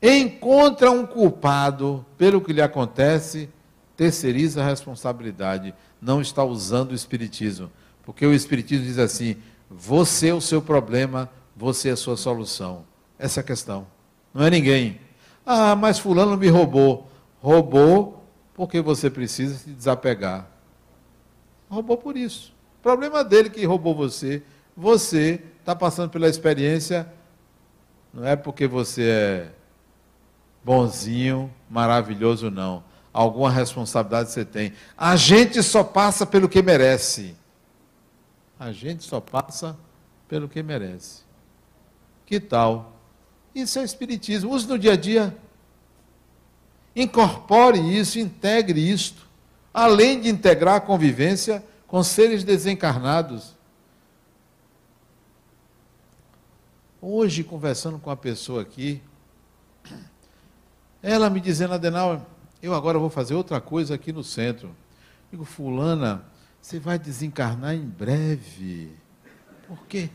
encontra 0.00 0.88
um 0.88 1.04
culpado 1.04 2.06
pelo 2.16 2.40
que 2.40 2.52
lhe 2.52 2.62
acontece, 2.62 3.50
terceiriza 3.96 4.62
a 4.62 4.66
responsabilidade, 4.66 5.74
não 6.00 6.20
está 6.20 6.44
usando 6.44 6.92
o 6.92 6.94
Espiritismo. 6.94 7.68
Porque 8.04 8.24
o 8.24 8.32
Espiritismo 8.32 8.86
diz 8.86 8.98
assim: 8.98 9.36
você 9.68 10.28
é 10.28 10.34
o 10.34 10.40
seu 10.40 10.62
problema, 10.62 11.28
você 11.56 11.88
é 11.88 11.92
a 11.92 11.96
sua 11.96 12.16
solução. 12.16 12.84
Essa 13.18 13.40
é 13.40 13.42
a 13.42 13.44
questão. 13.44 13.84
Não 14.32 14.44
é 14.44 14.50
ninguém. 14.50 15.00
Ah, 15.44 15.74
mas 15.74 15.98
Fulano 15.98 16.36
me 16.36 16.46
roubou. 16.46 17.10
Roubou 17.42 18.24
porque 18.54 18.80
você 18.80 19.10
precisa 19.10 19.58
se 19.58 19.70
desapegar. 19.70 20.57
Roubou 21.68 21.96
por 21.96 22.16
isso. 22.16 22.54
Problema 22.82 23.22
dele 23.22 23.50
que 23.50 23.64
roubou 23.64 23.94
você. 23.94 24.42
Você 24.76 25.42
está 25.60 25.74
passando 25.74 26.10
pela 26.10 26.28
experiência, 26.28 27.12
não 28.12 28.24
é 28.24 28.36
porque 28.36 28.66
você 28.66 29.02
é 29.02 29.50
bonzinho, 30.64 31.52
maravilhoso, 31.68 32.50
não. 32.50 32.82
Alguma 33.12 33.50
responsabilidade 33.50 34.30
você 34.30 34.44
tem. 34.44 34.72
A 34.96 35.16
gente 35.16 35.62
só 35.62 35.82
passa 35.82 36.24
pelo 36.24 36.48
que 36.48 36.62
merece. 36.62 37.34
A 38.58 38.72
gente 38.72 39.04
só 39.04 39.20
passa 39.20 39.76
pelo 40.26 40.48
que 40.48 40.62
merece. 40.62 41.22
Que 42.24 42.38
tal? 42.40 42.92
Isso 43.54 43.78
é 43.78 43.84
Espiritismo. 43.84 44.52
Use 44.52 44.66
no 44.66 44.78
dia 44.78 44.92
a 44.92 44.96
dia. 44.96 45.36
Incorpore 46.94 47.78
isso, 47.78 48.18
integre 48.18 48.80
isto. 48.80 49.27
Além 49.78 50.20
de 50.20 50.28
integrar 50.28 50.74
a 50.74 50.80
convivência 50.80 51.64
com 51.86 52.02
seres 52.02 52.42
desencarnados. 52.42 53.54
Hoje, 57.00 57.44
conversando 57.44 57.96
com 57.96 58.10
uma 58.10 58.16
pessoa 58.16 58.62
aqui, 58.62 59.00
ela 61.00 61.30
me 61.30 61.40
dizendo, 61.40 61.74
Adenauer, 61.74 62.18
eu 62.60 62.74
agora 62.74 62.98
vou 62.98 63.08
fazer 63.08 63.34
outra 63.34 63.60
coisa 63.60 63.94
aqui 63.94 64.12
no 64.12 64.24
centro. 64.24 64.74
Digo, 65.30 65.44
fulana, 65.44 66.24
você 66.60 66.80
vai 66.80 66.98
desencarnar 66.98 67.72
em 67.76 67.86
breve. 67.86 68.96
Por 69.68 69.86
quê? 69.86 70.10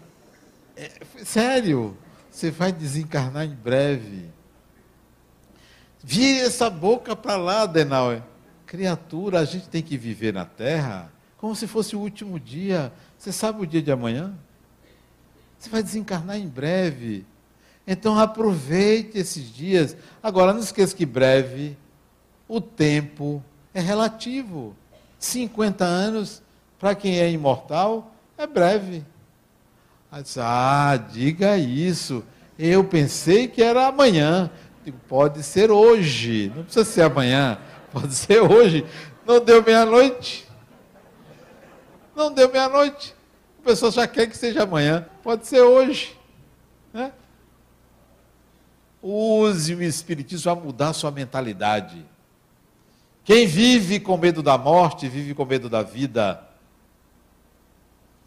É, 0.75 0.91
sério, 1.23 1.97
você 2.29 2.51
vai 2.51 2.73
desencarnar 2.73 3.45
em 3.45 3.55
breve. 3.55 4.29
Vire 6.03 6.41
essa 6.41 6.69
boca 6.69 7.15
para 7.15 7.37
lá, 7.37 7.61
Adenauer. 7.61 8.32
Criatura, 8.73 9.39
a 9.39 9.45
gente 9.45 9.69
tem 9.69 9.83
que 9.83 9.95
viver 9.95 10.33
na 10.33 10.45
Terra 10.45 11.11
como 11.37 11.55
se 11.55 11.67
fosse 11.67 11.95
o 11.95 11.99
último 11.99 12.39
dia. 12.39 12.91
Você 13.19 13.31
sabe 13.31 13.61
o 13.61 13.67
dia 13.67 13.83
de 13.83 13.91
amanhã? 13.91 14.33
Você 15.59 15.69
vai 15.69 15.83
desencarnar 15.83 16.37
em 16.37 16.47
breve. 16.47 17.23
Então 17.85 18.17
aproveite 18.17 19.15
esses 19.15 19.53
dias. 19.53 19.95
Agora, 20.23 20.53
não 20.53 20.59
esqueça 20.59 20.95
que 20.95 21.05
breve, 21.05 21.77
o 22.47 22.59
tempo 22.59 23.43
é 23.75 23.79
relativo. 23.79 24.75
50 25.19 25.85
anos, 25.85 26.41
para 26.79 26.95
quem 26.95 27.19
é 27.19 27.29
imortal, 27.29 28.11
é 28.35 28.47
breve. 28.47 29.05
Ah, 30.35 30.97
diga 31.11 31.59
isso. 31.59 32.23
Eu 32.57 32.83
pensei 32.83 33.47
que 33.47 33.61
era 33.61 33.85
amanhã. 33.85 34.49
pode 35.07 35.43
ser 35.43 35.69
hoje. 35.69 36.51
Não 36.55 36.63
precisa 36.63 36.83
ser 36.83 37.03
amanhã. 37.03 37.59
Pode 37.93 38.15
ser 38.15 38.41
hoje. 38.41 38.83
Não 39.25 39.39
deu 39.39 39.63
meia-noite. 39.63 40.47
Não 42.15 42.33
deu 42.33 42.51
meia-noite. 42.51 43.15
A 43.61 43.63
pessoa 43.63 43.91
já 43.91 44.07
quer 44.07 44.27
que 44.27 44.35
seja 44.35 44.63
amanhã. 44.63 45.07
Pode 45.21 45.45
ser 45.45 45.61
hoje. 45.61 46.17
Né? 46.91 47.13
Use 49.01 49.75
o 49.75 49.83
Espiritismo 49.83 50.55
para 50.55 50.65
mudar 50.65 50.89
a 50.89 50.93
sua 50.93 51.11
mentalidade. 51.11 52.03
Quem 53.23 53.45
vive 53.45 53.99
com 53.99 54.17
medo 54.17 54.41
da 54.41 54.57
morte, 54.57 55.07
vive 55.07 55.33
com 55.33 55.45
medo 55.45 55.69
da 55.69 55.83
vida. 55.83 56.43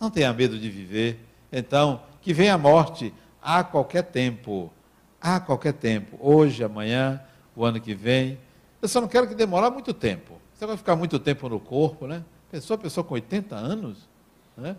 Não 0.01 0.11
tenha 0.11 0.33
medo 0.33 0.59
de 0.59 0.71
viver. 0.71 1.21
Então, 1.51 2.03
que 2.23 2.33
venha 2.33 2.55
a 2.55 2.59
morte 2.59 3.13
a 3.43 3.65
qualquer 3.65 4.05
tempo. 4.05 4.73
A 5.21 5.41
qualquer 5.41 5.73
tempo. 5.73 6.17
Hoje, 6.21 6.63
amanhã, 6.63 7.21
o 7.55 7.65
ano 7.65 7.81
que 7.81 7.95
vem. 7.95 8.39
Eu 8.81 8.89
só 8.89 9.01
não 9.01 9.09
quero 9.09 9.27
que 9.27 9.35
demore 9.35 9.71
muito 9.71 9.93
tempo. 9.95 10.41
Você 10.55 10.67
vai 10.67 10.77
ficar 10.77 10.97
muito 10.97 11.19
tempo 11.19 11.49
no 11.49 11.61
corpo, 11.61 12.07
né? 12.07 12.25
Pessoa, 12.51 12.79
pessoa 12.79 13.05
com 13.05 13.15
80 13.15 13.55
anos, 13.55 14.09
né? 14.57 14.77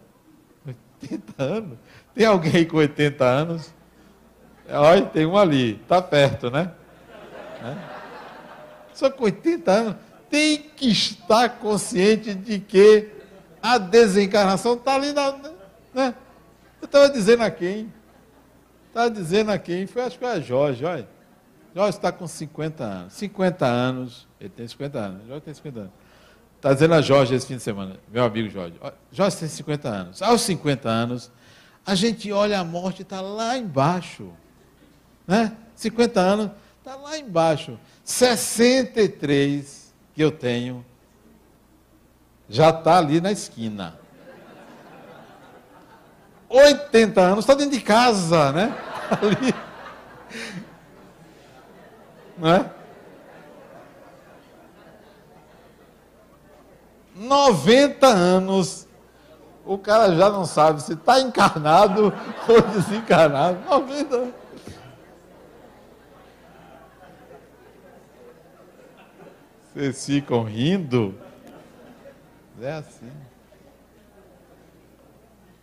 80 1.01 1.43
anos. 1.43 1.77
Tem 2.15 2.25
alguém 2.25 2.65
com 2.65 2.77
80 2.77 3.23
anos? 3.23 3.73
Olha, 4.69 5.05
tem 5.05 5.25
um 5.25 5.37
ali, 5.37 5.79
está 5.81 6.01
perto, 6.01 6.49
né? 6.49 6.71
né? 7.61 7.89
Só 8.93 9.09
com 9.09 9.25
80 9.25 9.71
anos 9.71 9.95
tem 10.29 10.57
que 10.75 10.89
estar 10.89 11.49
consciente 11.59 12.33
de 12.33 12.59
que 12.59 13.09
a 13.61 13.77
desencarnação 13.77 14.73
está 14.73 14.95
ali 14.95 15.13
na. 15.13 15.31
Né? 15.93 16.13
Eu 16.81 16.85
estava 16.85 17.09
dizendo 17.09 17.43
a 17.43 17.51
quem? 17.51 17.91
Estava 18.87 19.09
dizendo 19.09 19.51
a 19.51 19.57
quem? 19.57 19.87
Foi, 19.87 20.03
acho 20.03 20.17
que 20.17 20.25
foi 20.25 20.33
a 20.33 20.39
Jorge, 20.39 20.85
olha. 20.85 21.07
Jorge 21.77 21.95
está 21.95 22.11
com 22.11 22.25
50 22.25 22.83
anos. 22.83 23.13
50 23.13 23.65
anos, 23.67 24.27
ele 24.39 24.49
tem 24.49 24.67
50 24.67 24.97
anos. 24.97 25.27
Jorge 25.27 25.41
tem 25.41 25.53
50 25.53 25.79
anos. 25.81 25.91
Está 26.55 26.73
dizendo 26.73 26.93
a 26.95 27.01
Jorge 27.01 27.35
esse 27.35 27.45
fim 27.45 27.57
de 27.57 27.61
semana, 27.61 27.97
meu 28.11 28.23
amigo 28.23 28.49
Jorge. 28.49 28.73
Jorge 29.11 29.37
tem 29.37 29.47
50 29.47 29.87
anos. 29.87 30.21
Aos 30.23 30.41
50 30.41 30.89
anos, 30.89 31.31
a 31.85 31.93
gente 31.93 32.31
olha 32.31 32.59
a 32.59 32.63
morte 32.63 33.03
está 33.03 33.21
lá 33.21 33.55
embaixo. 33.55 34.31
Né? 35.27 35.55
50 35.75 36.19
anos, 36.19 36.49
está 36.79 36.95
lá 36.95 37.15
embaixo. 37.15 37.77
63 38.03 39.93
que 40.15 40.23
eu 40.23 40.31
tenho, 40.31 40.83
já 42.49 42.71
está 42.71 42.97
ali 42.97 43.21
na 43.21 43.31
esquina. 43.31 43.99
80 46.49 47.21
anos, 47.21 47.39
está 47.45 47.53
dentro 47.53 47.77
de 47.77 47.81
casa, 47.81 48.51
né? 48.51 48.75
Ali. 49.21 49.53
Não 52.37 52.49
é? 52.49 52.71
90 57.15 58.05
anos, 58.05 58.87
o 59.65 59.77
cara 59.77 60.15
já 60.15 60.29
não 60.29 60.45
sabe 60.45 60.81
se 60.81 60.93
está 60.93 61.19
encarnado 61.19 62.13
ou 62.47 62.61
desencarnado. 62.61 63.59
90 63.67 64.15
anos. 64.15 64.33
Vocês 69.73 70.05
ficam 70.05 70.43
rindo? 70.43 71.15
É 72.61 72.73
assim. 72.73 73.11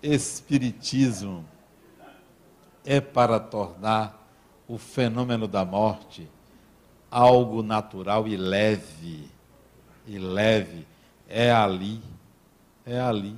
Espiritismo 0.03 1.45
é 2.85 3.01
para 3.01 3.41
tornar 3.41 4.23
o 4.69 4.77
fenômeno 4.77 5.49
da 5.49 5.65
morte 5.65 6.31
algo 7.15 7.63
natural 7.63 8.27
e 8.27 8.37
leve. 8.37 9.31
E 10.05 10.19
leve. 10.19 10.85
É 11.29 11.53
ali. 11.53 12.03
É 12.85 13.01
ali. 13.01 13.37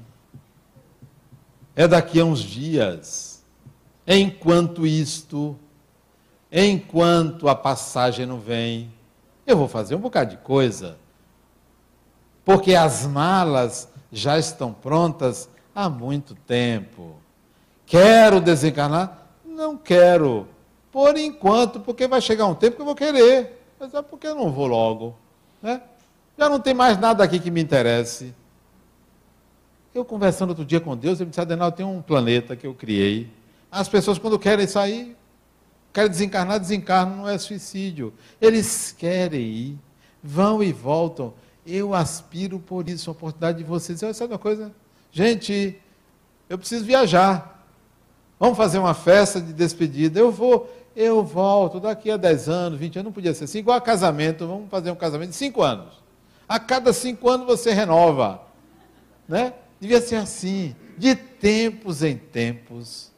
É 1.74 1.86
daqui 1.86 2.18
a 2.18 2.24
uns 2.24 2.40
dias. 2.40 3.44
Enquanto 4.06 4.86
isto, 4.86 5.58
enquanto 6.50 7.48
a 7.48 7.54
passagem 7.54 8.24
não 8.24 8.40
vem, 8.40 8.90
eu 9.46 9.58
vou 9.58 9.68
fazer 9.68 9.94
um 9.94 10.00
bocado 10.00 10.30
de 10.30 10.36
coisa. 10.38 10.96
Porque 12.46 12.74
as 12.74 13.06
malas 13.06 13.88
já 14.10 14.38
estão 14.38 14.72
prontas 14.72 15.50
há 15.74 15.90
muito 15.90 16.34
tempo. 16.34 17.16
Quero 17.84 18.40
desencarnar? 18.40 19.26
Não 19.44 19.76
quero. 19.76 20.48
Por 20.90 21.18
enquanto, 21.18 21.78
porque 21.80 22.08
vai 22.08 22.22
chegar 22.22 22.46
um 22.46 22.54
tempo 22.54 22.76
que 22.76 22.82
eu 22.82 22.86
vou 22.86 22.94
querer. 22.94 23.55
Mas 23.78 23.94
é 23.94 24.02
porque 24.02 24.26
eu 24.26 24.34
não 24.34 24.50
vou 24.50 24.66
logo. 24.66 25.16
Né? 25.62 25.82
Já 26.38 26.48
não 26.48 26.60
tem 26.60 26.74
mais 26.74 26.98
nada 26.98 27.24
aqui 27.24 27.38
que 27.38 27.50
me 27.50 27.62
interesse. 27.62 28.34
Eu 29.94 30.04
conversando 30.04 30.50
outro 30.50 30.64
dia 30.64 30.80
com 30.80 30.96
Deus, 30.96 31.18
ele 31.18 31.26
me 31.26 31.30
disse, 31.30 31.40
Adenal, 31.40 31.72
tem 31.72 31.84
um 31.84 32.02
planeta 32.02 32.54
que 32.54 32.66
eu 32.66 32.74
criei. 32.74 33.30
As 33.70 33.88
pessoas, 33.88 34.18
quando 34.18 34.38
querem 34.38 34.66
sair, 34.66 35.16
querem 35.92 36.10
desencarnar, 36.10 36.60
desencarnam, 36.60 37.16
não 37.16 37.28
é 37.28 37.38
suicídio. 37.38 38.12
Eles 38.40 38.92
querem 38.92 39.40
ir, 39.40 39.78
vão 40.22 40.62
e 40.62 40.72
voltam. 40.72 41.32
Eu 41.66 41.94
aspiro 41.94 42.58
por 42.58 42.88
isso, 42.88 43.10
a 43.10 43.12
oportunidade 43.12 43.58
de 43.58 43.64
vocês. 43.64 43.98
Sabe 43.98 44.32
uma 44.32 44.38
coisa? 44.38 44.70
Gente, 45.10 45.80
eu 46.48 46.58
preciso 46.58 46.84
viajar. 46.84 47.66
Vamos 48.38 48.56
fazer 48.56 48.78
uma 48.78 48.92
festa 48.92 49.40
de 49.40 49.52
despedida. 49.52 50.20
Eu 50.20 50.30
vou, 50.30 50.70
eu 50.96 51.22
volto 51.22 51.78
daqui 51.78 52.10
a 52.10 52.16
10 52.16 52.48
anos, 52.48 52.78
20 52.78 52.96
anos, 52.96 53.04
não 53.04 53.12
podia 53.12 53.34
ser 53.34 53.44
assim. 53.44 53.58
Igual 53.58 53.76
a 53.76 53.80
casamento, 53.82 54.46
vamos 54.46 54.70
fazer 54.70 54.90
um 54.90 54.96
casamento 54.96 55.30
de 55.30 55.36
5 55.36 55.62
anos. 55.62 56.02
A 56.48 56.58
cada 56.58 56.90
5 56.90 57.28
anos 57.28 57.46
você 57.46 57.74
renova. 57.74 58.40
Né? 59.28 59.52
Devia 59.78 60.00
ser 60.00 60.16
assim. 60.16 60.74
De 60.96 61.14
tempos 61.14 62.02
em 62.02 62.16
tempos, 62.16 63.12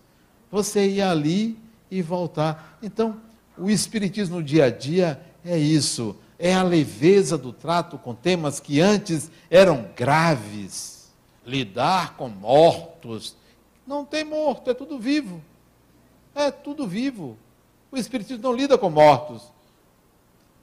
você 0.51 0.89
ia 0.89 1.09
ali 1.09 1.57
e 1.89 2.03
voltar. 2.03 2.77
Então, 2.83 3.17
o 3.57 3.71
Espiritismo 3.71 4.39
no 4.39 4.43
dia 4.43 4.65
a 4.65 4.71
dia 4.71 5.21
é 5.45 5.57
isso, 5.57 6.17
é 6.37 6.53
a 6.53 6.65
leveza 6.65 7.39
do 7.39 7.53
trato 7.53 7.97
com 7.97 8.13
temas 8.13 8.59
que 8.59 8.81
antes 8.81 9.31
eram 9.49 9.87
graves. 9.95 11.13
Lidar 11.47 12.17
com 12.17 12.29
mortos. 12.29 13.37
Não 13.87 14.05
tem 14.05 14.25
morto, 14.25 14.69
é 14.69 14.75
tudo 14.75 14.99
vivo. 14.99 15.41
É 16.35 16.51
tudo 16.51 16.87
vivo. 16.87 17.39
O 17.91 17.97
Espiritismo 17.97 18.43
não 18.43 18.53
lida 18.53 18.77
com 18.77 18.91
mortos. 18.91 19.43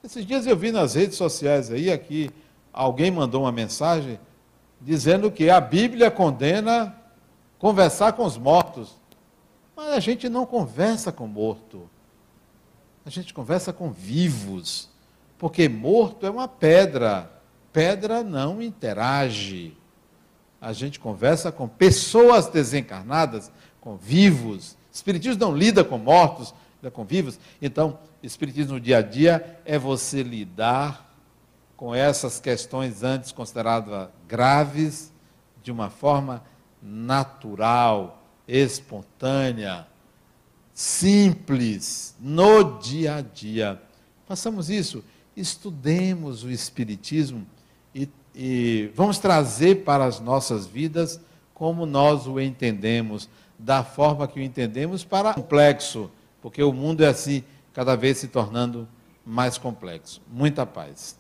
Esses 0.03 0.25
dias 0.25 0.45
eu 0.45 0.55
vi 0.55 0.71
nas 0.71 0.93
redes 0.93 1.17
sociais 1.17 1.71
aí, 1.71 1.91
aqui, 1.91 2.29
alguém 2.71 3.09
mandou 3.09 3.41
uma 3.43 3.51
mensagem 3.51 4.19
dizendo 4.79 5.31
que 5.31 5.49
a 5.49 5.59
Bíblia 5.59 6.11
condena 6.11 6.95
conversar 7.57 8.13
com 8.13 8.23
os 8.23 8.37
mortos. 8.37 8.95
Mas 9.75 9.89
a 9.89 9.99
gente 9.99 10.29
não 10.29 10.45
conversa 10.45 11.11
com 11.11 11.25
morto. 11.25 11.89
A 13.05 13.09
gente 13.09 13.33
conversa 13.33 13.73
com 13.73 13.91
vivos. 13.91 14.89
Porque 15.37 15.67
morto 15.67 16.25
é 16.25 16.29
uma 16.29 16.47
pedra. 16.47 17.31
Pedra 17.73 18.23
não 18.23 18.61
interage. 18.61 19.75
A 20.61 20.71
gente 20.71 20.99
conversa 20.99 21.51
com 21.51 21.67
pessoas 21.67 22.47
desencarnadas, 22.47 23.51
com 23.81 23.97
vivos. 23.97 24.77
Espiritismo 24.91 25.39
não 25.39 25.55
lida 25.55 25.83
com 25.83 25.97
mortos, 25.97 26.53
vivos. 27.07 27.39
Então, 27.61 27.99
Espiritismo 28.21 28.73
no 28.73 28.79
dia 28.79 28.97
a 28.97 29.01
dia 29.01 29.59
é 29.65 29.77
você 29.77 30.23
lidar 30.23 31.15
com 31.77 31.93
essas 31.93 32.39
questões 32.39 33.03
antes 33.03 33.31
consideradas 33.31 34.09
graves 34.27 35.11
de 35.61 35.71
uma 35.71 35.89
forma 35.89 36.43
natural, 36.81 38.23
espontânea, 38.47 39.87
simples, 40.73 42.15
no 42.19 42.79
dia 42.79 43.15
a 43.15 43.21
dia. 43.21 43.81
Façamos 44.25 44.69
isso, 44.69 45.03
estudemos 45.35 46.43
o 46.43 46.49
Espiritismo 46.49 47.45
e, 47.93 48.09
e 48.33 48.91
vamos 48.95 49.19
trazer 49.19 49.83
para 49.83 50.05
as 50.05 50.19
nossas 50.19 50.65
vidas 50.65 51.19
como 51.53 51.85
nós 51.85 52.27
o 52.27 52.39
entendemos, 52.39 53.29
da 53.57 53.83
forma 53.83 54.27
que 54.27 54.39
o 54.39 54.43
entendemos, 54.43 55.05
para 55.05 55.33
complexo, 55.33 56.11
porque 56.45 56.61
o 56.61 56.71
mundo 56.71 57.03
é 57.03 57.07
assim, 57.07 57.43
cada 57.73 57.95
vez 57.95 58.19
se 58.19 58.27
tornando 58.27 58.87
mais 59.25 59.57
complexo. 59.57 60.21
Muita 60.31 60.63
paz. 60.63 61.17